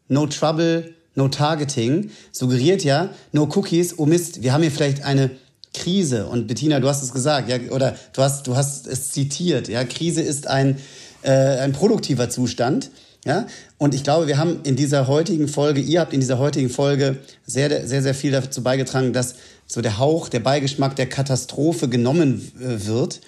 No 0.06 0.26
Trouble, 0.26 0.94
No 1.16 1.28
Targeting 1.28 2.10
suggeriert 2.30 2.84
ja, 2.84 3.10
No 3.32 3.48
Cookies, 3.54 3.98
oh 3.98 4.06
Mist, 4.06 4.42
wir 4.42 4.52
haben 4.52 4.62
hier 4.62 4.70
vielleicht 4.70 5.04
eine 5.04 5.30
Krise. 5.74 6.26
Und 6.26 6.46
Bettina, 6.46 6.78
du 6.78 6.88
hast 6.88 7.02
es 7.02 7.12
gesagt, 7.12 7.48
ja, 7.48 7.58
oder 7.70 7.96
du 8.12 8.22
hast, 8.22 8.46
du 8.46 8.56
hast 8.56 8.86
es 8.86 9.10
zitiert, 9.10 9.68
ja, 9.68 9.84
Krise 9.84 10.22
ist 10.22 10.46
ein, 10.46 10.78
äh, 11.22 11.30
ein 11.30 11.72
produktiver 11.72 12.30
Zustand. 12.30 12.90
Ja, 13.24 13.48
und 13.76 13.92
ich 13.92 14.04
glaube, 14.04 14.28
wir 14.28 14.38
haben 14.38 14.60
in 14.62 14.76
dieser 14.76 15.08
heutigen 15.08 15.48
Folge, 15.48 15.80
ihr 15.80 15.98
habt 15.98 16.12
in 16.12 16.20
dieser 16.20 16.38
heutigen 16.38 16.70
Folge 16.70 17.16
sehr, 17.44 17.84
sehr, 17.84 18.00
sehr 18.00 18.14
viel 18.14 18.30
dazu 18.30 18.62
beigetragen, 18.62 19.12
dass 19.12 19.34
so 19.66 19.80
der 19.80 19.98
Hauch, 19.98 20.28
der 20.28 20.38
Beigeschmack 20.38 20.94
der 20.94 21.08
Katastrophe 21.08 21.88
genommen 21.88 22.52
wird. 22.54 23.20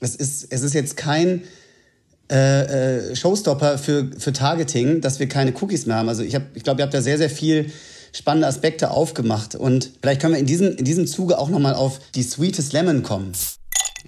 Es 0.00 0.14
ist, 0.14 0.48
es 0.50 0.60
ist 0.60 0.74
jetzt 0.74 0.98
kein 0.98 1.44
äh, 2.30 3.10
äh, 3.10 3.16
Showstopper 3.16 3.78
für, 3.78 4.10
für 4.18 4.32
Targeting, 4.32 5.00
dass 5.00 5.20
wir 5.20 5.28
keine 5.28 5.52
Cookies 5.60 5.86
mehr 5.86 5.96
haben. 5.96 6.08
Also 6.08 6.22
ich, 6.22 6.34
hab, 6.34 6.42
ich 6.54 6.62
glaube, 6.62 6.80
ihr 6.80 6.84
habt 6.84 6.94
da 6.94 7.00
sehr, 7.00 7.18
sehr 7.18 7.30
viel 7.30 7.70
spannende 8.12 8.48
Aspekte 8.48 8.90
aufgemacht. 8.90 9.54
Und 9.54 9.90
vielleicht 10.00 10.20
können 10.20 10.32
wir 10.32 10.40
in 10.40 10.46
diesem, 10.46 10.76
in 10.76 10.84
diesem 10.84 11.06
Zuge 11.06 11.38
auch 11.38 11.48
nochmal 11.48 11.74
auf 11.74 12.00
die 12.14 12.22
Sweetest 12.22 12.72
Lemon 12.72 13.02
kommen. 13.02 13.32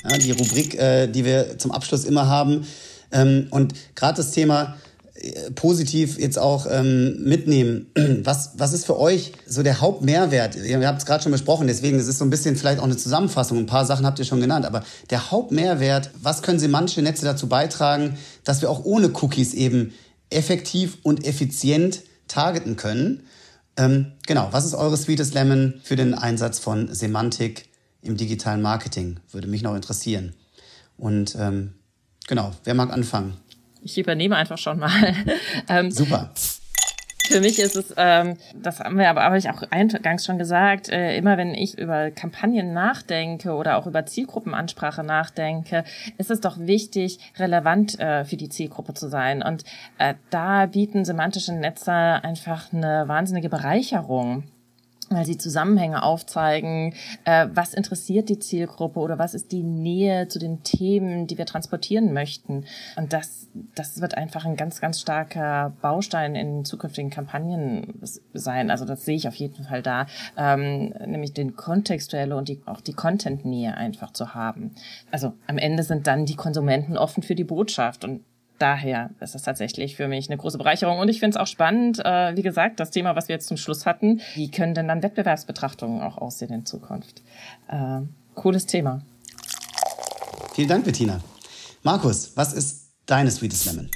Ja, 0.04 0.16
die 0.16 0.33
Rubrik, 0.33 0.74
äh, 0.78 1.07
die 1.07 1.24
wir 1.24 1.59
zum 1.59 1.70
Abschluss 1.70 2.04
immer 2.04 2.26
haben. 2.26 2.66
Ähm, 3.12 3.48
und 3.50 3.74
gerade 3.94 4.16
das 4.16 4.33
Thema 4.33 4.76
positiv 5.54 6.18
jetzt 6.18 6.38
auch 6.38 6.66
ähm, 6.70 7.22
mitnehmen. 7.24 7.87
Was, 8.24 8.52
was 8.57 8.72
ist 8.72 8.87
für 8.87 8.98
euch 8.98 9.33
so 9.46 9.62
der 9.62 9.81
Hauptmehrwert? 9.81 10.57
Ihr 10.57 10.87
habt 10.87 11.00
es 11.00 11.07
gerade 11.07 11.22
schon 11.22 11.33
besprochen, 11.33 11.66
deswegen 11.66 11.98
ist 11.98 12.07
es 12.07 12.18
so 12.18 12.24
ein 12.24 12.31
bisschen 12.31 12.57
vielleicht 12.57 12.78
auch 12.78 12.85
eine 12.85 12.96
Zusammenfassung. 12.96 13.59
Ein 13.59 13.66
paar 13.66 13.85
Sachen 13.85 14.07
habt 14.07 14.18
ihr 14.18 14.24
schon 14.24 14.40
genannt, 14.40 14.64
aber 14.64 14.85
der 15.11 15.31
Hauptmehrwert, 15.31 16.11
was 16.20 16.42
können 16.42 16.59
semantische 16.59 17.02
Netze 17.02 17.24
dazu 17.24 17.48
beitragen, 17.48 18.16
dass 18.44 18.61
wir 18.61 18.70
auch 18.70 18.85
ohne 18.85 19.09
Cookies 19.09 19.54
eben 19.54 19.92
effektiv 20.31 20.98
und 21.02 21.26
effizient 21.26 22.02
targeten 22.28 22.76
können? 22.76 23.22
Ähm, 23.76 24.12
genau, 24.26 24.48
was 24.50 24.64
ist 24.64 24.74
eure 24.74 24.96
Sweetest 24.96 25.35
Lemon 25.35 25.81
für 25.83 25.96
den 25.96 26.14
Einsatz 26.14 26.59
von 26.59 26.92
Semantik 26.94 27.68
im 28.02 28.16
digitalen 28.16 28.62
Marketing? 28.62 29.20
Würde 29.31 29.48
mich 29.48 29.62
noch 29.62 29.74
interessieren. 29.74 30.35
Und 30.96 31.37
ähm, 31.38 31.74
genau, 32.26 32.52
wer 32.64 32.74
mag 32.74 32.92
anfangen? 32.92 33.37
Ich 33.83 33.98
übernehme 33.98 34.37
einfach 34.37 34.58
schon 34.58 34.79
mal. 34.79 35.14
ähm, 35.68 35.90
Super. 35.90 36.31
Für 37.29 37.40
mich 37.40 37.58
ist 37.58 37.76
es, 37.76 37.92
ähm, 37.98 38.38
das 38.54 38.81
haben 38.81 38.96
wir 38.96 39.10
aber 39.10 39.22
habe 39.22 39.37
ich 39.37 39.50
auch 39.50 39.62
eingangs 39.70 40.24
schon 40.24 40.38
gesagt, 40.38 40.88
äh, 40.88 41.14
immer 41.14 41.37
wenn 41.37 41.52
ich 41.52 41.76
über 41.76 42.10
Kampagnen 42.10 42.72
nachdenke 42.72 43.52
oder 43.52 43.76
auch 43.76 43.87
über 43.87 44.06
Zielgruppenansprache 44.06 45.02
nachdenke, 45.02 45.85
ist 46.16 46.31
es 46.31 46.40
doch 46.40 46.58
wichtig, 46.58 47.18
relevant 47.37 48.00
äh, 48.00 48.24
für 48.24 48.38
die 48.38 48.48
Zielgruppe 48.48 48.94
zu 48.94 49.08
sein. 49.08 49.42
Und 49.42 49.64
äh, 49.98 50.14
da 50.31 50.64
bieten 50.64 51.04
semantische 51.04 51.52
Netze 51.52 51.92
einfach 51.92 52.72
eine 52.72 53.08
wahnsinnige 53.08 53.50
Bereicherung. 53.50 54.44
Weil 55.11 55.25
sie 55.25 55.38
Zusammenhänge 55.38 56.02
aufzeigen, 56.02 56.94
äh, 57.25 57.48
was 57.52 57.75
interessiert 57.75 58.29
die 58.29 58.38
Zielgruppe 58.38 59.00
oder 59.00 59.19
was 59.19 59.35
ist 59.35 59.52
die 59.52 59.63
Nähe 59.63 60.29
zu 60.29 60.38
den 60.38 60.63
Themen, 60.63 61.27
die 61.27 61.38
wir 61.38 61.46
transportieren 61.46 62.13
möchten. 62.13 62.65
Und 62.96 63.13
das, 63.13 63.48
das 63.75 64.00
wird 64.00 64.17
einfach 64.17 64.44
ein 64.44 64.56
ganz, 64.56 64.81
ganz 64.81 65.00
starker 65.00 65.73
Baustein 65.81 66.35
in 66.35 66.65
zukünftigen 66.65 67.11
Kampagnen 67.11 68.00
sein. 68.35 68.71
Also 68.71 68.85
das 68.85 69.04
sehe 69.04 69.17
ich 69.17 69.29
auf 69.29 69.35
jeden 69.35 69.65
Fall 69.65 69.83
da, 69.83 70.06
ähm, 70.37 70.94
nämlich 71.06 71.33
den 71.33 71.56
kontextuelle 71.56 72.37
und 72.37 72.48
die, 72.48 72.61
auch 72.67 72.81
die 72.81 72.92
Content-Nähe 72.92 73.77
einfach 73.77 74.13
zu 74.13 74.35
haben. 74.35 74.75
Also 75.11 75.33
am 75.46 75.59
Ende 75.59 75.83
sind 75.83 76.06
dann 76.06 76.27
die 76.27 76.37
Konsumenten 76.37 76.96
offen 76.96 77.23
für 77.23 77.35
die 77.35 77.44
Botschaft 77.44 78.04
und 78.04 78.25
daher 78.59 79.11
ist 79.21 79.35
es 79.35 79.42
tatsächlich 79.42 79.96
für 79.96 80.09
mich 80.09 80.29
eine 80.29 80.37
große 80.37 80.59
Bereicherung. 80.59 80.98
Und 80.98 81.09
ich 81.09 81.21
finde 81.21 81.37
es 81.37 81.40
auch 81.40 81.46
spannend, 81.46 81.98
äh, 82.04 82.37
wie 82.37 82.42
gesagt, 82.42 82.81
das 82.81 82.90
Thema, 82.90 83.17
was 83.17 83.29
wir 83.29 83.35
jetzt 83.35 83.48
zum 83.48 83.56
Schluss 83.56 83.87
hatten, 83.87 84.21
wie 84.35 84.50
können 84.50 84.75
denn 84.75 84.88
dann 84.88 85.02
Wettbewerbsbetrachtungen 85.02 86.02
auch 86.02 86.19
aussehen 86.19 86.52
in 86.52 86.67
Zukunft? 86.67 87.23
Äh, 87.69 88.00
cooles 88.35 88.67
Thema. 88.67 89.02
Vielen 90.54 90.69
Dank, 90.69 90.85
Bettina. 90.85 91.21
Markus, 91.83 92.33
was 92.37 92.52
ist 92.52 92.90
deine 93.06 93.31
Sweetest 93.31 93.67
Lemon? 93.67 93.90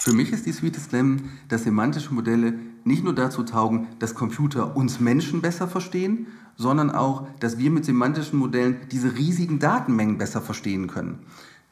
Für 0.00 0.12
mich 0.12 0.32
ist 0.32 0.46
die 0.46 0.52
Sweetest 0.52 0.92
Lemon, 0.92 1.30
dass 1.48 1.64
semantische 1.64 2.14
Modelle 2.14 2.54
nicht 2.84 3.02
nur 3.02 3.14
dazu 3.14 3.42
taugen, 3.42 3.88
dass 3.98 4.14
Computer 4.14 4.76
uns 4.76 5.00
Menschen 5.00 5.42
besser 5.42 5.66
verstehen, 5.66 6.28
sondern 6.56 6.90
auch, 6.90 7.26
dass 7.40 7.58
wir 7.58 7.70
mit 7.70 7.84
semantischen 7.84 8.38
Modellen 8.38 8.76
diese 8.90 9.16
riesigen 9.16 9.58
Datenmengen 9.58 10.16
besser 10.16 10.40
verstehen 10.40 10.86
können. 10.86 11.18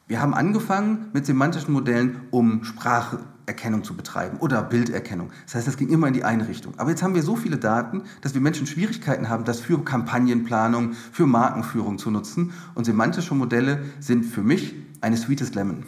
Wir 0.06 0.20
haben 0.20 0.34
angefangen 0.34 1.08
mit 1.14 1.24
semantischen 1.24 1.72
Modellen, 1.72 2.20
um 2.30 2.62
Spracherkennung 2.62 3.84
zu 3.84 3.96
betreiben 3.96 4.36
oder 4.36 4.62
Bilderkennung. 4.62 5.30
Das 5.46 5.54
heißt, 5.54 5.66
das 5.66 5.78
ging 5.78 5.88
immer 5.88 6.08
in 6.08 6.12
die 6.12 6.24
eine 6.24 6.46
Richtung. 6.46 6.74
Aber 6.76 6.90
jetzt 6.90 7.02
haben 7.02 7.14
wir 7.14 7.22
so 7.22 7.36
viele 7.36 7.56
Daten, 7.56 8.02
dass 8.20 8.34
wir 8.34 8.42
Menschen 8.42 8.66
Schwierigkeiten 8.66 9.30
haben, 9.30 9.44
das 9.44 9.60
für 9.60 9.82
Kampagnenplanung, 9.82 10.92
für 11.10 11.26
Markenführung 11.26 11.96
zu 11.96 12.10
nutzen. 12.10 12.52
Und 12.74 12.84
semantische 12.84 13.34
Modelle 13.34 13.82
sind 13.98 14.24
für 14.26 14.42
mich 14.42 14.74
eine 15.00 15.16
Sweetest 15.16 15.54
Lemon. 15.54 15.84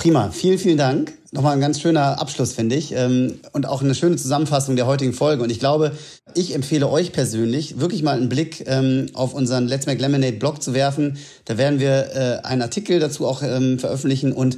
Prima, 0.00 0.30
vielen, 0.30 0.58
vielen 0.58 0.78
Dank. 0.78 1.12
Nochmal 1.30 1.52
ein 1.52 1.60
ganz 1.60 1.78
schöner 1.78 2.18
Abschluss, 2.22 2.54
finde 2.54 2.74
ich. 2.74 2.92
Ähm, 2.92 3.38
und 3.52 3.66
auch 3.66 3.82
eine 3.82 3.94
schöne 3.94 4.16
Zusammenfassung 4.16 4.74
der 4.74 4.86
heutigen 4.86 5.12
Folge. 5.12 5.42
Und 5.42 5.50
ich 5.50 5.60
glaube, 5.60 5.92
ich 6.34 6.54
empfehle 6.54 6.88
euch 6.88 7.12
persönlich, 7.12 7.80
wirklich 7.80 8.02
mal 8.02 8.16
einen 8.16 8.30
Blick 8.30 8.64
ähm, 8.66 9.08
auf 9.12 9.34
unseren 9.34 9.68
Let's 9.68 9.84
Make 9.84 10.00
Lemonade 10.00 10.38
Blog 10.38 10.62
zu 10.62 10.72
werfen. 10.72 11.18
Da 11.44 11.58
werden 11.58 11.80
wir 11.80 12.14
äh, 12.14 12.46
einen 12.46 12.62
Artikel 12.62 12.98
dazu 12.98 13.26
auch 13.26 13.42
ähm, 13.42 13.78
veröffentlichen 13.78 14.32
und 14.32 14.56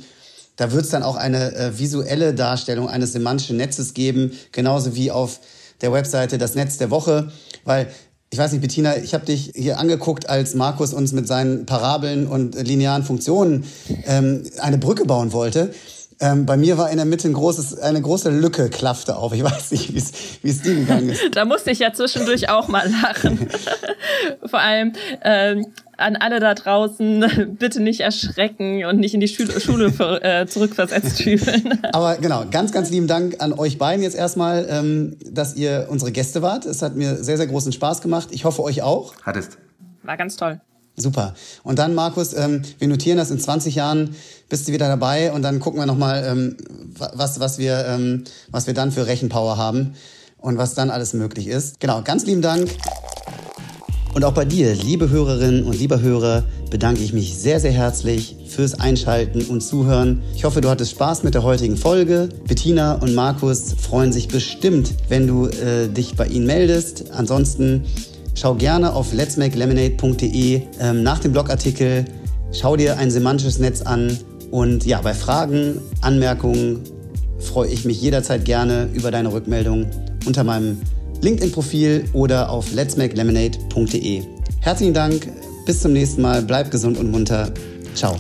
da 0.55 0.71
wird 0.71 0.85
es 0.85 0.91
dann 0.91 1.03
auch 1.03 1.17
eine 1.17 1.57
äh, 1.57 1.77
visuelle 1.77 2.35
Darstellung 2.35 2.89
eines 2.89 3.11
semantischen 3.13 3.57
Netzes 3.57 3.95
geben, 3.95 4.31
genauso 4.53 4.95
wie 4.95 5.11
auf 5.11 5.41
der 5.81 5.93
Webseite 5.93 6.39
das 6.39 6.55
Netz 6.55 6.79
der 6.79 6.93
Woche. 6.93 7.33
Weil 7.65 7.89
ich 8.33 8.39
weiß 8.39 8.53
nicht, 8.53 8.63
Bettina, 8.63 8.97
ich 8.97 9.13
habe 9.13 9.27
dich 9.27 9.53
hier 9.55 9.79
angeguckt, 9.79 10.31
als 10.31 10.55
Markus 10.55 10.95
uns 10.95 11.13
mit 11.13 11.29
seinen 11.29 11.67
Parabeln 11.67 12.27
und 12.27 12.55
linearen 12.55 13.05
Funktionen 13.05 13.65
ähm, 14.07 14.45
eine 14.59 14.79
Brücke 14.79 15.05
bauen 15.05 15.35
wollte. 15.35 15.75
Ähm, 16.23 16.47
bei 16.47 16.57
mir 16.57 16.79
war 16.79 16.89
in 16.89 16.99
der 16.99 17.05
Mitte 17.05 17.29
ein 17.29 17.35
großes, 17.35 17.81
eine 17.81 18.01
große 18.01 18.31
Lücke 18.31 18.71
klaffte 18.71 19.17
auf. 19.17 19.33
Ich 19.33 19.43
weiß 19.43 19.73
nicht, 19.73 19.93
wie 19.93 20.49
es 20.49 20.63
dir 20.63 20.77
gegangen 20.77 21.09
ist. 21.09 21.21
da 21.33 21.45
musste 21.45 21.73
ich 21.73 21.81
ja 21.81 21.93
zwischendurch 21.93 22.49
auch 22.49 22.69
mal 22.69 22.89
lachen. 23.03 23.49
Vor 24.47 24.61
allem 24.61 24.93
ähm, 25.25 25.67
an 25.97 26.15
alle 26.15 26.39
da 26.39 26.55
draußen, 26.55 27.57
bitte 27.59 27.81
nicht 27.81 28.01
erschrecken 28.01 28.85
und 28.85 29.01
nicht 29.01 29.15
in 29.15 29.21
die 29.21 29.27
Schule, 29.27 29.61
Schule 29.61 29.87
äh, 30.23 30.47
zurückversetzt 30.47 31.23
fühlen. 31.23 31.81
Aber 31.93 32.17
genau, 32.17 32.45
ganz, 32.49 32.71
ganz 32.71 32.91
lieben 32.91 33.09
Dank 33.09 33.37
an 33.41 33.53
euch 33.53 33.79
beiden 33.79 34.05
jetzt 34.05 34.15
erstmal, 34.15 34.67
ähm, 34.71 35.17
dass 35.29 35.57
ihr 35.57 35.89
unsere 35.91 36.13
Gäste 36.13 36.41
wart. 36.41 36.67
Es 36.67 36.83
hat 36.83 36.95
mir 36.95 37.17
sehr, 37.17 37.37
sehr 37.37 37.49
großen 37.49 37.73
Spaß 37.73 38.01
gemacht. 38.01 38.29
Ich 38.31 38.45
hoffe, 38.45 38.63
euch 38.63 38.83
auch. 38.83 39.15
Hattest. 39.23 39.59
War 40.05 40.17
ganz 40.17 40.37
toll. 40.37 40.61
Super. 40.97 41.35
Und 41.65 41.79
dann, 41.79 41.95
Markus, 41.95 42.35
ähm, 42.35 42.63
wir 42.79 42.89
notieren 42.89 43.17
das 43.17 43.31
in 43.31 43.41
20 43.41 43.75
Jahren, 43.75 44.15
bist 44.49 44.69
du 44.69 44.73
wieder 44.73 44.89
dabei 44.89 45.33
und 45.33 45.43
dann 45.43 45.59
gucken 45.59 45.81
wir 45.81 45.87
nochmal, 45.87 46.25
ähm, 46.27 46.57
was, 47.15 47.41
was, 47.41 47.59
wir, 47.59 47.87
ähm, 47.87 48.25
was 48.51 48.67
wir 48.67 48.75
dann 48.75 48.93
für 48.93 49.07
Rechenpower 49.07 49.57
haben 49.57 49.95
und 50.37 50.59
was 50.59 50.75
dann 50.75 50.91
alles 50.91 51.15
möglich 51.15 51.47
ist. 51.47 51.81
Genau, 51.81 52.03
ganz 52.03 52.27
lieben 52.27 52.43
Dank. 52.43 52.69
Und 54.15 54.25
auch 54.25 54.35
bei 54.35 54.45
dir, 54.45 54.75
liebe 54.75 55.09
Hörerinnen 55.09 55.65
und 55.65 55.79
lieber 55.79 56.03
Hörer, 56.03 56.45
bedanke 56.71 57.03
ich 57.03 57.15
mich 57.15 57.39
sehr, 57.39 57.61
sehr 57.61 57.73
herzlich 57.73 58.37
fürs 58.49 58.79
Einschalten 58.79 59.43
und 59.47 59.63
Zuhören. 59.63 60.23
Ich 60.35 60.45
hoffe, 60.45 60.61
du 60.61 60.69
hattest 60.69 60.91
Spaß 60.91 61.23
mit 61.23 61.33
der 61.33 61.43
heutigen 61.43 61.79
Folge. 61.79 62.29
Bettina 62.47 62.97
und 62.97 63.15
Markus 63.15 63.73
freuen 63.73 64.13
sich 64.13 64.29
bestimmt, 64.29 64.93
wenn 65.09 65.27
du 65.27 65.47
äh, 65.47 65.89
dich 65.89 66.15
bei 66.15 66.27
ihnen 66.27 66.45
meldest. 66.45 67.11
Ansonsten 67.13 67.85
Schau 68.35 68.55
gerne 68.55 68.95
auf 68.95 69.13
letsmakelemonade.de 69.13 70.63
ähm, 70.81 71.03
nach 71.03 71.19
dem 71.19 71.33
Blogartikel. 71.33 72.05
Schau 72.53 72.77
dir 72.77 72.99
ein 72.99 73.11
semantisches 73.11 73.59
Netz 73.59 73.83
an. 73.83 74.17
Und 74.51 74.85
ja, 74.85 75.01
bei 75.01 75.15
Fragen, 75.15 75.81
Anmerkungen 76.01 76.81
freue 77.39 77.69
ich 77.69 77.85
mich 77.85 78.01
jederzeit 78.01 78.45
gerne 78.45 78.89
über 78.93 79.11
deine 79.11 79.33
Rückmeldung 79.33 79.87
unter 80.27 80.45
meinem 80.45 80.81
LinkedIn-Profil 81.21 82.05
oder 82.13 82.51
auf 82.51 82.73
letsmakelemonade.de. 82.73 84.23
Herzlichen 84.61 84.95
Dank, 84.95 85.29
bis 85.67 85.81
zum 85.81 85.93
nächsten 85.93 86.23
Mal, 86.23 86.43
bleib 86.43 86.71
gesund 86.71 86.99
und 86.99 87.11
munter. 87.11 87.51
Ciao. 87.95 88.17